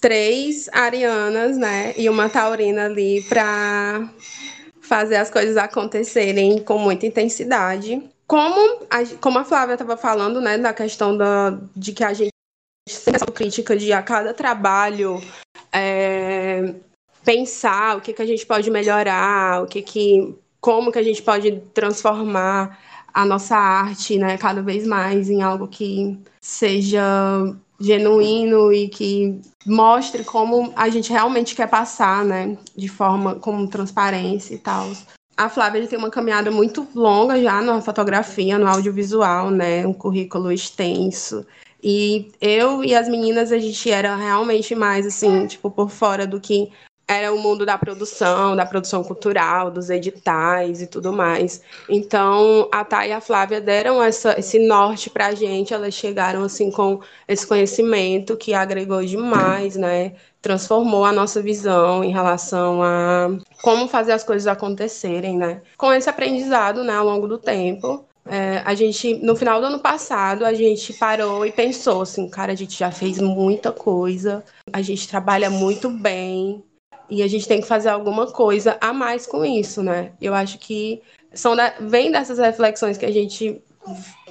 três 0.02 0.68
arianas, 0.72 1.56
né, 1.56 1.94
e 1.96 2.10
uma 2.10 2.28
taurina 2.28 2.86
ali 2.86 3.22
para 3.28 4.10
fazer 4.80 5.14
as 5.14 5.30
coisas 5.30 5.56
acontecerem 5.56 6.58
com 6.58 6.76
muita 6.76 7.06
intensidade. 7.06 8.02
Como 8.26 8.80
a, 8.90 9.06
como 9.20 9.38
a 9.38 9.44
Flávia 9.44 9.74
estava 9.74 9.96
falando, 9.96 10.40
né, 10.40 10.58
da 10.58 10.74
questão 10.74 11.16
da, 11.16 11.56
de 11.76 11.92
que 11.92 12.02
a 12.02 12.12
gente 12.12 12.32
tem 13.04 13.14
essa 13.14 13.26
crítica 13.26 13.76
de 13.76 13.92
a 13.92 14.02
cada 14.02 14.34
trabalho 14.34 15.22
é, 15.72 16.74
pensar 17.24 17.96
o 17.96 18.00
que, 18.00 18.12
que 18.12 18.22
a 18.22 18.26
gente 18.26 18.44
pode 18.44 18.68
melhorar, 18.72 19.62
o 19.62 19.66
que 19.66 19.82
que, 19.82 20.34
como 20.60 20.90
que 20.90 20.98
a 20.98 21.02
gente 21.02 21.22
pode 21.22 21.62
transformar 21.72 22.76
a 23.14 23.24
nossa 23.24 23.56
arte, 23.56 24.18
né, 24.18 24.36
cada 24.36 24.62
vez 24.62 24.84
mais 24.84 25.30
em 25.30 25.42
algo 25.42 25.68
que 25.68 26.18
seja 26.40 27.04
genuíno 27.82 28.72
e 28.72 28.88
que 28.88 29.40
mostre 29.66 30.24
como 30.24 30.72
a 30.76 30.88
gente 30.88 31.10
realmente 31.10 31.54
quer 31.54 31.68
passar, 31.68 32.24
né, 32.24 32.56
de 32.76 32.88
forma 32.88 33.34
com 33.34 33.66
transparência 33.66 34.54
e 34.54 34.58
tal. 34.58 34.90
A 35.36 35.48
Flávia 35.48 35.86
tem 35.86 35.98
uma 35.98 36.10
caminhada 36.10 36.50
muito 36.50 36.86
longa 36.94 37.40
já 37.42 37.60
na 37.60 37.80
fotografia, 37.80 38.58
no 38.58 38.68
audiovisual, 38.68 39.50
né? 39.50 39.86
Um 39.86 39.94
currículo 39.94 40.52
extenso. 40.52 41.44
E 41.82 42.30
eu 42.40 42.84
e 42.84 42.94
as 42.94 43.08
meninas, 43.08 43.50
a 43.50 43.58
gente 43.58 43.90
era 43.90 44.14
realmente 44.14 44.74
mais, 44.74 45.06
assim, 45.06 45.46
tipo, 45.46 45.70
por 45.70 45.90
fora 45.90 46.26
do 46.26 46.38
que 46.38 46.70
era 47.12 47.32
o 47.32 47.38
mundo 47.38 47.64
da 47.66 47.78
produção, 47.78 48.56
da 48.56 48.66
produção 48.66 49.02
cultural, 49.04 49.70
dos 49.70 49.90
editais 49.90 50.82
e 50.82 50.86
tudo 50.86 51.12
mais. 51.12 51.62
Então, 51.88 52.68
a 52.72 52.84
Thay 52.84 53.10
e 53.10 53.12
a 53.12 53.20
Flávia 53.20 53.60
deram 53.60 54.02
essa, 54.02 54.38
esse 54.38 54.58
norte 54.58 55.10
para 55.10 55.28
a 55.28 55.34
gente, 55.34 55.74
elas 55.74 55.94
chegaram 55.94 56.42
assim 56.44 56.70
com 56.70 57.00
esse 57.28 57.46
conhecimento 57.46 58.36
que 58.36 58.54
agregou 58.54 59.04
demais, 59.04 59.76
né? 59.76 60.14
Transformou 60.40 61.04
a 61.04 61.12
nossa 61.12 61.40
visão 61.40 62.02
em 62.02 62.12
relação 62.12 62.82
a 62.82 63.30
como 63.62 63.88
fazer 63.88 64.12
as 64.12 64.24
coisas 64.24 64.46
acontecerem, 64.46 65.36
né? 65.36 65.62
Com 65.76 65.92
esse 65.92 66.10
aprendizado, 66.10 66.82
né, 66.84 66.94
ao 66.94 67.04
longo 67.04 67.28
do 67.28 67.38
tempo, 67.38 68.04
é, 68.24 68.58
a 68.64 68.74
gente, 68.74 69.14
no 69.14 69.34
final 69.34 69.60
do 69.60 69.66
ano 69.66 69.80
passado, 69.80 70.44
a 70.44 70.54
gente 70.54 70.92
parou 70.94 71.44
e 71.44 71.52
pensou 71.52 72.02
assim, 72.02 72.28
cara, 72.28 72.52
a 72.52 72.54
gente 72.54 72.78
já 72.78 72.90
fez 72.90 73.18
muita 73.18 73.72
coisa, 73.72 74.44
a 74.72 74.80
gente 74.80 75.08
trabalha 75.08 75.50
muito 75.50 75.90
bem, 75.90 76.62
e 77.10 77.22
a 77.22 77.28
gente 77.28 77.46
tem 77.46 77.60
que 77.60 77.66
fazer 77.66 77.88
alguma 77.88 78.26
coisa 78.26 78.76
a 78.80 78.92
mais 78.92 79.26
com 79.26 79.44
isso, 79.44 79.82
né? 79.82 80.12
Eu 80.20 80.34
acho 80.34 80.58
que 80.58 81.02
são 81.34 81.56
da, 81.56 81.74
vem 81.80 82.10
dessas 82.10 82.38
reflexões 82.38 82.98
que 82.98 83.06
a 83.06 83.10
gente 83.10 83.62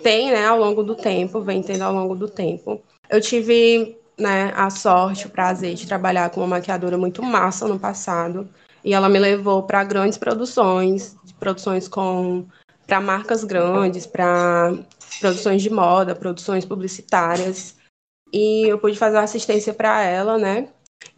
tem, 0.02 0.32
né, 0.32 0.46
ao 0.46 0.58
longo 0.58 0.84
do 0.84 0.96
tempo, 0.96 1.42
vem 1.42 1.62
tendo 1.62 1.84
ao 1.84 1.94
longo 1.94 2.16
do 2.16 2.28
tempo. 2.28 2.82
Eu 3.10 3.22
tive, 3.22 3.98
né, 4.18 4.54
a 4.56 4.70
sorte, 4.70 5.28
o 5.28 5.30
prazer 5.30 5.74
de 5.76 5.88
trabalhar 5.88 6.30
com 6.30 6.40
uma 6.42 6.48
maquiadora 6.48 6.98
muito 6.98 7.22
massa 7.22 7.68
no 7.68 7.80
passado, 7.80 8.48
e 8.84 8.94
ela 8.94 9.10
me 9.10 9.20
levou 9.20 9.64
para 9.64 9.84
grandes 9.84 10.18
produções, 10.18 11.16
produções 11.40 11.88
com 11.88 12.46
para 12.88 13.00
marcas 13.00 13.44
grandes, 13.44 14.06
para 14.06 14.74
produções 15.20 15.62
de 15.62 15.70
moda, 15.70 16.16
produções 16.16 16.66
publicitárias. 16.66 17.78
E 18.34 18.68
eu 18.68 18.78
pude 18.80 18.98
fazer 18.98 19.18
assistência 19.18 19.74
para 19.74 20.04
ela, 20.04 20.38
né? 20.38 20.68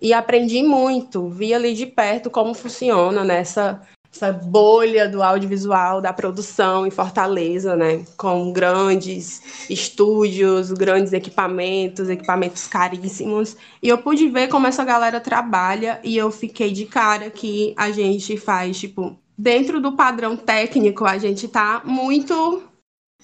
E 0.03 0.11
aprendi 0.11 0.61
muito, 0.61 1.29
vi 1.29 1.53
ali 1.53 1.73
de 1.73 1.85
perto 1.85 2.29
como 2.29 2.53
funciona 2.53 3.23
nessa 3.23 3.73
né, 3.73 3.87
essa 4.13 4.31
bolha 4.31 5.09
do 5.09 5.23
audiovisual, 5.23 5.99
da 5.99 6.13
produção 6.13 6.85
em 6.85 6.91
Fortaleza, 6.91 7.75
né? 7.75 8.05
Com 8.15 8.53
grandes 8.53 9.41
estúdios, 9.67 10.71
grandes 10.71 11.13
equipamentos, 11.13 12.09
equipamentos 12.09 12.67
caríssimos. 12.67 13.57
E 13.81 13.89
eu 13.89 13.97
pude 13.97 14.29
ver 14.29 14.49
como 14.49 14.67
essa 14.67 14.83
galera 14.83 15.19
trabalha 15.19 15.99
e 16.03 16.15
eu 16.15 16.29
fiquei 16.29 16.71
de 16.71 16.85
cara 16.85 17.31
que 17.31 17.73
a 17.75 17.89
gente 17.89 18.37
faz, 18.37 18.79
tipo, 18.79 19.17
dentro 19.35 19.81
do 19.81 19.93
padrão 19.93 20.37
técnico, 20.37 21.05
a 21.05 21.17
gente 21.17 21.47
tá 21.47 21.81
muito, 21.83 22.61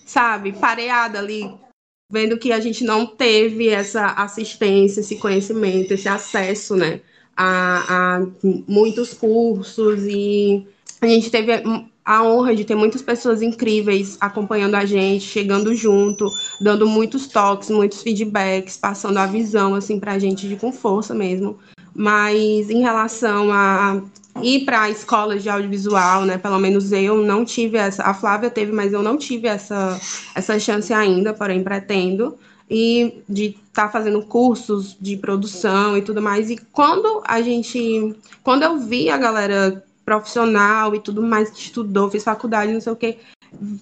sabe, 0.08 0.54
pareada 0.54 1.20
ali 1.20 1.56
vendo 2.10 2.38
que 2.38 2.52
a 2.52 2.60
gente 2.60 2.84
não 2.84 3.06
teve 3.06 3.70
essa 3.70 4.08
assistência, 4.08 5.02
esse 5.02 5.18
conhecimento, 5.18 5.94
esse 5.94 6.10
acesso, 6.10 6.76
né, 6.76 7.02
a, 7.38 8.18
a 8.18 8.28
muitos 8.68 9.14
cursos 9.14 10.04
e 10.06 10.66
a 11.02 11.08
gente 11.08 11.30
teve 11.30 11.52
a 12.04 12.24
honra 12.24 12.56
de 12.56 12.66
ter 12.66 12.76
muitas 12.76 13.02
pessoas 13.02 13.42
incríveis 13.42 14.18
acompanhando 14.20 14.76
a 14.76 14.84
gente, 14.84 15.24
chegando 15.26 15.76
junto, 15.76 16.28
dando 16.60 16.88
muitos 16.88 17.28
toques, 17.28 17.70
muitos 17.70 18.02
feedbacks, 18.02 18.76
passando 18.76 19.18
a 19.18 19.28
visão 19.28 19.76
assim 19.76 20.00
para 20.00 20.14
a 20.14 20.20
gente 20.20 20.48
de 20.48 20.56
com 20.56 20.72
força 20.72 21.14
mesmo. 21.14 21.60
Mas 21.94 22.70
em 22.70 22.82
relação 22.82 23.52
a 23.52 24.02
ir 24.42 24.66
para 24.66 24.84
a 24.84 24.90
escola 24.90 25.38
de 25.38 25.50
audiovisual, 25.50 26.26
né? 26.26 26.38
Pelo 26.38 26.60
menos 26.60 26.92
eu 26.92 27.18
não 27.24 27.44
tive 27.44 27.78
essa. 27.78 28.04
A 28.04 28.14
Flávia 28.14 28.50
teve, 28.50 28.72
mas 28.72 28.94
eu 28.94 29.02
não 29.02 29.18
tive 29.18 29.48
essa, 29.48 30.00
essa 30.36 30.60
chance 30.60 30.94
ainda, 30.94 31.34
porém 31.34 31.64
pretendo. 31.64 32.38
E 32.70 33.24
de 33.28 33.58
estar 33.68 33.86
tá 33.86 33.90
fazendo 33.90 34.22
cursos 34.22 34.96
de 35.02 35.18
produção 35.18 35.98
e 35.98 36.02
tudo 36.02 36.22
mais. 36.22 36.50
E 36.50 36.58
quando 36.72 37.22
a 37.26 37.42
gente. 37.42 38.16
Quando 38.44 38.64
eu 38.64 38.78
vi 38.78 39.10
a 39.10 39.18
galera 39.18 39.84
profissional 40.06 40.96
e 40.96 41.00
tudo 41.00 41.22
mais 41.22 41.50
que 41.50 41.60
estudou, 41.60 42.10
fez 42.10 42.24
faculdade, 42.24 42.74
não 42.74 42.82
sei 42.82 42.92
o 42.92 42.96
quê, 42.96 43.18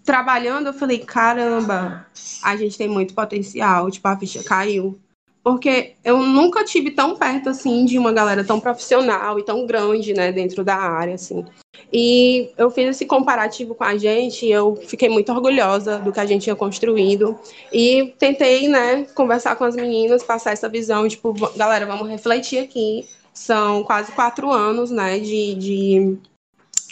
trabalhando, 0.04 0.68
eu 0.68 0.74
falei, 0.74 1.00
caramba, 1.00 2.06
a 2.44 2.56
gente 2.58 2.78
tem 2.78 2.88
muito 2.88 3.14
potencial, 3.14 3.90
tipo, 3.90 4.08
a 4.08 4.18
ficha 4.18 4.44
caiu 4.44 5.00
porque 5.48 5.94
eu 6.04 6.18
nunca 6.18 6.66
tive 6.66 6.92
tão 6.92 7.16
perto 7.16 7.48
assim 7.48 7.86
de 7.86 7.98
uma 7.98 8.12
galera 8.12 8.44
tão 8.44 8.60
profissional 8.60 9.40
e 9.40 9.44
tão 9.46 9.66
grande, 9.66 10.14
né, 10.14 10.30
dentro 10.30 10.62
da 10.62 10.76
área 10.76 11.16
assim. 11.16 11.46
E 11.92 12.50
eu 12.58 12.70
fiz 12.70 12.90
esse 12.90 13.06
comparativo 13.06 13.74
com 13.74 13.86
a 13.86 13.96
gente, 13.96 14.46
eu 14.46 14.76
fiquei 14.76 15.08
muito 15.08 15.32
orgulhosa 15.32 16.00
do 16.00 16.12
que 16.12 16.20
a 16.20 16.26
gente 16.26 16.44
tinha 16.44 16.56
construído 16.56 17.40
e 17.72 18.14
tentei, 18.20 18.68
né, 18.68 19.06
conversar 19.16 19.56
com 19.56 19.64
as 19.64 19.74
meninas, 19.74 20.22
passar 20.22 20.52
essa 20.52 20.68
visão, 20.68 21.08
tipo, 21.08 21.34
galera, 21.56 21.86
vamos 21.86 22.10
refletir 22.10 22.60
aqui. 22.60 23.08
São 23.34 23.86
quase 23.86 24.12
quatro 24.12 24.52
anos, 24.52 24.92
né, 24.92 25.18
de, 25.18 25.56
de... 25.56 26.18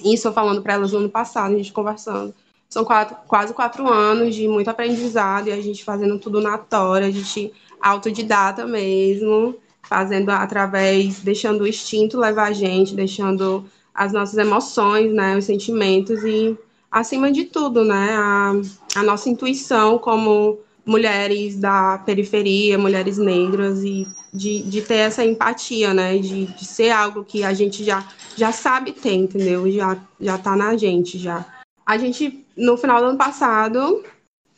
isso 0.02 0.30
eu 0.30 0.34
falando 0.34 0.62
para 0.62 0.76
elas 0.76 0.94
no 0.94 1.00
ano 1.00 1.10
passado, 1.10 1.56
a 1.56 1.58
gente 1.58 1.74
conversando. 1.74 2.34
São 2.70 2.86
quatro, 2.86 3.18
quase 3.28 3.54
quatro 3.54 3.86
anos 3.86 4.34
de 4.34 4.48
muito 4.48 4.70
aprendizado 4.70 5.50
e 5.50 5.52
a 5.52 5.62
gente 5.62 5.84
fazendo 5.84 6.18
tudo 6.18 6.40
na 6.40 6.58
tora, 6.58 7.08
a 7.08 7.12
gente 7.12 7.52
autodidata 7.86 8.66
mesmo, 8.66 9.56
fazendo 9.84 10.30
através, 10.30 11.20
deixando 11.20 11.62
o 11.62 11.68
instinto 11.68 12.20
levar 12.20 12.48
a 12.48 12.54
gente, 12.54 12.96
deixando 12.96 13.66
as 13.94 14.12
nossas 14.12 14.38
emoções, 14.38 15.14
né, 15.14 15.38
os 15.38 15.46
sentimentos 15.46 16.24
e, 16.24 16.58
acima 16.92 17.32
de 17.32 17.46
tudo, 17.46 17.86
né, 17.86 18.10
a, 18.16 18.54
a 18.96 19.04
nossa 19.04 19.30
intuição 19.30 20.00
como 20.00 20.60
mulheres 20.86 21.58
da 21.58 22.00
periferia, 22.00 22.78
mulheres 22.78 23.18
negras, 23.18 23.84
e 23.84 24.08
de, 24.34 24.64
de 24.64 24.82
ter 24.82 24.96
essa 24.96 25.24
empatia, 25.24 25.94
né, 25.94 26.18
de, 26.18 26.46
de 26.48 26.66
ser 26.66 26.90
algo 26.90 27.24
que 27.24 27.44
a 27.44 27.54
gente 27.54 27.84
já, 27.84 28.08
já 28.36 28.52
sabe 28.52 28.92
ter, 28.92 29.14
entendeu? 29.14 29.70
Já, 29.72 29.98
já 30.20 30.38
tá 30.38 30.56
na 30.56 30.76
gente, 30.76 31.18
já. 31.18 31.46
A 31.86 31.98
gente, 31.98 32.46
no 32.58 32.78
final 32.78 33.00
do 33.00 33.08
ano 33.08 33.18
passado, 33.18 34.04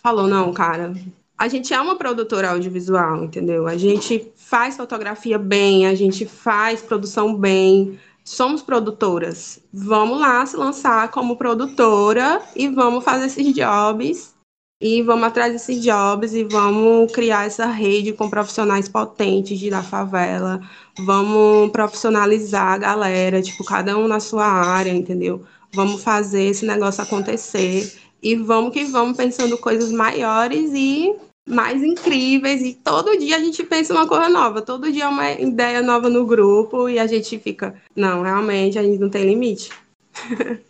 falou, 0.01 0.28
não, 0.28 0.53
cara, 0.53 0.93
a 1.38 1.47
gente 1.47 1.73
é 1.73 1.79
uma 1.79 1.95
produtora 1.95 2.51
audiovisual, 2.51 3.23
entendeu? 3.23 3.67
A 3.67 3.77
gente 3.77 4.31
faz 4.35 4.75
fotografia 4.75 5.38
bem, 5.38 5.85
a 5.85 5.93
gente 5.93 6.25
faz 6.25 6.81
produção 6.81 7.35
bem, 7.35 7.99
somos 8.23 8.63
produtoras. 8.63 9.59
Vamos 9.71 10.19
lá 10.19 10.43
se 10.45 10.57
lançar 10.57 11.11
como 11.11 11.38
produtora 11.38 12.41
e 12.55 12.67
vamos 12.67 13.03
fazer 13.03 13.27
esses 13.27 13.53
jobs 13.53 14.35
e 14.81 15.01
vamos 15.03 15.25
atrás 15.25 15.53
desses 15.53 15.81
jobs 15.83 16.33
e 16.33 16.43
vamos 16.43 17.11
criar 17.11 17.45
essa 17.45 17.67
rede 17.67 18.13
com 18.13 18.29
profissionais 18.29 18.89
potentes 18.89 19.59
de 19.59 19.69
da 19.69 19.83
favela. 19.83 20.59
Vamos 21.05 21.71
profissionalizar 21.71 22.73
a 22.73 22.77
galera, 22.77 23.41
tipo, 23.43 23.63
cada 23.63 23.95
um 23.95 24.07
na 24.07 24.19
sua 24.19 24.45
área, 24.45 24.91
entendeu? 24.91 25.45
Vamos 25.73 26.03
fazer 26.03 26.45
esse 26.45 26.65
negócio 26.65 27.03
acontecer 27.03 28.07
e 28.22 28.36
vamos 28.36 28.74
que 28.74 28.86
vamos 28.86 29.15
pensando 29.15 29.57
coisas 29.57 29.91
maiores 29.91 30.72
e 30.74 31.15
mais 31.47 31.82
incríveis 31.82 32.61
e 32.61 32.74
todo 32.74 33.18
dia 33.18 33.38
a 33.38 33.39
gente 33.39 33.63
pensa 33.63 33.93
uma 33.93 34.05
coisa 34.05 34.28
nova, 34.28 34.61
todo 34.61 34.91
dia 34.91 35.05
é 35.05 35.07
uma 35.07 35.32
ideia 35.32 35.82
nova 35.82 36.09
no 36.09 36.26
grupo 36.26 36.89
e 36.89 36.99
a 36.99 37.07
gente 37.07 37.39
fica, 37.39 37.76
não, 37.95 38.22
realmente 38.22 38.78
a 38.78 38.84
gente 38.84 38.99
não 38.99 39.09
tem 39.09 39.24
limite. 39.24 39.72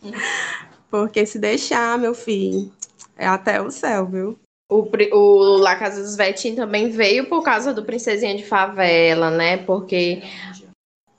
Porque 0.89 1.26
se 1.26 1.39
deixar, 1.39 1.98
meu 1.98 2.14
filho, 2.14 2.72
é 3.18 3.28
até 3.28 3.62
o 3.62 3.72
céu, 3.72 4.06
viu? 4.06 4.39
O, 4.70 4.88
o 5.14 5.58
La 5.58 5.76
Casa 5.78 6.02
dos 6.02 6.16
Vetinhos 6.16 6.58
também 6.58 6.89
veio 6.89 7.28
por 7.28 7.41
causa 7.41 7.74
do 7.74 7.84
Princesinha 7.84 8.36
de 8.36 8.45
Favela, 8.45 9.32
né? 9.32 9.58
Porque 9.58 10.22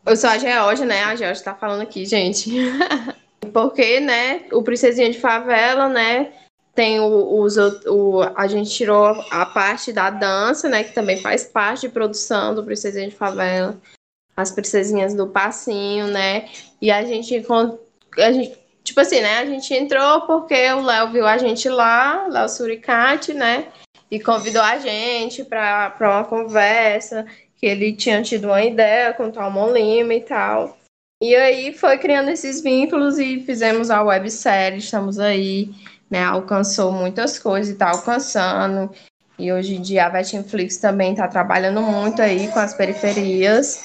eu 0.06 0.16
sou 0.16 0.30
a 0.30 0.38
Georgia, 0.38 0.86
né? 0.86 1.02
A 1.04 1.16
Georgia 1.16 1.44
tá 1.44 1.54
falando 1.54 1.82
aqui, 1.82 2.04
gente. 2.06 2.50
Porque, 3.52 4.00
né, 4.00 4.46
o 4.52 4.62
Princesinha 4.62 5.10
de 5.10 5.18
Favela, 5.18 5.88
né, 5.88 6.32
tem 6.74 7.00
o, 7.00 7.40
os, 7.40 7.56
o, 7.86 8.22
a 8.36 8.46
gente 8.46 8.70
tirou 8.70 9.06
a 9.30 9.46
parte 9.46 9.92
da 9.92 10.10
dança, 10.10 10.68
né, 10.68 10.84
que 10.84 10.92
também 10.92 11.16
faz 11.16 11.44
parte 11.44 11.82
de 11.82 11.88
produção 11.88 12.54
do 12.54 12.64
Princesinha 12.64 13.08
de 13.08 13.16
Favela, 13.16 13.76
as 14.36 14.52
princesinhas 14.52 15.14
do 15.14 15.26
passinho, 15.26 16.06
né, 16.06 16.48
e 16.80 16.90
a 16.90 17.04
gente, 17.04 17.44
a 18.18 18.32
gente 18.32 18.56
tipo 18.84 19.00
assim, 19.00 19.20
né, 19.20 19.38
a 19.38 19.44
gente 19.44 19.74
entrou 19.74 20.20
porque 20.22 20.70
o 20.72 20.82
Léo 20.82 21.10
viu 21.10 21.26
a 21.26 21.36
gente 21.36 21.68
lá, 21.68 22.26
Léo 22.28 22.48
Suricate, 22.48 23.34
né, 23.34 23.66
e 24.08 24.20
convidou 24.20 24.62
a 24.62 24.78
gente 24.78 25.44
para 25.44 25.96
uma 26.00 26.24
conversa, 26.24 27.26
que 27.56 27.66
ele 27.66 27.92
tinha 27.92 28.22
tido 28.22 28.46
uma 28.46 28.62
ideia 28.62 29.12
com 29.12 29.24
o 29.24 29.32
Talmon 29.32 29.72
Lima 29.72 30.14
e 30.14 30.20
tal. 30.20 30.77
E 31.20 31.34
aí 31.34 31.72
foi 31.72 31.98
criando 31.98 32.30
esses 32.30 32.62
vínculos 32.62 33.18
e 33.18 33.40
fizemos 33.40 33.90
a 33.90 34.02
websérie, 34.02 34.78
estamos 34.78 35.18
aí 35.18 35.70
né? 36.10 36.24
Alcançou 36.24 36.92
muitas 36.92 37.38
coisas 37.38 37.70
e 37.70 37.72
está 37.72 37.90
alcançando. 37.90 38.90
E 39.38 39.52
hoje 39.52 39.76
em 39.76 39.82
dia 39.82 40.06
a 40.06 40.08
Vetinflix 40.08 40.78
também 40.78 41.12
está 41.12 41.28
trabalhando 41.28 41.80
muito 41.80 42.20
aí 42.20 42.48
com 42.48 42.58
as 42.58 42.74
periferias. 42.74 43.84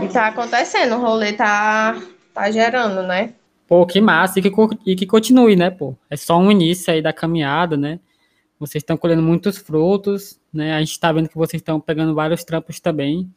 E 0.00 0.04
está 0.04 0.28
acontecendo, 0.28 0.96
o 0.96 1.00
rolê 1.00 1.32
tá, 1.32 2.00
tá 2.32 2.50
gerando, 2.50 3.02
né? 3.02 3.32
Pô, 3.66 3.84
que 3.84 4.00
massa, 4.00 4.38
e 4.38 4.42
que, 4.42 4.52
e 4.86 4.94
que 4.94 5.06
continue, 5.06 5.56
né, 5.56 5.70
pô? 5.70 5.96
É 6.08 6.16
só 6.16 6.38
um 6.38 6.52
início 6.52 6.92
aí 6.92 7.02
da 7.02 7.12
caminhada, 7.12 7.76
né? 7.76 7.98
Vocês 8.60 8.82
estão 8.82 8.96
colhendo 8.96 9.22
muitos 9.22 9.58
frutos, 9.58 10.38
né? 10.52 10.74
A 10.74 10.78
gente 10.78 10.92
está 10.92 11.10
vendo 11.10 11.28
que 11.28 11.36
vocês 11.36 11.60
estão 11.60 11.80
pegando 11.80 12.14
vários 12.14 12.44
trampos 12.44 12.78
também. 12.78 13.28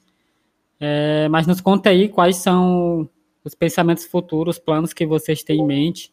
É, 0.80 1.28
mas 1.30 1.48
nos 1.48 1.60
conta 1.60 1.90
aí 1.90 2.08
quais 2.08 2.38
são 2.38 3.10
os 3.50 3.56
pensamentos 3.56 4.06
futuros, 4.06 4.58
os 4.58 4.64
planos 4.64 4.94
que 4.94 5.06
vocês 5.06 5.44
têm 5.44 5.60
em 5.60 5.66
mente 5.66 6.12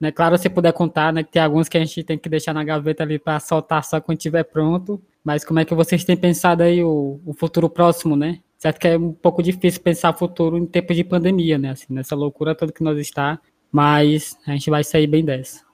né? 0.00 0.12
Claro, 0.12 0.36
se 0.36 0.48
puder 0.48 0.72
contar, 0.72 1.12
né, 1.12 1.22
tem 1.22 1.42
alguns 1.42 1.68
que 1.68 1.76
a 1.76 1.80
gente 1.80 2.04
tem 2.04 2.18
que 2.18 2.28
deixar 2.28 2.52
na 2.52 2.62
gaveta 2.62 3.02
ali 3.02 3.18
para 3.18 3.40
soltar 3.40 3.82
só 3.82 4.00
quando 4.00 4.18
estiver 4.18 4.44
pronto. 4.44 5.02
Mas 5.24 5.44
como 5.44 5.58
é 5.58 5.64
que 5.64 5.74
vocês 5.74 6.04
têm 6.04 6.16
pensado 6.16 6.62
aí 6.62 6.84
o, 6.84 7.20
o 7.26 7.34
futuro 7.34 7.68
próximo, 7.68 8.14
né? 8.14 8.40
Certo 8.58 8.78
que 8.78 8.88
é 8.88 8.96
um 8.96 9.12
pouco 9.12 9.42
difícil 9.42 9.82
pensar 9.82 10.12
futuro 10.12 10.56
em 10.56 10.66
tempos 10.66 10.94
de 10.96 11.02
pandemia, 11.02 11.58
né? 11.58 11.70
Assim, 11.70 11.92
nessa 11.92 12.14
loucura 12.14 12.54
toda 12.54 12.72
que 12.72 12.82
nós 12.82 12.96
está, 12.98 13.40
mas 13.72 14.38
a 14.46 14.52
gente 14.52 14.70
vai 14.70 14.84
sair 14.84 15.06
bem 15.06 15.24
dessa. 15.24 15.64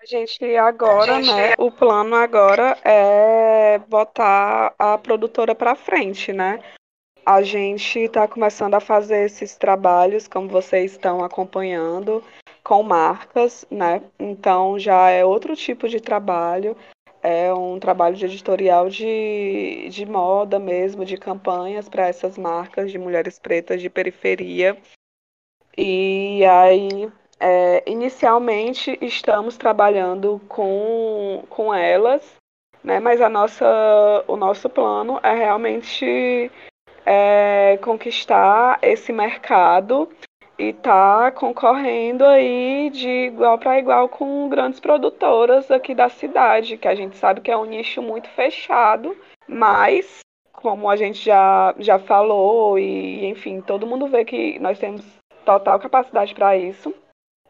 A 0.00 0.06
gente 0.06 0.44
agora, 0.56 1.16
a 1.16 1.22
gente... 1.22 1.34
né? 1.34 1.54
O 1.58 1.70
plano 1.70 2.14
agora 2.14 2.78
é 2.84 3.78
botar 3.88 4.74
a 4.78 4.96
produtora 4.96 5.54
para 5.54 5.74
frente, 5.74 6.32
né? 6.32 6.60
A 7.24 7.42
gente 7.42 7.98
está 7.98 8.26
começando 8.26 8.74
a 8.74 8.80
fazer 8.80 9.26
esses 9.26 9.56
trabalhos, 9.56 10.26
como 10.26 10.48
vocês 10.48 10.92
estão 10.92 11.22
acompanhando 11.22 12.24
com 12.64 12.82
marcas, 12.82 13.66
né? 13.70 14.02
Então 14.18 14.78
já 14.78 15.10
é 15.10 15.24
outro 15.24 15.54
tipo 15.54 15.88
de 15.88 16.00
trabalho, 16.00 16.76
é 17.22 17.52
um 17.52 17.78
trabalho 17.78 18.16
de 18.16 18.24
editorial 18.24 18.88
de, 18.88 19.88
de 19.90 20.06
moda 20.06 20.58
mesmo, 20.58 21.04
de 21.04 21.16
campanhas 21.16 21.88
para 21.88 22.08
essas 22.08 22.38
marcas 22.38 22.90
de 22.90 22.98
mulheres 22.98 23.38
pretas 23.38 23.80
de 23.80 23.90
periferia. 23.90 24.76
E 25.76 26.44
aí, 26.44 27.10
é, 27.38 27.82
inicialmente, 27.86 28.98
estamos 29.00 29.56
trabalhando 29.56 30.40
com, 30.48 31.44
com 31.48 31.72
elas, 31.72 32.36
né? 32.82 32.98
mas 32.98 33.20
a 33.20 33.28
nossa, 33.28 34.24
o 34.26 34.36
nosso 34.36 34.68
plano 34.68 35.20
é 35.22 35.34
realmente 35.34 36.50
é, 37.12 37.76
conquistar 37.78 38.78
esse 38.80 39.12
mercado 39.12 40.08
e 40.56 40.72
tá 40.72 41.32
concorrendo 41.32 42.24
aí 42.24 42.88
de 42.90 43.08
igual 43.08 43.58
para 43.58 43.80
igual 43.80 44.08
com 44.08 44.48
grandes 44.48 44.78
produtoras 44.78 45.68
aqui 45.72 45.92
da 45.92 46.08
cidade, 46.08 46.76
que 46.76 46.86
a 46.86 46.94
gente 46.94 47.16
sabe 47.16 47.40
que 47.40 47.50
é 47.50 47.56
um 47.56 47.64
nicho 47.64 48.00
muito 48.00 48.28
fechado, 48.28 49.16
mas 49.48 50.20
como 50.52 50.88
a 50.88 50.94
gente 50.94 51.24
já, 51.24 51.74
já 51.80 51.98
falou 51.98 52.78
e 52.78 53.26
enfim, 53.26 53.60
todo 53.60 53.88
mundo 53.88 54.06
vê 54.06 54.24
que 54.24 54.60
nós 54.60 54.78
temos 54.78 55.04
total 55.44 55.80
capacidade 55.80 56.32
para 56.32 56.56
isso. 56.56 56.94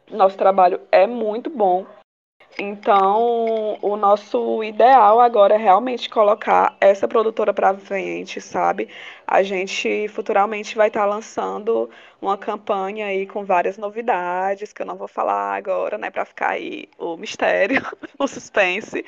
Nosso 0.09 0.37
trabalho 0.37 0.81
é 0.91 1.05
muito 1.05 1.51
bom. 1.51 1.85
Então, 2.59 3.77
o 3.81 3.95
nosso 3.95 4.63
ideal 4.63 5.19
agora 5.19 5.55
é 5.55 5.57
realmente 5.57 6.09
colocar 6.09 6.75
essa 6.81 7.07
produtora 7.07 7.53
para 7.53 7.77
frente, 7.77 8.41
sabe? 8.41 8.89
A 9.25 9.41
gente 9.41 10.07
futuramente 10.09 10.75
vai 10.75 10.87
estar 10.87 11.01
tá 11.01 11.05
lançando 11.05 11.89
uma 12.21 12.37
campanha 12.37 13.07
aí 13.07 13.25
com 13.25 13.45
várias 13.45 13.77
novidades, 13.77 14.73
que 14.73 14.81
eu 14.81 14.85
não 14.85 14.95
vou 14.97 15.07
falar 15.07 15.55
agora, 15.55 15.97
né, 15.97 16.11
para 16.11 16.25
ficar 16.25 16.49
aí 16.51 16.89
o 16.99 17.15
mistério, 17.17 17.81
o 18.19 18.27
suspense. 18.27 19.05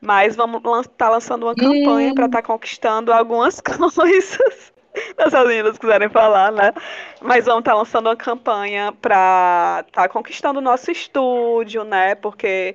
Mas 0.00 0.36
vamos 0.36 0.62
estar 0.62 1.06
tá 1.06 1.08
lançando 1.08 1.44
uma 1.44 1.54
campanha 1.54 2.14
para 2.14 2.26
estar 2.26 2.42
tá 2.42 2.46
conquistando 2.46 3.12
algumas 3.12 3.60
coisas 3.62 4.75
as 5.16 5.32
meninas 5.46 5.78
quiserem 5.78 6.08
falar, 6.08 6.52
né? 6.52 6.72
Mas 7.20 7.44
vamos 7.44 7.60
estar 7.60 7.72
tá 7.72 7.76
lançando 7.76 8.06
uma 8.06 8.16
campanha 8.16 8.92
para 8.92 9.84
estar 9.86 10.02
tá 10.02 10.08
conquistando 10.08 10.58
o 10.58 10.62
nosso 10.62 10.90
estúdio, 10.90 11.84
né? 11.84 12.14
Porque 12.14 12.74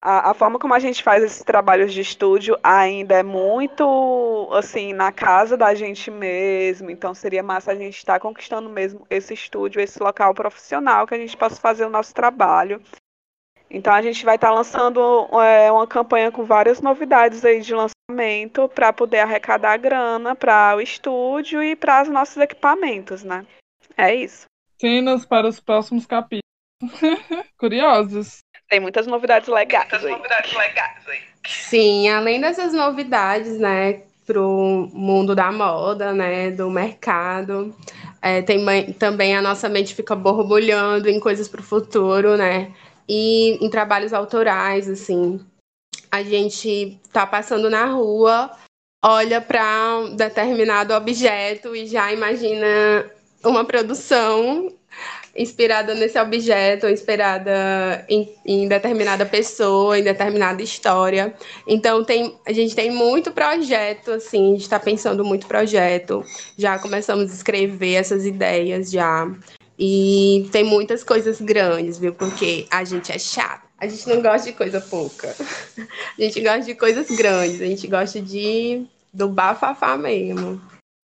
a, 0.00 0.30
a, 0.30 0.34
forma 0.34 0.58
como 0.58 0.74
a 0.74 0.78
gente 0.78 1.02
faz 1.02 1.22
esses 1.22 1.42
trabalhos 1.44 1.92
de 1.92 2.00
estúdio 2.00 2.58
ainda 2.62 3.14
é 3.14 3.22
muito 3.22 4.48
assim 4.52 4.92
na 4.92 5.12
casa 5.12 5.56
da 5.56 5.74
gente 5.74 6.10
mesmo. 6.10 6.90
Então 6.90 7.14
seria 7.14 7.42
massa 7.42 7.72
a 7.72 7.74
gente 7.74 7.96
estar 7.96 8.14
tá 8.14 8.20
conquistando 8.20 8.68
mesmo 8.68 9.06
esse 9.08 9.32
estúdio, 9.32 9.80
esse 9.80 10.02
local 10.02 10.34
profissional 10.34 11.06
que 11.06 11.14
a 11.14 11.18
gente 11.18 11.36
possa 11.36 11.60
fazer 11.60 11.84
o 11.84 11.90
nosso 11.90 12.14
trabalho. 12.14 12.82
Então 13.70 13.94
a 13.94 14.02
gente 14.02 14.24
vai 14.24 14.34
estar 14.34 14.48
tá 14.48 14.54
lançando 14.54 15.00
é, 15.40 15.72
uma 15.72 15.86
campanha 15.86 16.30
com 16.30 16.44
várias 16.44 16.80
novidades 16.80 17.44
aí 17.44 17.60
de 17.60 17.72
lançamento 17.72 18.01
para 18.74 18.92
poder 18.92 19.20
arrecadar 19.20 19.76
grana 19.76 20.34
para 20.34 20.76
o 20.76 20.80
estúdio 20.80 21.62
e 21.62 21.76
para 21.76 22.02
os 22.02 22.08
nossos 22.08 22.36
equipamentos, 22.36 23.22
né? 23.22 23.46
É 23.96 24.14
isso. 24.14 24.46
Cenas 24.80 25.24
para 25.24 25.46
os 25.46 25.60
próximos 25.60 26.06
capítulos. 26.06 26.42
Curiosos. 27.58 28.38
Tem 28.68 28.80
muitas 28.80 29.06
novidades 29.06 29.48
legais. 29.48 29.88
Muitas 29.90 30.04
aí. 30.04 30.12
novidades 30.12 30.52
legais 30.52 31.08
aí. 31.08 31.20
Sim, 31.46 32.08
além 32.08 32.40
dessas 32.40 32.72
novidades, 32.72 33.58
né, 33.58 34.02
pro 34.26 34.88
mundo 34.92 35.34
da 35.34 35.50
moda, 35.50 36.12
né, 36.12 36.50
do 36.50 36.70
mercado, 36.70 37.76
é, 38.20 38.40
tem 38.40 38.64
também 38.94 39.36
a 39.36 39.42
nossa 39.42 39.68
mente 39.68 39.94
fica 39.94 40.14
borbulhando 40.14 41.08
em 41.08 41.18
coisas 41.18 41.48
para 41.48 41.60
o 41.60 41.64
futuro, 41.64 42.36
né? 42.36 42.72
e 43.08 43.64
em 43.64 43.68
trabalhos 43.68 44.12
autorais, 44.12 44.88
assim. 44.88 45.40
A 46.12 46.22
gente 46.22 47.00
tá 47.10 47.26
passando 47.26 47.70
na 47.70 47.86
rua, 47.86 48.50
olha 49.02 49.40
para 49.40 49.98
um 49.98 50.14
determinado 50.14 50.92
objeto 50.92 51.74
e 51.74 51.86
já 51.86 52.12
imagina 52.12 53.10
uma 53.42 53.64
produção 53.64 54.70
inspirada 55.34 55.94
nesse 55.94 56.18
objeto, 56.18 56.86
inspirada 56.86 58.04
em, 58.08 58.30
em, 58.44 58.68
determinada 58.68 59.24
pessoa, 59.24 59.98
em 59.98 60.02
determinada 60.02 60.62
história. 60.62 61.34
Então 61.66 62.04
tem, 62.04 62.36
a 62.46 62.52
gente 62.52 62.74
tem 62.74 62.90
muito 62.90 63.32
projeto, 63.32 64.10
assim, 64.10 64.48
a 64.48 64.52
gente 64.52 64.62
está 64.62 64.78
pensando 64.78 65.24
muito 65.24 65.46
projeto. 65.46 66.22
Já 66.58 66.78
começamos 66.78 67.30
a 67.30 67.34
escrever 67.34 67.94
essas 67.94 68.26
ideias 68.26 68.90
já. 68.90 69.26
E 69.78 70.48
tem 70.52 70.62
muitas 70.62 71.02
coisas 71.02 71.40
grandes, 71.40 71.98
viu? 71.98 72.12
Porque 72.12 72.66
a 72.70 72.84
gente 72.84 73.10
é 73.10 73.18
chato. 73.18 73.71
A 73.82 73.88
gente 73.88 74.08
não 74.08 74.22
gosta 74.22 74.48
de 74.48 74.56
coisa 74.56 74.80
pouca. 74.80 75.34
A 76.16 76.22
gente 76.22 76.40
gosta 76.40 76.60
de 76.60 76.72
coisas 76.76 77.10
grandes. 77.10 77.60
A 77.60 77.66
gente 77.66 77.88
gosta 77.88 78.22
de 78.22 78.86
do 79.12 79.28
bafafá 79.28 79.98
mesmo. 79.98 80.62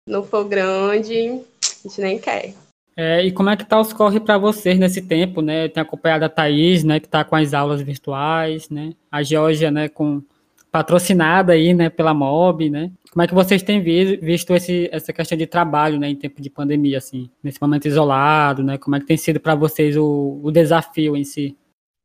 Não 0.08 0.24
for 0.24 0.46
grande, 0.46 1.42
a 1.62 1.88
gente 1.88 2.00
nem 2.00 2.18
quer. 2.18 2.54
É, 2.96 3.26
e 3.26 3.32
como 3.34 3.50
é 3.50 3.58
que 3.58 3.66
tá 3.66 3.78
os 3.78 3.92
corre 3.92 4.22
para 4.22 4.38
vocês 4.38 4.80
nesse 4.80 5.02
tempo, 5.02 5.42
né? 5.42 5.68
Tem 5.68 5.84
acompanhado 5.84 6.24
a 6.24 6.30
Thaís, 6.30 6.82
né, 6.82 7.02
que 7.02 7.08
está 7.08 7.26
com 7.26 7.36
as 7.36 7.54
aulas 7.54 7.82
virtuais, 7.82 8.70
né? 8.70 8.94
A 9.12 9.22
Georgia, 9.22 9.70
né, 9.70 9.90
com 9.90 10.24
patrocinada 10.72 11.52
aí, 11.52 11.74
né, 11.74 11.90
pela 11.90 12.14
MOB, 12.14 12.70
né? 12.70 12.90
Como 13.12 13.22
é 13.22 13.28
que 13.28 13.34
vocês 13.34 13.62
têm 13.62 13.82
visto 13.82 14.56
esse, 14.56 14.88
essa 14.94 15.12
questão 15.12 15.38
de 15.38 15.46
trabalho, 15.46 16.00
né, 16.00 16.10
em 16.10 16.16
tempo 16.16 16.42
de 16.42 16.50
pandemia, 16.50 17.00
assim, 17.00 17.30
nesse 17.44 17.62
momento 17.62 17.86
isolado, 17.86 18.64
né? 18.64 18.78
Como 18.78 18.96
é 18.96 19.00
que 19.02 19.06
tem 19.06 19.18
sido 19.18 19.42
para 19.42 19.56
vocês 19.56 19.98
o, 19.98 20.40
o 20.42 20.50
desafio 20.52 21.18
em 21.18 21.26
si? 21.26 21.58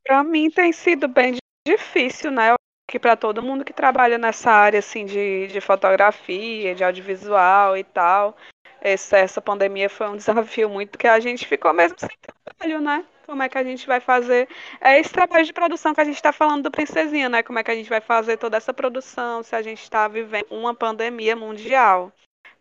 Para 0.06 0.22
mim 0.22 0.50
tem 0.50 0.72
sido 0.72 1.08
bem 1.08 1.36
difícil, 1.66 2.30
né? 2.30 2.54
Que 2.88 2.98
para 2.98 3.16
todo 3.16 3.42
mundo 3.42 3.64
que 3.64 3.72
trabalha 3.72 4.16
nessa 4.16 4.52
área 4.52 4.78
assim 4.78 5.04
de, 5.04 5.48
de 5.48 5.60
fotografia, 5.60 6.74
de 6.74 6.84
audiovisual 6.84 7.76
e 7.76 7.82
tal, 7.82 8.36
essa, 8.80 9.18
essa 9.18 9.40
pandemia 9.40 9.90
foi 9.90 10.08
um 10.08 10.16
desafio 10.16 10.70
muito 10.70 10.96
que 10.96 11.08
a 11.08 11.18
gente 11.18 11.46
ficou 11.46 11.72
mesmo 11.72 11.98
sem 11.98 12.16
trabalho, 12.20 12.80
né? 12.80 13.04
Como 13.26 13.42
é 13.42 13.48
que 13.48 13.58
a 13.58 13.64
gente 13.64 13.84
vai 13.88 13.98
fazer? 13.98 14.48
É 14.80 15.00
esse 15.00 15.12
trabalho 15.12 15.44
de 15.44 15.52
produção 15.52 15.92
que 15.92 16.00
a 16.00 16.04
gente 16.04 16.14
está 16.14 16.32
falando 16.32 16.62
do 16.62 16.70
Princesinha, 16.70 17.28
né? 17.28 17.42
Como 17.42 17.58
é 17.58 17.64
que 17.64 17.70
a 17.72 17.74
gente 17.74 17.90
vai 17.90 18.00
fazer 18.00 18.36
toda 18.36 18.56
essa 18.56 18.72
produção 18.72 19.42
se 19.42 19.56
a 19.56 19.62
gente 19.62 19.82
está 19.82 20.06
vivendo 20.06 20.46
uma 20.50 20.72
pandemia 20.72 21.34
mundial? 21.34 22.12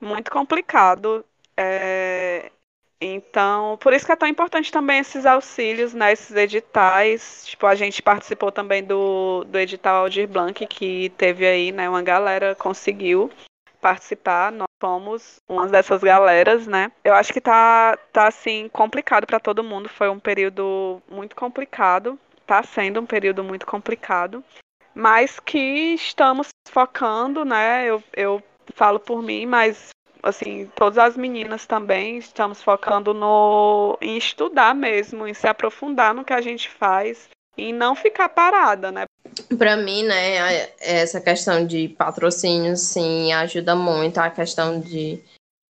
Muito 0.01 0.31
complicado. 0.31 1.23
É... 1.55 2.51
Então, 2.99 3.77
por 3.81 3.93
isso 3.93 4.05
que 4.05 4.11
é 4.11 4.15
tão 4.15 4.27
importante 4.27 4.71
também 4.71 4.99
esses 4.99 5.25
auxílios, 5.25 5.93
né, 5.93 6.13
esses 6.13 6.35
editais. 6.35 7.43
Tipo, 7.45 7.67
a 7.67 7.75
gente 7.75 8.01
participou 8.01 8.51
também 8.51 8.83
do, 8.83 9.43
do 9.45 9.59
edital 9.59 10.03
Aldir 10.03 10.27
Blanc, 10.27 10.65
que 10.65 11.09
teve 11.17 11.45
aí, 11.45 11.71
né, 11.71 11.89
uma 11.89 12.01
galera 12.01 12.55
conseguiu 12.55 13.29
participar, 13.81 14.51
nós 14.51 14.65
fomos 14.81 15.35
uma 15.47 15.67
dessas 15.67 16.01
galeras, 16.01 16.65
né? 16.65 16.91
Eu 17.03 17.13
acho 17.13 17.31
que 17.31 17.39
tá, 17.39 17.95
tá 18.11 18.27
assim, 18.27 18.67
complicado 18.69 19.27
para 19.27 19.39
todo 19.39 19.63
mundo. 19.63 19.87
Foi 19.87 20.09
um 20.09 20.19
período 20.19 21.01
muito 21.07 21.35
complicado. 21.35 22.17
Tá 22.47 22.63
sendo 22.63 22.99
um 22.99 23.05
período 23.05 23.43
muito 23.43 23.65
complicado. 23.65 24.43
Mas 24.93 25.39
que 25.39 25.59
estamos 25.93 26.49
focando, 26.67 27.45
né? 27.45 27.85
Eu, 27.85 28.03
eu 28.15 28.43
falo 28.73 28.99
por 28.99 29.21
mim, 29.21 29.45
mas 29.45 29.89
assim, 30.25 30.69
todas 30.75 30.97
as 30.97 31.15
meninas 31.15 31.65
também 31.65 32.17
estamos 32.17 32.61
focando 32.61 33.13
no 33.13 33.97
em 34.01 34.17
estudar 34.17 34.73
mesmo, 34.73 35.27
em 35.27 35.33
se 35.33 35.47
aprofundar 35.47 36.13
no 36.13 36.25
que 36.25 36.33
a 36.33 36.41
gente 36.41 36.69
faz 36.69 37.29
e 37.57 37.71
não 37.71 37.95
ficar 37.95 38.29
parada, 38.29 38.91
né? 38.91 39.05
Para 39.57 39.77
mim, 39.77 40.03
né, 40.03 40.69
essa 40.79 41.21
questão 41.21 41.65
de 41.65 41.89
patrocínio, 41.89 42.75
sim, 42.75 43.31
ajuda 43.33 43.75
muito 43.75 44.17
a 44.17 44.29
questão 44.29 44.79
de 44.79 45.21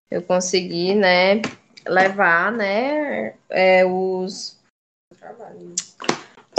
eu 0.10 0.22
conseguir, 0.22 0.95
né, 0.95 1.41
levar, 1.86 2.51
né, 2.51 3.34
é, 3.49 3.86
os 3.86 4.58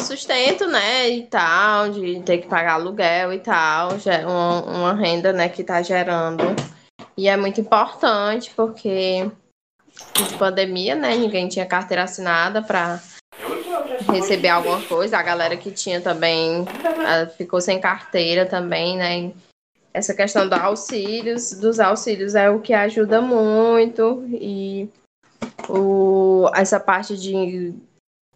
sustento, 0.01 0.67
né, 0.67 1.09
e 1.09 1.27
tal, 1.27 1.91
de 1.91 2.21
ter 2.23 2.39
que 2.39 2.49
pagar 2.49 2.75
aluguel 2.75 3.33
e 3.33 3.39
tal, 3.39 3.91
uma, 4.27 4.63
uma 4.65 4.95
renda, 4.95 5.33
né, 5.33 5.49
que 5.49 5.65
tá 5.65 5.81
gerando. 5.81 6.45
E 7.17 7.29
é 7.29 7.37
muito 7.37 7.61
importante 7.61 8.53
porque 8.57 9.31
de 10.17 10.37
pandemia, 10.37 10.95
né, 10.95 11.15
ninguém 11.17 11.49
tinha 11.49 11.65
carteira 11.65 12.03
assinada 12.03 12.61
para 12.61 13.01
receber 14.13 14.49
alguma 14.49 14.81
coisa. 14.83 15.19
A 15.19 15.23
galera 15.23 15.57
que 15.57 15.71
tinha 15.71 16.01
também 16.01 16.65
ficou 17.37 17.61
sem 17.61 17.81
carteira 17.81 18.47
também, 18.47 18.97
né? 18.97 19.33
Essa 19.93 20.13
questão 20.13 20.49
dos 20.49 20.59
auxílios, 20.59 21.53
dos 21.53 21.79
auxílios 21.79 22.35
é 22.35 22.51
o 22.51 22.61
que 22.61 22.73
ajuda 22.73 23.21
muito 23.21 24.27
e 24.29 24.89
o, 25.69 26.51
essa 26.55 26.81
parte 26.81 27.17
de 27.17 27.73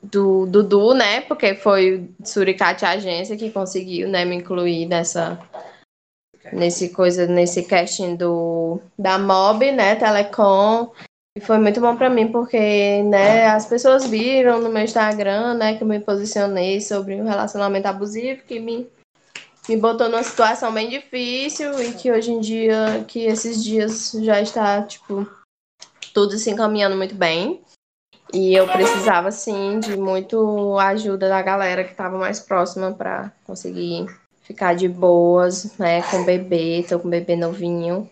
do 0.01 0.47
Dudu, 0.47 0.95
né? 0.95 1.23
Porque 1.23 1.57
foi 1.57 2.09
Suricate 2.25 2.85
Agência 2.85 3.37
que 3.37 3.51
conseguiu, 3.51 4.09
né, 4.09 4.25
me 4.25 4.37
incluir 4.37 4.87
nessa 4.87 5.37
nesse 6.53 6.91
coisa 6.91 7.27
nesse 7.27 7.63
casting 7.63 8.17
do 8.17 8.81
da 8.99 9.19
Mob, 9.19 9.71
né, 9.73 9.97
Telecom 9.97 10.91
e 11.39 11.41
foi 11.41 11.57
muito 11.57 11.81
bom 11.81 11.97
para 11.97 12.11
mim, 12.11 12.33
porque, 12.33 13.01
né, 13.05 13.47
as 13.47 13.65
pessoas 13.65 14.05
viram 14.05 14.61
no 14.61 14.69
meu 14.69 14.83
Instagram, 14.83 15.55
né, 15.55 15.77
que 15.77 15.85
eu 15.85 15.87
me 15.87 16.01
posicionei 16.01 16.81
sobre 16.81 17.15
um 17.15 17.25
relacionamento 17.25 17.87
abusivo, 17.87 18.43
que 18.43 18.59
me, 18.59 18.89
me 19.69 19.77
botou 19.77 20.09
numa 20.09 20.25
situação 20.25 20.73
bem 20.73 20.89
difícil 20.89 21.81
e 21.81 21.93
que 21.93 22.11
hoje 22.11 22.33
em 22.33 22.41
dia, 22.41 23.05
que 23.07 23.21
esses 23.21 23.63
dias 23.63 24.17
já 24.21 24.41
está, 24.41 24.83
tipo, 24.83 25.31
tudo 26.13 26.37
se 26.37 26.51
encaminhando 26.51 26.97
muito 26.97 27.15
bem. 27.15 27.63
E 28.35 28.53
eu 28.53 28.67
precisava, 28.67 29.31
sim, 29.31 29.79
de 29.79 29.97
muito 29.97 30.77
ajuda 30.81 31.29
da 31.29 31.41
galera 31.41 31.85
que 31.85 31.93
estava 31.93 32.19
mais 32.19 32.41
próxima 32.41 32.93
para 32.93 33.33
conseguir 33.47 34.07
ficar 34.49 34.75
de 34.75 34.89
boas, 34.89 35.77
né, 35.77 36.01
com 36.11 36.23
o 36.23 36.25
bebê, 36.25 36.83
tô 36.89 36.99
com 36.99 37.07
o 37.07 37.11
bebê 37.11 37.37
novinho. 37.37 38.11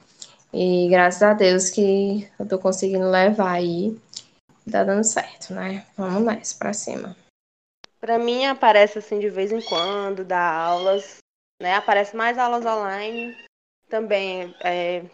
E 0.53 0.87
graças 0.91 1.23
a 1.23 1.33
Deus 1.33 1.71
que 1.71 2.31
eu 2.39 2.47
tô 2.47 2.59
conseguindo 2.59 3.11
levar 3.11 3.53
aí. 3.53 3.99
Tá 4.71 4.85
dando 4.85 5.03
certo, 5.03 5.55
né? 5.55 5.87
Vamos 5.97 6.25
nessa, 6.25 6.59
pra 6.59 6.73
cima. 6.75 7.17
Pra 7.99 8.19
mim 8.19 8.45
aparece 8.45 8.99
assim 8.99 9.19
de 9.19 9.31
vez 9.31 9.51
em 9.51 9.63
quando, 9.63 10.25
dá 10.25 10.41
aulas, 10.41 11.19
né? 11.61 11.75
Aparece 11.75 12.15
mais 12.15 12.37
aulas 12.37 12.67
online. 12.67 13.35
Também 13.89 14.55
é, 14.61 15.05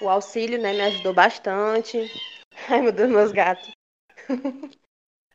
o 0.00 0.08
auxílio, 0.08 0.60
né, 0.60 0.72
me 0.72 0.82
ajudou 0.82 1.14
bastante. 1.14 2.10
Ai, 2.68 2.80
meu 2.80 2.92
Deus, 2.92 3.10
meus 3.10 3.32
gatos. 3.32 3.70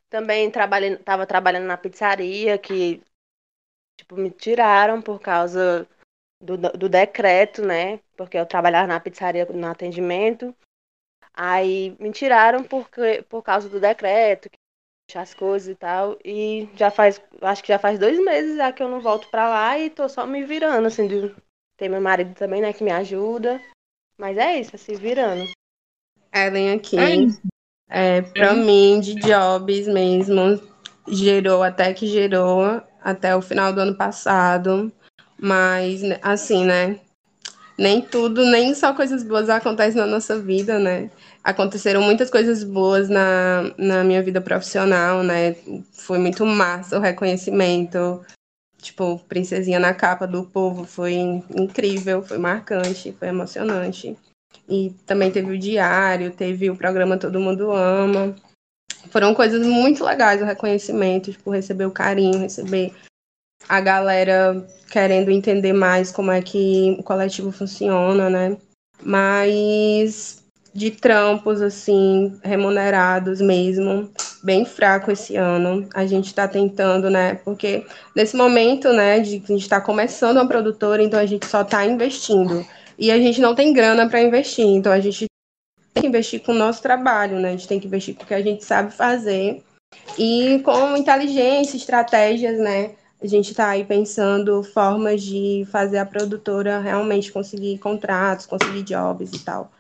Também 0.10 0.52
trabalhei, 0.52 0.98
tava 0.98 1.26
trabalhando 1.26 1.66
na 1.66 1.78
pizzaria 1.78 2.58
que 2.58 3.02
tipo 3.98 4.16
me 4.16 4.30
tiraram 4.30 5.02
por 5.02 5.20
causa 5.20 5.88
do, 6.42 6.58
do 6.58 6.90
decreto, 6.90 7.62
né? 7.62 8.00
Porque 8.16 8.38
eu 8.38 8.46
trabalhava 8.46 8.88
na 8.88 9.00
pizzaria 9.00 9.46
no 9.46 9.68
atendimento. 9.68 10.56
Aí 11.34 11.96
me 12.00 12.12
tiraram 12.12 12.64
porque, 12.64 13.24
por 13.28 13.42
causa 13.44 13.68
do 13.68 13.80
decreto, 13.80 14.50
as 15.14 15.34
coisas 15.34 15.68
e 15.68 15.76
tal. 15.76 16.18
E 16.24 16.70
já 16.76 16.90
faz, 16.90 17.22
acho 17.42 17.62
que 17.62 17.70
já 17.70 17.80
faz 17.80 18.00
dois 18.00 18.18
meses 18.24 18.58
já 18.58 18.72
que 18.72 18.82
eu 18.82 18.90
não 18.90 19.02
volto 19.02 19.30
pra 19.30 19.50
lá 19.50 19.78
e 19.78 19.90
tô 19.90 20.08
só 20.08 20.26
me 20.26 20.44
virando, 20.44 20.88
assim. 20.88 21.08
De, 21.08 21.36
tem 21.78 21.90
meu 21.90 22.02
marido 22.02 22.34
também, 22.36 22.62
né, 22.62 22.74
que 22.74 22.84
me 22.84 22.92
ajuda. 22.92 23.62
Mas 24.18 24.38
é 24.38 24.60
isso, 24.60 24.78
se 24.78 24.96
virando. 24.96 25.50
Ellen 26.34 26.72
aqui. 26.74 26.98
É, 27.90 28.18
é 28.18 28.22
pra 28.22 28.54
mim, 28.54 29.00
de 29.00 29.16
jobs 29.16 29.88
mesmo, 29.88 30.62
gerou 31.08 31.62
até 31.62 31.94
que 31.94 32.08
gerou 32.08 32.82
até 33.06 33.36
o 33.36 33.42
final 33.42 33.72
do 33.72 33.80
ano 33.80 33.94
passado. 33.94 34.92
Mas, 35.40 36.02
assim, 36.24 36.66
né? 36.66 37.00
Nem 37.78 38.02
tudo, 38.02 38.44
nem 38.46 38.74
só 38.74 38.94
coisas 38.94 39.22
boas 39.22 39.48
acontecem 39.48 40.02
na 40.02 40.08
nossa 40.08 40.40
vida, 40.40 40.80
né? 40.80 41.12
Aconteceram 41.44 42.02
muitas 42.02 42.32
coisas 42.32 42.64
boas 42.64 43.08
na, 43.08 43.72
na 43.78 44.04
minha 44.04 44.24
vida 44.24 44.42
profissional, 44.42 45.22
né? 45.22 45.56
Foi 45.94 46.18
muito 46.18 46.46
massa 46.46 46.98
o 46.98 47.02
reconhecimento. 47.02 48.26
Tipo, 48.82 49.20
Princesinha 49.28 49.80
na 49.80 49.94
capa 49.94 50.26
do 50.26 50.46
povo 50.46 50.86
foi 50.86 51.14
incrível, 51.14 52.24
foi 52.24 52.38
marcante, 52.38 53.16
foi 53.20 53.28
emocionante. 53.28 54.18
E 54.68 54.96
também 55.06 55.30
teve 55.32 55.52
o 55.52 55.60
diário, 55.60 56.32
teve 56.32 56.72
o 56.72 56.78
programa 56.78 57.18
Todo 57.18 57.40
Mundo 57.40 57.72
Ama. 57.72 58.36
Foram 59.10 59.34
coisas 59.34 59.66
muito 59.66 60.04
legais 60.04 60.42
o 60.42 60.46
reconhecimento, 60.46 61.32
tipo, 61.32 61.52
receber 61.52 61.86
o 61.86 61.92
carinho, 61.92 62.40
receber 62.40 62.94
a 63.68 63.82
galera 63.82 64.66
querendo 64.90 65.32
entender 65.32 65.74
mais 65.74 66.12
como 66.12 66.32
é 66.32 66.42
que 66.42 66.96
o 67.00 67.04
coletivo 67.04 67.52
funciona, 67.52 68.30
né? 68.30 68.58
Mas 69.04 70.44
de 70.74 70.92
trampos 70.92 71.62
assim 71.62 72.38
remunerados 72.44 73.40
mesmo, 73.40 74.12
bem 74.44 74.66
fraco 74.66 75.10
esse 75.10 75.38
ano. 75.38 75.88
A 75.94 76.06
gente 76.06 76.26
está 76.26 76.50
tentando, 76.50 77.10
né? 77.10 77.36
Porque 77.36 77.86
nesse 78.14 78.36
momento, 78.36 78.92
né, 78.92 79.22
de 79.22 79.40
que 79.40 79.54
a 79.54 79.56
gente 79.56 79.64
está 79.64 79.80
começando 79.80 80.36
uma 80.36 80.48
produtora, 80.48 81.02
então 81.02 81.18
a 81.18 81.26
gente 81.26 81.46
só 81.46 81.62
está 81.62 81.86
investindo 81.86 82.66
e 83.00 83.10
a 83.10 83.18
gente 83.18 83.40
não 83.40 83.56
tem 83.56 83.74
grana 83.74 84.10
para 84.10 84.22
investir, 84.22 84.66
então 84.66 84.92
a 84.92 85.00
gente 85.00 85.26
tem 85.96 86.02
que 86.02 86.08
investir 86.08 86.44
com 86.44 86.52
o 86.52 86.56
nosso 86.56 86.82
trabalho, 86.82 87.40
né? 87.40 87.50
A 87.50 87.52
gente 87.52 87.68
tem 87.68 87.80
que 87.80 87.88
investir 87.88 88.16
com 88.16 88.24
o 88.24 88.28
que 88.28 88.34
a 88.34 88.42
gente 88.42 88.64
sabe 88.66 88.92
fazer 88.92 89.64
e 90.20 90.60
com 90.60 90.98
inteligência, 90.98 91.78
estratégias, 91.78 92.60
né? 92.60 92.96
A 93.22 93.28
gente 93.28 93.52
está 93.52 93.70
aí 93.70 93.86
pensando 93.86 94.62
formas 94.62 95.24
de 95.24 95.66
fazer 95.72 95.98
a 95.98 96.06
produtora 96.06 96.80
realmente 96.80 97.32
conseguir 97.32 97.80
contratos, 97.80 98.46
conseguir 98.46 98.84
jobs 98.84 99.32
e 99.32 99.40
tal. 99.40 99.72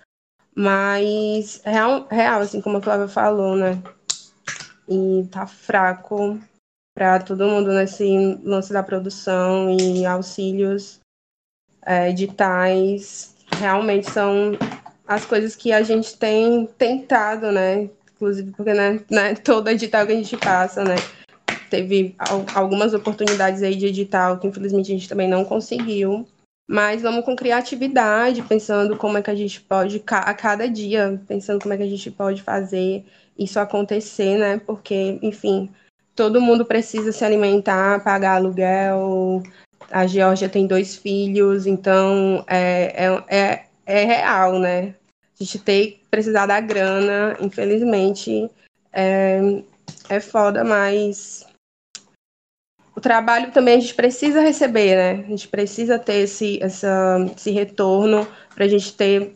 Mas 0.56 1.62
real, 1.66 2.08
real 2.10 2.42
assim 2.42 2.62
como 2.62 2.78
a 2.78 2.82
Flávia 2.82 3.10
falou, 3.10 3.58
né? 3.58 3.84
E 4.88 5.28
tá 5.30 5.46
fraco 5.46 6.40
para 6.96 7.20
todo 7.20 7.46
mundo 7.46 7.74
nesse 7.74 8.40
lance 8.42 8.72
da 8.72 8.82
produção 8.82 9.70
e 9.70 10.06
auxílios 10.06 11.02
é, 11.86 12.10
editais. 12.10 13.36
Realmente 13.60 14.10
são 14.10 14.54
as 15.08 15.26
coisas 15.26 15.56
que 15.56 15.72
a 15.72 15.84
gente 15.84 16.18
tem 16.18 16.68
tentado, 16.78 17.52
né? 17.52 17.90
Inclusive 18.16 18.52
porque 18.52 18.74
né, 18.74 19.02
né, 19.10 19.36
todo 19.36 19.70
edital 19.70 20.06
que 20.06 20.14
a 20.14 20.16
gente 20.16 20.38
passa, 20.38 20.84
né? 20.84 20.96
Teve 21.70 22.16
algumas 22.54 22.94
oportunidades 22.94 23.62
aí 23.62 23.76
de 23.76 23.88
edital 23.88 24.40
que 24.40 24.48
infelizmente 24.48 24.92
a 24.92 24.96
gente 24.96 25.10
também 25.10 25.28
não 25.28 25.44
conseguiu. 25.44 26.26
Mas 26.68 27.04
vamos 27.04 27.24
com 27.24 27.36
criatividade, 27.36 28.42
pensando 28.42 28.98
como 28.98 29.18
é 29.18 29.22
que 29.22 29.30
a 29.30 29.36
gente 29.36 29.62
pode, 29.62 30.04
a 30.08 30.34
cada 30.34 30.68
dia, 30.68 31.22
pensando 31.28 31.62
como 31.62 31.74
é 31.74 31.78
que 31.78 31.84
a 31.84 31.90
gente 31.90 32.10
pode 32.10 32.42
fazer 32.42 33.06
isso 33.38 33.60
acontecer, 33.60 34.38
né? 34.40 34.60
Porque, 34.66 35.20
enfim, 35.22 35.70
todo 36.16 36.42
mundo 36.42 36.66
precisa 36.66 37.12
se 37.12 37.24
alimentar, 37.24 38.04
pagar 38.04 38.38
aluguel. 38.38 39.44
A 39.92 40.08
Georgia 40.08 40.50
tem 40.50 40.66
dois 40.66 40.96
filhos, 40.96 41.68
então 41.68 42.44
é, 42.48 43.06
é, 43.06 43.24
é, 43.38 43.65
é 43.86 44.04
real, 44.04 44.60
né? 44.60 44.96
A 45.40 45.44
gente 45.44 45.60
que 45.60 46.02
precisar 46.10 46.46
da 46.46 46.60
grana, 46.60 47.36
infelizmente. 47.40 48.50
É, 48.92 49.40
é 50.10 50.20
foda, 50.20 50.64
mas 50.64 51.46
o 52.96 53.02
trabalho 53.02 53.52
também 53.52 53.78
a 53.78 53.80
gente 53.80 53.94
precisa 53.94 54.40
receber, 54.40 54.96
né? 54.96 55.26
A 55.26 55.30
gente 55.30 55.48
precisa 55.50 56.00
ter 56.00 56.22
esse, 56.22 56.58
essa, 56.64 57.18
esse 57.36 57.52
retorno 57.52 58.26
para 58.54 58.64
a 58.64 58.68
gente 58.68 58.94
ter 58.96 59.36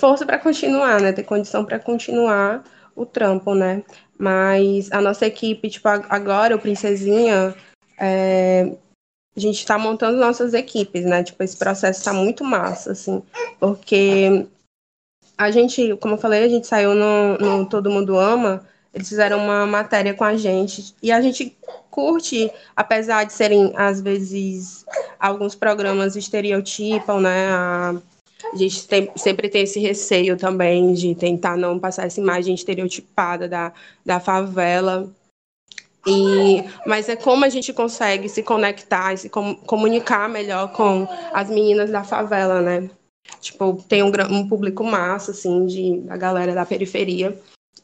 força 0.00 0.26
para 0.26 0.38
continuar, 0.38 1.00
né? 1.00 1.12
Ter 1.12 1.22
condição 1.22 1.64
para 1.64 1.78
continuar 1.78 2.64
o 2.96 3.06
trampo, 3.06 3.54
né? 3.54 3.84
Mas 4.18 4.90
a 4.90 5.00
nossa 5.00 5.26
equipe, 5.26 5.70
tipo, 5.70 5.88
agora 5.88 6.56
o 6.56 6.58
Princesinha, 6.58 7.54
é, 7.98 8.72
a 9.36 9.40
gente 9.40 9.58
está 9.58 9.78
montando 9.78 10.18
nossas 10.18 10.54
equipes, 10.54 11.04
né? 11.04 11.22
Tipo, 11.22 11.42
esse 11.42 11.56
processo 11.56 12.00
está 12.00 12.12
muito 12.12 12.44
massa, 12.44 12.92
assim, 12.92 13.22
porque 13.58 14.46
a 15.36 15.50
gente, 15.50 15.96
como 15.96 16.14
eu 16.14 16.18
falei, 16.18 16.44
a 16.44 16.48
gente 16.48 16.66
saiu 16.66 16.94
no, 16.94 17.38
no 17.38 17.68
Todo 17.68 17.90
Mundo 17.90 18.18
Ama, 18.18 18.64
eles 18.94 19.08
fizeram 19.08 19.38
uma 19.38 19.66
matéria 19.66 20.12
com 20.12 20.24
a 20.24 20.36
gente 20.36 20.94
e 21.02 21.10
a 21.10 21.20
gente 21.20 21.56
curte, 21.90 22.50
apesar 22.76 23.24
de 23.24 23.32
serem 23.32 23.72
às 23.74 24.00
vezes 24.00 24.84
alguns 25.18 25.54
programas 25.54 26.14
estereotipam, 26.14 27.20
né? 27.20 27.48
A, 27.50 27.94
a 28.52 28.56
gente 28.56 28.86
tem, 28.86 29.10
sempre 29.16 29.48
tem 29.48 29.62
esse 29.62 29.80
receio 29.80 30.36
também 30.36 30.92
de 30.92 31.14
tentar 31.14 31.56
não 31.56 31.78
passar 31.78 32.06
essa 32.06 32.20
imagem 32.20 32.54
estereotipada 32.54 33.48
da, 33.48 33.72
da 34.04 34.20
favela. 34.20 35.08
E, 36.06 36.64
mas 36.84 37.08
é 37.08 37.14
como 37.14 37.44
a 37.44 37.48
gente 37.48 37.72
consegue 37.72 38.28
se 38.28 38.42
conectar 38.42 39.12
e 39.12 39.18
se 39.18 39.28
com, 39.28 39.54
comunicar 39.54 40.28
melhor 40.28 40.72
com 40.72 41.06
as 41.32 41.48
meninas 41.48 41.90
da 41.90 42.02
favela, 42.02 42.60
né? 42.60 42.90
Tipo, 43.40 43.82
tem 43.88 44.02
um, 44.02 44.10
um 44.30 44.48
público 44.48 44.82
massa, 44.82 45.30
assim, 45.30 45.64
de, 45.66 46.00
da 46.00 46.16
galera 46.16 46.54
da 46.54 46.66
periferia. 46.66 47.38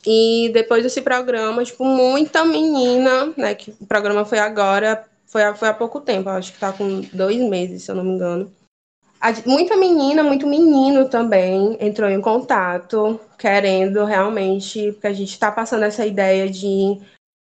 E 0.04 0.50
depois 0.52 0.82
desse 0.82 1.00
programa, 1.00 1.64
tipo, 1.64 1.84
muita 1.84 2.44
menina, 2.44 3.32
né? 3.36 3.54
Que 3.54 3.70
o 3.80 3.86
programa 3.86 4.24
foi 4.24 4.38
agora, 4.38 5.04
foi, 5.26 5.42
foi 5.54 5.68
há 5.68 5.74
pouco 5.74 6.00
tempo, 6.00 6.28
acho 6.28 6.52
que 6.52 6.58
tá 6.58 6.72
com 6.72 7.02
dois 7.12 7.36
meses, 7.36 7.84
se 7.84 7.90
eu 7.90 7.94
não 7.94 8.04
me 8.04 8.12
engano. 8.12 8.52
Muita 9.44 9.76
menina, 9.76 10.22
muito 10.22 10.46
menino 10.46 11.08
também 11.08 11.76
entrou 11.80 12.08
em 12.08 12.20
contato, 12.20 13.18
querendo 13.36 14.04
realmente, 14.04 14.92
porque 14.92 15.08
a 15.08 15.12
gente 15.12 15.32
está 15.32 15.50
passando 15.50 15.82
essa 15.82 16.06
ideia 16.06 16.48
de 16.48 17.00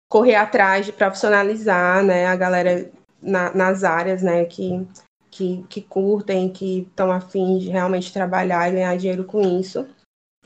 correr 0.08 0.36
atrás 0.36 0.86
de 0.86 0.92
profissionalizar, 0.92 2.04
né, 2.04 2.26
a 2.26 2.36
galera 2.36 2.90
na, 3.20 3.52
nas 3.54 3.84
áreas, 3.84 4.22
né, 4.22 4.44
que, 4.44 4.86
que, 5.30 5.64
que 5.68 5.80
curtem, 5.82 6.48
que 6.48 6.86
estão 6.88 7.10
afim 7.10 7.58
de 7.58 7.68
realmente 7.68 8.12
trabalhar 8.12 8.68
e 8.68 8.72
ganhar 8.72 8.96
dinheiro 8.96 9.24
com 9.24 9.40
isso. 9.40 9.86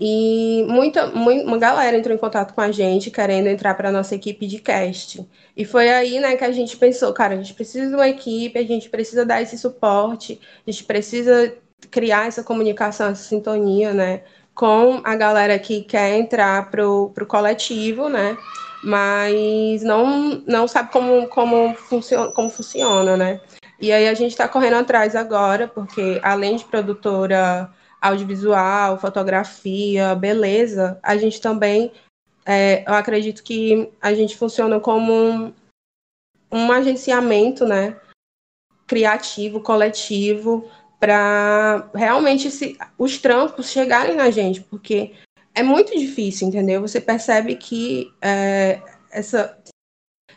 E 0.02 0.64
muita, 0.66 1.06
uma 1.10 1.58
galera 1.58 1.94
entrou 1.94 2.14
em 2.14 2.18
contato 2.18 2.54
com 2.54 2.60
a 2.62 2.72
gente 2.72 3.10
querendo 3.10 3.48
entrar 3.48 3.74
para 3.74 3.90
a 3.90 3.92
nossa 3.92 4.14
equipe 4.14 4.46
de 4.46 4.58
cast. 4.58 5.28
E 5.54 5.64
foi 5.66 5.90
aí 5.90 6.18
né, 6.18 6.36
que 6.36 6.44
a 6.44 6.50
gente 6.50 6.74
pensou, 6.78 7.12
cara, 7.12 7.34
a 7.34 7.36
gente 7.36 7.52
precisa 7.52 7.86
de 7.86 7.94
uma 7.94 8.08
equipe, 8.08 8.58
a 8.58 8.64
gente 8.64 8.88
precisa 8.88 9.26
dar 9.26 9.42
esse 9.42 9.58
suporte, 9.58 10.40
a 10.66 10.70
gente 10.70 10.84
precisa 10.84 11.54
criar 11.90 12.26
essa 12.26 12.42
comunicação, 12.42 13.08
essa 13.08 13.24
sintonia, 13.24 13.92
né? 13.92 14.22
Com 14.60 15.00
a 15.04 15.16
galera 15.16 15.58
que 15.58 15.80
quer 15.80 16.18
entrar 16.18 16.70
pro, 16.70 17.08
pro 17.14 17.24
coletivo, 17.24 18.10
né? 18.10 18.36
Mas 18.84 19.82
não, 19.82 20.42
não 20.46 20.68
sabe 20.68 20.92
como, 20.92 21.26
como, 21.28 21.74
funciona, 21.76 22.30
como 22.30 22.50
funciona, 22.50 23.16
né? 23.16 23.40
E 23.80 23.90
aí 23.90 24.06
a 24.06 24.12
gente 24.12 24.32
está 24.32 24.46
correndo 24.46 24.76
atrás 24.76 25.16
agora, 25.16 25.66
porque 25.66 26.20
além 26.22 26.56
de 26.56 26.66
produtora 26.66 27.72
audiovisual, 28.02 28.98
fotografia, 28.98 30.14
beleza, 30.14 31.00
a 31.02 31.16
gente 31.16 31.40
também, 31.40 31.90
é, 32.44 32.84
eu 32.86 32.92
acredito 32.92 33.42
que 33.42 33.90
a 33.98 34.12
gente 34.12 34.36
funciona 34.36 34.78
como 34.78 35.10
um, 35.10 35.54
um 36.52 36.70
agenciamento, 36.70 37.64
né, 37.64 37.96
criativo, 38.86 39.62
coletivo, 39.62 40.70
para 41.00 41.90
realmente 41.94 42.50
se, 42.50 42.76
os 42.98 43.16
trampos 43.16 43.70
chegarem 43.70 44.14
na 44.14 44.30
gente, 44.30 44.60
porque 44.60 45.12
é 45.54 45.62
muito 45.62 45.98
difícil, 45.98 46.46
entendeu? 46.46 46.82
Você 46.82 47.00
percebe 47.00 47.56
que 47.56 48.12
é, 48.20 48.80
essa, 49.10 49.58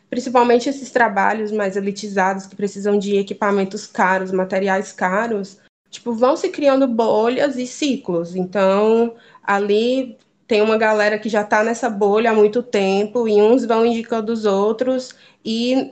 principalmente 0.09 0.70
esses 0.70 0.89
trabalhos 0.89 1.51
mais 1.51 1.76
elitizados 1.76 2.45
que 2.45 2.55
precisam 2.55 2.97
de 2.97 3.18
equipamentos 3.18 3.86
caros, 3.86 4.32
materiais 4.32 4.93
caros, 4.93 5.59
tipo, 5.89 6.14
vão 6.14 6.38
se 6.38 6.49
criando 6.49 6.88
bolhas 6.88 7.57
e 7.57 7.68
ciclos. 7.68 8.34
Então, 8.34 9.16
ali 9.43 10.18
tem 10.48 10.62
uma 10.62 10.78
galera 10.78 11.18
que 11.18 11.30
já 11.30 11.41
está 11.41 11.64
nessa 11.64 11.89
bolha 11.89 12.32
há 12.32 12.34
muito 12.34 12.62
tempo 12.62 13.28
e 13.28 13.41
uns 13.41 13.66
vão 13.66 13.86
indicando 13.86 14.32
os 14.32 14.46
outros 14.46 15.16
e 15.46 15.91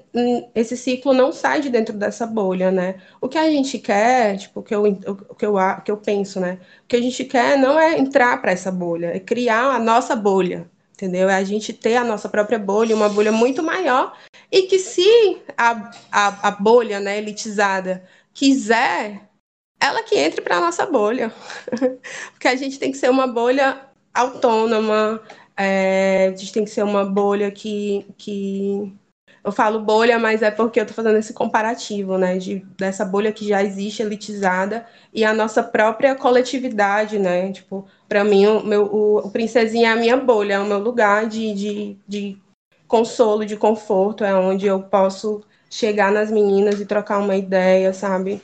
esse 0.56 0.78
ciclo 0.78 1.14
não 1.14 1.32
sai 1.32 1.62
de 1.62 1.70
dentro 1.70 1.96
dessa 1.98 2.26
bolha, 2.26 2.72
né? 2.72 2.96
O 3.20 3.28
que 3.28 3.38
a 3.38 3.50
gente 3.50 3.80
quer, 3.80 4.38
tipo, 4.38 4.62
o 4.62 4.64
que 4.64 4.74
eu, 4.74 4.84
o 4.84 5.36
que 5.36 5.46
eu, 5.46 5.56
o 5.56 5.82
que 5.82 5.92
eu 5.92 5.98
penso, 5.98 6.40
né? 6.40 6.60
O 6.84 6.88
que 6.88 6.96
a 6.96 7.02
gente 7.02 7.24
quer 7.26 7.58
não 7.58 7.80
é 7.80 7.98
entrar 7.98 8.42
para 8.42 8.52
essa 8.52 8.72
bolha, 8.72 9.08
é 9.16 9.20
criar 9.20 9.76
a 9.76 9.80
nossa 9.80 10.16
bolha, 10.16 10.70
entendeu? 10.94 11.30
É 11.30 11.36
a 11.36 11.44
gente 11.44 11.74
ter 11.74 11.96
a 11.98 12.04
nossa 12.04 12.30
própria 12.30 12.60
bolha, 12.60 12.96
uma 12.96 13.10
bolha 13.10 13.32
muito 13.32 13.64
maior 13.64 14.18
e 14.52 14.64
que 14.64 14.80
se 14.80 15.42
a, 15.58 15.92
a, 16.12 16.48
a 16.50 16.52
bolha, 16.52 17.00
né, 17.00 17.18
elitizada, 17.18 18.04
quiser 18.34 19.30
ela 19.80 20.04
que 20.04 20.16
entre 20.16 20.42
para 20.42 20.58
a 20.58 20.62
nossa 20.62 20.86
bolha. 20.86 21.34
Porque 22.32 22.48
a 22.48 22.56
gente 22.56 22.78
tem 22.78 22.92
que 22.92 22.98
ser 22.98 23.10
uma 23.10 23.28
bolha 23.28 23.91
autônoma, 24.14 25.22
é, 25.58 26.28
a 26.28 26.38
gente 26.38 26.54
tem 26.54 26.64
que 26.64 26.70
ser 26.70 26.84
uma 26.84 27.06
bolha 27.06 27.52
que, 27.52 28.06
que. 28.18 28.94
Eu 29.44 29.52
falo 29.52 29.80
bolha, 29.80 30.20
mas 30.20 30.44
é 30.44 30.52
porque 30.52 30.80
eu 30.80 30.84
estou 30.84 30.96
fazendo 30.96 31.18
esse 31.18 31.34
comparativo, 31.34 32.18
né? 32.18 32.38
De, 32.38 32.60
dessa 32.78 33.04
bolha 33.04 33.32
que 33.32 33.48
já 33.48 33.64
existe, 33.64 34.02
elitizada, 34.02 34.86
e 35.14 35.26
a 35.26 35.34
nossa 35.34 35.64
própria 35.64 36.16
coletividade, 36.16 37.18
né? 37.18 37.52
Tipo, 37.52 37.88
para 38.08 38.24
mim, 38.24 38.46
o, 38.46 38.64
meu, 38.64 38.86
o, 38.86 39.18
o 39.20 39.32
Princesinha 39.32 39.90
é 39.90 39.94
a 39.94 39.96
minha 39.96 40.18
bolha, 40.18 40.56
é 40.56 40.60
o 40.60 40.66
meu 40.66 40.80
lugar 40.80 41.28
de, 41.28 41.54
de, 41.54 41.98
de 42.08 42.38
consolo, 42.88 43.46
de 43.46 43.58
conforto, 43.58 44.24
é 44.24 44.36
onde 44.36 44.68
eu 44.68 44.82
posso 44.84 45.42
chegar 45.72 46.12
nas 46.12 46.30
meninas 46.30 46.80
e 46.80 46.86
trocar 46.86 47.18
uma 47.18 47.36
ideia, 47.36 47.94
sabe? 47.94 48.42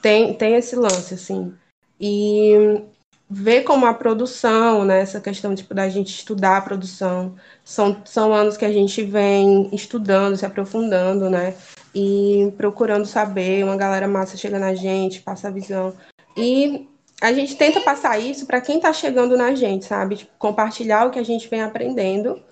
tem, 0.00 0.34
tem 0.34 0.54
esse 0.54 0.76
lance, 0.76 1.14
assim. 1.14 1.54
E 2.00 2.82
ver 3.28 3.62
como 3.62 3.86
a 3.86 3.94
produção, 3.94 4.84
né, 4.84 5.00
essa 5.00 5.20
questão 5.20 5.54
tipo, 5.54 5.74
da 5.74 5.88
gente 5.88 6.08
estudar 6.08 6.58
a 6.58 6.60
produção, 6.60 7.34
são, 7.64 8.00
são 8.04 8.32
anos 8.32 8.56
que 8.56 8.64
a 8.64 8.72
gente 8.72 9.02
vem 9.02 9.68
estudando, 9.72 10.36
se 10.36 10.46
aprofundando, 10.46 11.28
né, 11.28 11.54
e 11.94 12.52
procurando 12.56 13.04
saber, 13.04 13.64
uma 13.64 13.76
galera 13.76 14.06
massa 14.06 14.36
chega 14.36 14.58
na 14.58 14.74
gente, 14.74 15.22
passa 15.22 15.48
a 15.48 15.50
visão. 15.50 15.94
E 16.36 16.88
a 17.20 17.32
gente 17.32 17.56
tenta 17.56 17.80
passar 17.80 18.18
isso 18.18 18.46
para 18.46 18.60
quem 18.60 18.76
está 18.76 18.92
chegando 18.92 19.36
na 19.36 19.54
gente, 19.54 19.86
sabe? 19.86 20.16
Tipo, 20.16 20.32
compartilhar 20.38 21.06
o 21.06 21.10
que 21.10 21.18
a 21.18 21.24
gente 21.24 21.48
vem 21.48 21.62
aprendendo. 21.62 22.42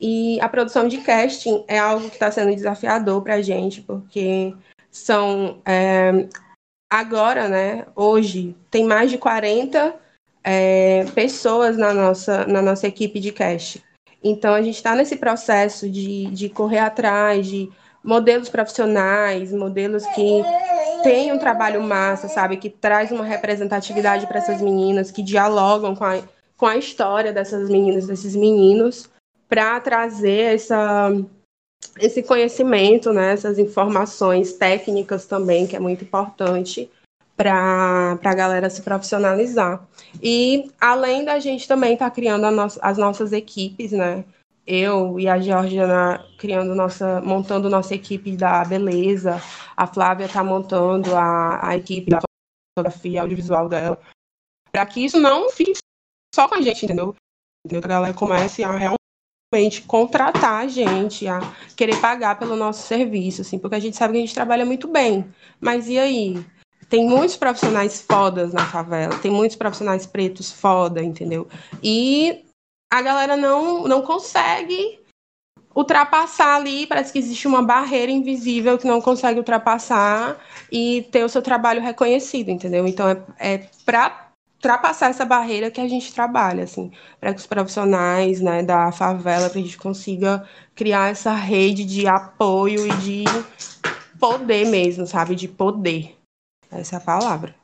E 0.00 0.40
a 0.40 0.48
produção 0.48 0.88
de 0.88 0.98
casting 0.98 1.62
é 1.68 1.78
algo 1.78 2.08
que 2.08 2.14
está 2.14 2.30
sendo 2.30 2.54
desafiador 2.54 3.22
para 3.22 3.34
a 3.34 3.42
gente, 3.42 3.82
porque 3.82 4.54
são 4.90 5.60
é, 5.66 6.26
agora, 6.90 7.48
né, 7.48 7.86
hoje, 7.94 8.56
tem 8.70 8.84
mais 8.84 9.10
de 9.10 9.18
40 9.18 9.94
é, 10.44 11.06
pessoas 11.14 11.76
na 11.78 11.94
nossa, 11.94 12.46
na 12.46 12.60
nossa 12.60 12.86
equipe 12.86 13.18
de 13.18 13.32
cash. 13.32 13.78
Então, 14.22 14.54
a 14.54 14.62
gente 14.62 14.76
está 14.76 14.94
nesse 14.94 15.16
processo 15.16 15.88
de, 15.88 16.26
de 16.26 16.48
correr 16.48 16.78
atrás 16.78 17.46
de 17.46 17.70
modelos 18.02 18.50
profissionais, 18.50 19.50
modelos 19.52 20.04
que 20.08 20.42
têm 21.02 21.32
um 21.32 21.38
trabalho 21.38 21.82
massa, 21.82 22.28
sabe? 22.28 22.58
Que 22.58 22.68
traz 22.68 23.10
uma 23.10 23.24
representatividade 23.24 24.26
para 24.26 24.38
essas 24.38 24.60
meninas, 24.60 25.10
que 25.10 25.22
dialogam 25.22 25.94
com 25.94 26.04
a, 26.04 26.22
com 26.56 26.66
a 26.66 26.76
história 26.76 27.32
dessas 27.32 27.68
meninas, 27.70 28.06
desses 28.06 28.36
meninos, 28.36 29.08
para 29.48 29.80
trazer 29.80 30.54
essa, 30.54 31.10
esse 31.98 32.22
conhecimento, 32.22 33.12
né? 33.12 33.32
essas 33.32 33.58
informações 33.58 34.54
técnicas 34.54 35.26
também, 35.26 35.66
que 35.66 35.76
é 35.76 35.80
muito 35.80 36.04
importante 36.04 36.90
para 37.36 38.18
a 38.22 38.34
galera 38.34 38.70
se 38.70 38.82
profissionalizar. 38.82 39.86
E 40.22 40.70
além 40.80 41.24
da 41.24 41.38
gente 41.38 41.66
também 41.66 41.94
estar 41.94 42.10
tá 42.10 42.14
criando 42.14 42.50
no 42.50 42.62
as 42.80 42.98
nossas 42.98 43.32
equipes, 43.32 43.92
né? 43.92 44.24
Eu 44.66 45.20
e 45.20 45.28
a 45.28 45.38
Georgiana 45.38 46.24
criando 46.38 46.74
nossa, 46.74 47.20
montando 47.20 47.68
nossa 47.68 47.94
equipe 47.94 48.36
da 48.36 48.64
beleza, 48.64 49.40
a 49.76 49.86
Flávia 49.86 50.24
está 50.24 50.42
montando 50.42 51.14
a, 51.14 51.68
a 51.68 51.76
equipe 51.76 52.10
da 52.10 52.20
fotografia 52.76 53.20
audiovisual 53.20 53.68
dela, 53.68 54.00
para 54.72 54.86
que 54.86 55.04
isso 55.04 55.20
não 55.20 55.50
fique 55.50 55.78
só 56.34 56.48
com 56.48 56.54
a 56.54 56.62
gente, 56.62 56.86
entendeu? 56.86 57.14
Que 57.68 57.76
a 57.76 57.80
galera 57.80 58.14
comece 58.14 58.64
a 58.64 58.72
realmente 58.72 59.82
contratar 59.82 60.64
a 60.64 60.66
gente, 60.66 61.28
a 61.28 61.40
querer 61.76 62.00
pagar 62.00 62.38
pelo 62.38 62.56
nosso 62.56 62.86
serviço, 62.86 63.42
assim, 63.42 63.58
porque 63.58 63.76
a 63.76 63.80
gente 63.80 63.96
sabe 63.96 64.14
que 64.14 64.18
a 64.18 64.22
gente 64.22 64.34
trabalha 64.34 64.64
muito 64.64 64.88
bem. 64.88 65.30
Mas 65.60 65.88
e 65.88 65.98
aí? 65.98 66.44
Tem 66.88 67.06
muitos 67.06 67.36
profissionais 67.36 68.00
fodas 68.00 68.52
na 68.52 68.66
favela, 68.66 69.18
tem 69.18 69.30
muitos 69.30 69.56
profissionais 69.56 70.06
pretos 70.06 70.52
foda, 70.52 71.02
entendeu? 71.02 71.48
E 71.82 72.44
a 72.92 73.02
galera 73.02 73.36
não, 73.36 73.88
não 73.88 74.02
consegue 74.02 75.00
ultrapassar 75.74 76.56
ali, 76.56 76.86
parece 76.86 77.12
que 77.12 77.18
existe 77.18 77.48
uma 77.48 77.62
barreira 77.62 78.12
invisível 78.12 78.78
que 78.78 78.86
não 78.86 79.00
consegue 79.00 79.40
ultrapassar 79.40 80.38
e 80.70 81.02
ter 81.10 81.24
o 81.24 81.28
seu 81.28 81.42
trabalho 81.42 81.82
reconhecido, 81.82 82.50
entendeu? 82.50 82.86
Então 82.86 83.08
é, 83.08 83.22
é 83.38 83.58
para 83.84 84.30
ultrapassar 84.54 85.10
essa 85.10 85.24
barreira 85.24 85.70
que 85.70 85.80
a 85.80 85.88
gente 85.88 86.14
trabalha, 86.14 86.64
assim, 86.64 86.90
para 87.20 87.34
que 87.34 87.40
os 87.40 87.46
profissionais 87.46 88.40
né, 88.40 88.62
da 88.62 88.90
favela, 88.92 89.46
a 89.46 89.50
gente 89.50 89.76
consiga 89.76 90.48
criar 90.74 91.10
essa 91.10 91.34
rede 91.34 91.84
de 91.84 92.06
apoio 92.06 92.86
e 92.86 92.96
de 92.96 93.24
poder 94.18 94.66
mesmo, 94.68 95.06
sabe? 95.06 95.34
De 95.34 95.48
poder. 95.48 96.13
Essa 96.74 96.96
é 96.96 96.98
a 96.98 97.00
palavra. 97.00 97.54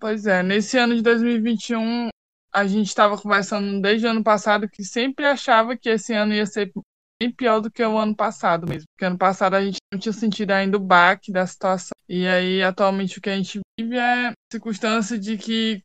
Pois 0.00 0.26
é, 0.26 0.42
nesse 0.42 0.78
ano 0.78 0.94
de 0.94 1.02
2021, 1.02 2.08
a 2.52 2.66
gente 2.66 2.88
estava 2.88 3.20
conversando 3.20 3.80
desde 3.80 4.06
o 4.06 4.10
ano 4.10 4.24
passado 4.24 4.68
que 4.68 4.84
sempre 4.84 5.26
achava 5.26 5.76
que 5.76 5.88
esse 5.88 6.12
ano 6.14 6.32
ia 6.32 6.46
ser 6.46 6.72
bem 7.20 7.30
pior 7.30 7.60
do 7.60 7.70
que 7.70 7.82
o 7.82 7.98
ano 7.98 8.14
passado 8.14 8.66
mesmo. 8.66 8.86
Porque 8.94 9.04
ano 9.04 9.18
passado 9.18 9.54
a 9.54 9.64
gente 9.64 9.78
não 9.92 9.98
tinha 9.98 10.12
sentido 10.12 10.52
ainda 10.52 10.76
o 10.76 10.80
baque 10.80 11.32
da 11.32 11.46
situação. 11.46 11.92
E 12.08 12.26
aí, 12.26 12.62
atualmente, 12.62 13.18
o 13.18 13.20
que 13.20 13.30
a 13.30 13.36
gente 13.36 13.60
vive 13.78 13.96
é 13.96 14.28
a 14.28 14.32
circunstância 14.52 15.18
de 15.18 15.36
que 15.36 15.82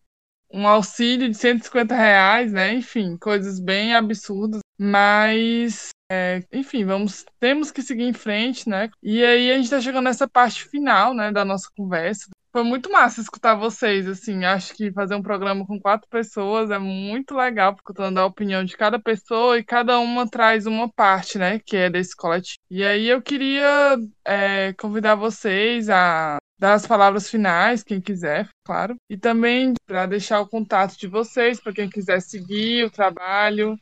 um 0.53 0.67
auxílio 0.67 1.29
de 1.29 1.35
150 1.37 1.95
reais, 1.95 2.51
né? 2.51 2.73
Enfim, 2.73 3.17
coisas 3.17 3.59
bem 3.59 3.95
absurdas. 3.95 4.59
Mas 4.83 5.89
é, 6.11 6.43
enfim, 6.51 6.83
vamos, 6.83 7.23
temos 7.39 7.69
que 7.69 7.83
seguir 7.83 8.03
em 8.03 8.13
frente, 8.13 8.67
né? 8.67 8.89
E 9.01 9.23
aí 9.23 9.51
a 9.51 9.55
gente 9.55 9.65
está 9.65 9.79
chegando 9.79 10.05
nessa 10.05 10.27
parte 10.27 10.65
final, 10.65 11.13
né, 11.13 11.31
da 11.31 11.45
nossa 11.45 11.69
conversa. 11.77 12.29
Foi 12.51 12.63
muito 12.63 12.91
massa 12.91 13.21
escutar 13.21 13.53
vocês, 13.55 14.07
assim, 14.07 14.43
acho 14.43 14.73
que 14.73 14.91
fazer 14.91 15.13
um 15.15 15.21
programa 15.21 15.65
com 15.65 15.79
quatro 15.79 16.09
pessoas 16.09 16.71
é 16.71 16.79
muito 16.79 17.35
legal, 17.35 17.75
porque 17.75 17.91
eu 17.91 17.95
tô 17.95 18.01
dando 18.01 18.17
a 18.19 18.25
opinião 18.25 18.65
de 18.65 18.75
cada 18.75 18.99
pessoa 18.99 19.57
e 19.57 19.63
cada 19.63 19.99
uma 19.99 20.27
traz 20.27 20.65
uma 20.65 20.91
parte, 20.91 21.37
né, 21.37 21.59
que 21.59 21.77
é 21.77 21.89
desse 21.89 22.15
coletivo. 22.15 22.57
E 22.69 22.83
aí 22.83 23.07
eu 23.07 23.21
queria 23.21 23.97
é, 24.25 24.73
convidar 24.73 25.15
vocês 25.15 25.89
a 25.89 26.39
dar 26.59 26.73
as 26.73 26.85
palavras 26.87 27.29
finais, 27.29 27.83
quem 27.83 28.01
quiser, 28.01 28.49
claro, 28.65 28.95
e 29.09 29.15
também 29.15 29.73
para 29.85 30.07
deixar 30.07 30.41
o 30.41 30.47
contato 30.47 30.97
de 30.97 31.07
vocês, 31.07 31.61
para 31.61 31.71
quem 31.71 31.89
quiser 31.89 32.19
seguir 32.21 32.83
o 32.83 32.91
trabalho, 32.91 33.77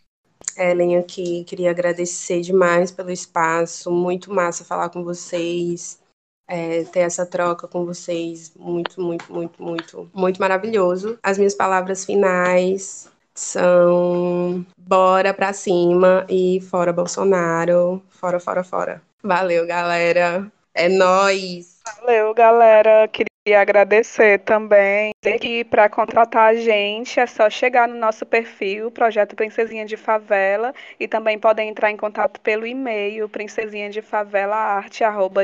Ellen 0.60 0.98
aqui, 0.98 1.44
queria 1.46 1.72
agradecer 1.72 2.42
demais 2.42 2.92
pelo 2.92 3.10
espaço, 3.10 3.90
muito 3.90 4.34
massa 4.34 4.66
falar 4.66 4.90
com 4.90 5.04
vocês, 5.04 6.00
é, 6.48 6.84
ter 6.84 7.02
essa 7.02 7.26
troca 7.26 7.68
com 7.68 7.86
vocês, 7.86 8.52
muito, 8.56 9.02
muito, 9.02 9.32
muito, 9.32 9.64
muito, 9.64 10.10
muito 10.14 10.42
maravilhoso. 10.42 11.18
As 11.24 11.38
minhas 11.38 11.54
palavras 11.56 12.04
finais 12.04 13.10
são 13.34 14.66
bora 14.78 15.34
pra 15.34 15.54
cima 15.54 16.26
e 16.28 16.60
fora 16.62 16.92
Bolsonaro, 16.92 18.02
fora, 18.10 18.40
fora, 18.40 18.64
fora. 18.64 19.02
Valeu, 19.24 19.66
galera. 19.66 20.52
É 20.74 20.90
nós. 20.90 21.80
Valeu, 22.02 22.34
galera. 22.34 23.08
Queria 23.08 23.29
Queria 23.46 23.62
agradecer 23.62 24.40
também. 24.40 25.12
Que 25.42 25.64
para 25.64 25.90
contratar 25.90 26.52
a 26.52 26.56
gente 26.56 27.20
é 27.20 27.26
só 27.26 27.50
chegar 27.50 27.88
no 27.88 27.96
nosso 27.96 28.26
perfil, 28.26 28.92
Projeto 28.92 29.36
Princesinha 29.36 29.86
de 29.86 29.98
Favela, 29.98 30.74
e 31.00 31.08
também 31.08 31.38
podem 31.38 31.70
entrar 31.70 31.92
em 31.92 31.98
contato 31.98 32.40
pelo 32.42 32.66
e-mail 32.66 33.28
princesinha 33.28 33.90
de 33.90 34.02
favela 34.02 34.82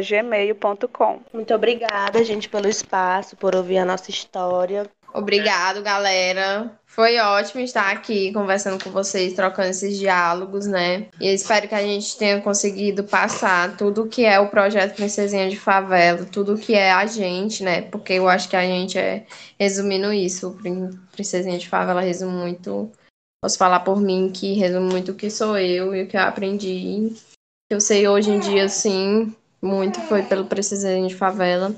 gmail.com. 0.08 1.20
Muito 1.34 1.54
obrigada, 1.54 2.24
gente, 2.24 2.48
pelo 2.48 2.68
espaço, 2.68 3.36
por 3.36 3.56
ouvir 3.56 3.80
a 3.80 3.86
nossa 3.86 4.10
história. 4.10 4.86
Obrigado, 5.16 5.82
galera. 5.82 6.78
Foi 6.86 7.18
ótimo 7.18 7.61
estar 7.61 7.89
aqui 7.89 8.34
conversando 8.34 8.84
com 8.84 8.91
vocês, 8.91 9.32
trocando 9.32 9.70
esses 9.70 9.97
diálogos, 9.97 10.68
né? 10.68 11.07
E 11.22 11.34
espero 11.34 11.70
que 11.70 11.76
a 11.76 11.82
gente 11.82 12.18
tenha 12.18 12.41
conseguido 12.41 13.01
passar 13.01 13.78
tudo 13.78 14.03
o 14.03 14.09
que 14.09 14.26
é 14.26 14.38
o 14.41 14.49
projeto 14.49 14.93
Princesinha 14.93 15.49
de 15.49 15.55
Favela, 15.55 16.26
tudo 16.26 16.55
o 16.55 16.57
que 16.57 16.74
é 16.74 16.91
a 16.91 17.05
gente, 17.05 17.63
né? 17.63 17.84
Porque 17.84 18.11
eu 18.11 18.28
acho 18.28 18.49
que 18.49 18.57
a 18.57 18.63
gente 18.63 18.97
é 18.97 19.26
resumindo 19.57 20.11
isso. 20.11 20.57
Princesinha 21.13 21.57
de 21.57 21.70
Favela 21.70 22.01
resume 22.01 22.34
muito. 22.34 22.91
Posso 23.41 23.57
falar 23.57 23.82
por 23.82 24.01
mim 24.01 24.30
que 24.34 24.53
resume 24.55 24.91
muito 24.91 25.13
o 25.13 25.16
que 25.16 25.30
sou 25.30 25.57
eu 25.57 25.95
e 25.95 26.03
o 26.03 26.07
que 26.09 26.18
eu 26.18 26.22
aprendi. 26.22 27.13
Eu 27.70 27.80
sei 27.80 28.05
hoje 28.05 28.32
em 28.32 28.39
dia, 28.39 28.68
sim, 28.68 29.34
muito 29.61 30.01
foi 30.01 30.24
pelo 30.24 30.45
Princesinha 30.45 31.07
de 31.07 31.16
Favela. 31.16 31.74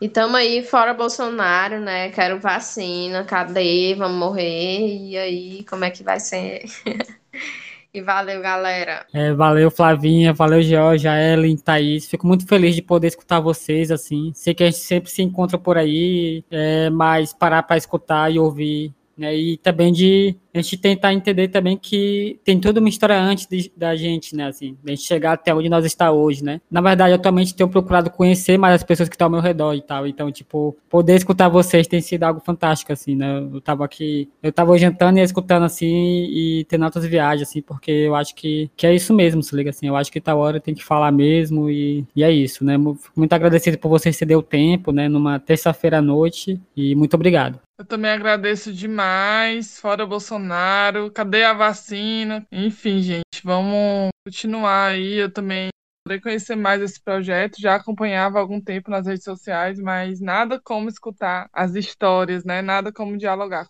E 0.00 0.08
tamo 0.08 0.36
aí 0.36 0.62
fora 0.62 0.94
Bolsonaro, 0.94 1.80
né? 1.80 2.10
Quero 2.10 2.38
vacina, 2.38 3.24
cadê? 3.24 3.96
Vamos 3.96 4.16
morrer. 4.16 5.08
E 5.08 5.16
aí, 5.18 5.64
como 5.64 5.84
é 5.84 5.90
que 5.90 6.04
vai 6.04 6.20
ser? 6.20 6.62
e 7.92 8.00
valeu, 8.00 8.40
galera. 8.40 9.04
É, 9.12 9.32
valeu, 9.32 9.72
Flavinha, 9.72 10.32
valeu, 10.32 10.62
Georgia, 10.62 11.10
Ellen, 11.20 11.56
Thaís. 11.56 12.06
Fico 12.06 12.28
muito 12.28 12.46
feliz 12.46 12.76
de 12.76 12.82
poder 12.82 13.08
escutar 13.08 13.40
vocês, 13.40 13.90
assim. 13.90 14.30
Sei 14.34 14.54
que 14.54 14.62
a 14.62 14.66
gente 14.66 14.78
sempre 14.78 15.10
se 15.10 15.20
encontra 15.20 15.58
por 15.58 15.76
aí, 15.76 16.44
é, 16.48 16.88
mas 16.90 17.32
parar 17.32 17.64
para 17.64 17.76
escutar 17.76 18.30
e 18.32 18.38
ouvir 18.38 18.94
né? 19.18 19.36
E 19.36 19.56
também 19.56 19.92
de 19.92 20.36
a 20.54 20.60
gente 20.60 20.76
tentar 20.76 21.12
entender 21.12 21.48
também 21.48 21.76
que 21.76 22.38
tem 22.44 22.58
toda 22.58 22.80
uma 22.80 22.88
história 22.88 23.18
antes 23.20 23.46
de, 23.46 23.70
da 23.76 23.94
gente, 23.96 24.34
né? 24.34 24.46
Assim, 24.46 24.76
a 24.84 24.90
gente 24.90 25.02
chegar 25.02 25.32
até 25.32 25.54
onde 25.54 25.68
nós 25.68 25.84
está 25.84 26.10
hoje, 26.10 26.42
né? 26.42 26.60
Na 26.70 26.80
verdade, 26.80 27.14
atualmente 27.14 27.54
tenho 27.54 27.68
procurado 27.68 28.10
conhecer 28.10 28.58
mais 28.58 28.76
as 28.76 28.82
pessoas 28.82 29.08
que 29.08 29.14
estão 29.14 29.26
ao 29.26 29.30
meu 29.30 29.40
redor 29.40 29.74
e 29.74 29.82
tal. 29.82 30.06
Então, 30.06 30.30
tipo, 30.30 30.76
poder 30.88 31.16
escutar 31.16 31.48
vocês 31.48 31.86
tem 31.86 32.00
sido 32.00 32.24
algo 32.24 32.40
fantástico, 32.40 32.92
assim, 32.92 33.14
né? 33.14 33.38
Eu 33.52 33.60
tava 33.60 33.84
aqui, 33.84 34.28
eu 34.42 34.52
tava 34.52 34.76
jantando 34.78 35.18
e 35.18 35.22
escutando 35.22 35.64
assim 35.64 35.86
e 36.30 36.64
tendo 36.68 36.84
outras 36.84 37.04
viagens, 37.04 37.48
assim, 37.48 37.62
porque 37.62 37.90
eu 37.90 38.14
acho 38.14 38.34
que, 38.34 38.70
que 38.76 38.86
é 38.86 38.94
isso 38.94 39.14
mesmo, 39.14 39.42
se 39.42 39.54
liga 39.54 39.70
assim. 39.70 39.86
Eu 39.86 39.96
acho 39.96 40.10
que 40.10 40.20
tal 40.20 40.38
hora 40.38 40.60
tem 40.60 40.74
que 40.74 40.84
falar 40.84 41.12
mesmo 41.12 41.70
e, 41.70 42.06
e 42.14 42.22
é 42.22 42.30
isso, 42.30 42.64
né? 42.64 42.76
Muito 43.16 43.32
agradecido 43.32 43.78
por 43.78 43.88
vocês 43.88 44.16
ceder 44.16 44.38
o 44.38 44.42
tempo, 44.42 44.92
né? 44.92 45.08
Numa 45.08 45.38
terça-feira 45.38 45.98
à 45.98 46.02
noite 46.02 46.60
e 46.76 46.94
muito 46.94 47.14
obrigado. 47.14 47.67
Eu 47.78 47.84
também 47.84 48.10
agradeço 48.10 48.72
demais. 48.72 49.78
Fora 49.78 50.04
Bolsonaro, 50.04 51.12
cadê 51.12 51.44
a 51.44 51.52
vacina? 51.52 52.44
Enfim, 52.50 53.00
gente, 53.00 53.40
vamos 53.44 54.10
continuar 54.26 54.88
aí. 54.88 55.14
Eu 55.14 55.32
também 55.32 55.68
queria 56.04 56.20
conhecer 56.20 56.56
mais 56.56 56.82
esse 56.82 57.00
projeto. 57.00 57.60
Já 57.60 57.76
acompanhava 57.76 58.38
há 58.38 58.40
algum 58.40 58.60
tempo 58.60 58.90
nas 58.90 59.06
redes 59.06 59.22
sociais, 59.22 59.78
mas 59.78 60.20
nada 60.20 60.60
como 60.60 60.88
escutar 60.88 61.48
as 61.52 61.76
histórias, 61.76 62.44
né? 62.44 62.60
Nada 62.62 62.92
como 62.92 63.16
dialogar. 63.16 63.68